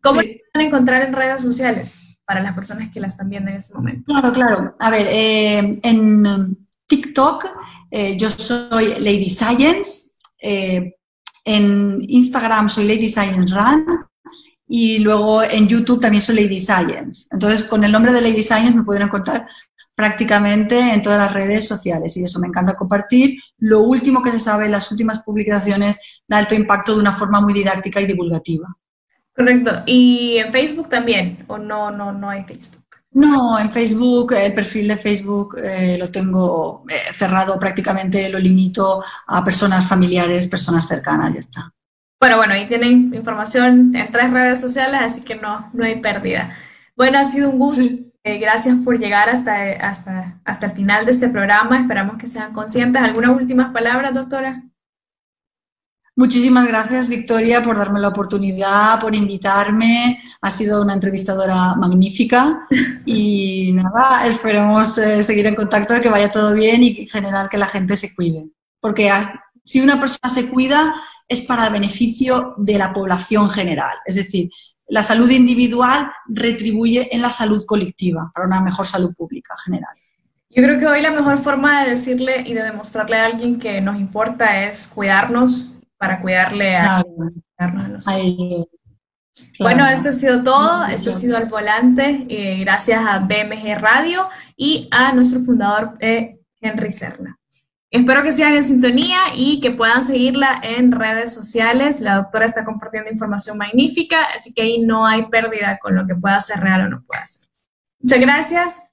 ¿Cómo 0.01 0.21
sí. 0.21 0.41
pueden 0.51 0.67
encontrar 0.67 1.03
en 1.03 1.13
redes 1.13 1.41
sociales? 1.41 2.12
Para 2.33 2.45
las 2.45 2.55
personas 2.55 2.89
que 2.89 2.99
la 2.99 3.05
están 3.05 3.29
viendo 3.29 3.51
en 3.51 3.57
este 3.57 3.75
momento? 3.75 4.11
Claro, 4.11 4.33
claro. 4.33 4.75
A 4.79 4.89
ver, 4.89 5.07
eh, 5.07 5.79
en 5.83 6.57
TikTok 6.87 7.45
eh, 7.91 8.17
yo 8.17 8.27
soy 8.31 8.95
Lady 8.95 9.29
Science, 9.29 10.15
eh, 10.41 10.95
en 11.45 12.03
Instagram 12.07 12.69
soy 12.69 12.87
Lady 12.87 13.07
Science 13.07 13.53
Run 13.53 13.85
y 14.67 14.97
luego 14.97 15.43
en 15.43 15.67
YouTube 15.67 15.99
también 15.99 16.21
soy 16.21 16.37
Lady 16.37 16.59
Science. 16.59 17.27
Entonces, 17.29 17.65
con 17.65 17.83
el 17.83 17.91
nombre 17.91 18.11
de 18.11 18.21
Lady 18.21 18.41
Science 18.41 18.75
me 18.75 18.83
pueden 18.83 19.03
encontrar 19.03 19.47
prácticamente 19.93 20.79
en 20.79 21.03
todas 21.03 21.19
las 21.19 21.33
redes 21.33 21.67
sociales 21.67 22.17
y 22.17 22.23
eso 22.23 22.39
me 22.39 22.47
encanta 22.47 22.73
compartir. 22.73 23.37
Lo 23.59 23.81
último 23.81 24.23
que 24.23 24.31
se 24.31 24.39
sabe, 24.39 24.69
las 24.69 24.91
últimas 24.91 25.21
publicaciones 25.21 25.99
de 26.27 26.35
alto 26.35 26.55
impacto 26.55 26.95
de 26.95 27.01
una 27.01 27.13
forma 27.13 27.41
muy 27.41 27.53
didáctica 27.53 28.01
y 28.01 28.07
divulgativa. 28.07 28.75
Correcto. 29.35 29.71
¿Y 29.85 30.37
en 30.37 30.51
Facebook 30.51 30.89
también? 30.89 31.43
¿O 31.47 31.57
no, 31.57 31.91
no, 31.91 32.11
no 32.11 32.29
hay 32.29 32.43
Facebook? 32.43 32.83
No, 33.11 33.59
en 33.59 33.71
Facebook, 33.71 34.33
el 34.33 34.53
perfil 34.53 34.87
de 34.87 34.97
Facebook 34.97 35.57
eh, 35.63 35.97
lo 35.99 36.09
tengo 36.09 36.83
eh, 36.89 37.13
cerrado 37.13 37.59
prácticamente, 37.59 38.27
lo 38.29 38.39
limito 38.39 39.03
a 39.27 39.43
personas 39.43 39.87
familiares, 39.87 40.47
personas 40.47 40.87
cercanas, 40.87 41.33
ya 41.33 41.39
está. 41.39 41.73
Bueno, 42.19 42.37
bueno, 42.37 42.53
ahí 42.53 42.65
tienen 42.65 43.13
información 43.13 43.95
en 43.95 44.11
tres 44.11 44.31
redes 44.31 44.59
sociales, 44.59 45.01
así 45.03 45.21
que 45.21 45.35
no, 45.35 45.69
no 45.73 45.85
hay 45.85 45.99
pérdida. 45.99 46.55
Bueno, 46.95 47.19
ha 47.19 47.23
sido 47.23 47.49
un 47.49 47.59
gusto. 47.59 47.93
Eh, 48.23 48.37
gracias 48.39 48.77
por 48.83 48.97
llegar 48.97 49.29
hasta, 49.29 49.73
hasta, 49.73 50.39
hasta 50.45 50.65
el 50.67 50.71
final 50.71 51.05
de 51.05 51.11
este 51.11 51.27
programa. 51.27 51.79
Esperamos 51.79 52.17
que 52.17 52.27
sean 52.27 52.53
conscientes. 52.53 53.01
¿Algunas 53.01 53.31
últimas 53.31 53.73
palabras, 53.73 54.13
doctora? 54.13 54.63
Muchísimas 56.15 56.67
gracias, 56.67 57.09
Victoria, 57.09 57.63
por 57.63 57.75
darme 57.75 57.99
la 57.99 58.09
oportunidad, 58.09 58.99
por 58.99 59.15
invitarme. 59.15 60.21
Ha 60.41 60.49
sido 60.51 60.81
una 60.83 60.93
entrevistadora 60.93 61.73
magnífica 61.75 62.67
y 63.05 63.71
nada, 63.73 64.27
esperemos 64.27 64.95
eh, 64.99 65.23
seguir 65.23 65.47
en 65.47 65.55
contacto, 65.55 65.99
que 65.99 66.09
vaya 66.09 66.29
todo 66.29 66.53
bien 66.53 66.83
y 66.83 67.01
en 67.01 67.07
general 67.07 67.49
que 67.49 67.57
la 67.57 67.67
gente 67.67 67.97
se 67.97 68.13
cuide. 68.13 68.45
Porque 68.79 69.11
si 69.63 69.81
una 69.81 69.99
persona 69.99 70.29
se 70.29 70.49
cuida 70.49 70.93
es 71.27 71.41
para 71.41 71.67
el 71.67 71.73
beneficio 71.73 72.53
de 72.57 72.77
la 72.77 72.93
población 72.93 73.49
general. 73.49 73.97
Es 74.05 74.15
decir, 74.15 74.51
la 74.87 75.01
salud 75.01 75.29
individual 75.31 76.11
retribuye 76.27 77.09
en 77.15 77.21
la 77.21 77.31
salud 77.31 77.65
colectiva, 77.65 78.31
para 78.33 78.45
una 78.45 78.61
mejor 78.61 78.85
salud 78.85 79.15
pública 79.15 79.55
general. 79.63 79.95
Yo 80.49 80.61
creo 80.61 80.77
que 80.77 80.85
hoy 80.85 81.01
la 81.01 81.09
mejor 81.09 81.39
forma 81.39 81.83
de 81.83 81.91
decirle 81.91 82.43
y 82.45 82.53
de 82.53 82.61
demostrarle 82.61 83.17
a 83.17 83.25
alguien 83.25 83.57
que 83.57 83.81
nos 83.81 83.99
importa 83.99 84.65
es 84.65 84.87
cuidarnos, 84.87 85.72
para 86.03 86.19
cuidarle 86.19 86.75
a, 86.75 87.01
Bueno, 89.57 89.87
esto 89.87 90.09
ha 90.09 90.11
sido 90.11 90.43
todo. 90.43 90.83
Esto 90.83 91.11
ha 91.11 91.13
sido 91.13 91.37
al 91.37 91.45
volante. 91.45 92.25
Eh, 92.27 92.57
gracias 92.59 93.05
a 93.05 93.19
BMG 93.19 93.79
Radio 93.79 94.27
y 94.57 94.89
a 94.91 95.13
nuestro 95.13 95.39
fundador 95.39 95.95
eh, 96.01 96.39
Henry 96.59 96.91
Serna. 96.91 97.39
Espero 97.89 98.21
que 98.21 98.33
sigan 98.33 98.53
en 98.53 98.65
sintonía 98.65 99.19
y 99.33 99.61
que 99.61 99.71
puedan 99.71 100.03
seguirla 100.03 100.59
en 100.61 100.91
redes 100.91 101.33
sociales. 101.33 102.01
La 102.01 102.15
doctora 102.15 102.43
está 102.43 102.65
compartiendo 102.65 103.09
información 103.09 103.57
magnífica, 103.57 104.23
así 104.37 104.53
que 104.53 104.63
ahí 104.63 104.79
no 104.79 105.05
hay 105.05 105.27
pérdida 105.27 105.79
con 105.81 105.95
lo 105.95 106.05
que 106.05 106.15
pueda 106.15 106.37
ser 106.41 106.59
real 106.59 106.81
o 106.81 106.89
no 106.89 107.03
pueda 107.07 107.25
ser. 107.25 107.47
Muchas 108.01 108.19
gracias. 108.19 108.83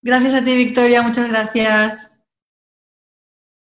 Gracias 0.00 0.32
a 0.32 0.42
ti, 0.42 0.54
Victoria. 0.54 1.02
Muchas 1.02 1.28
gracias. 1.28 2.17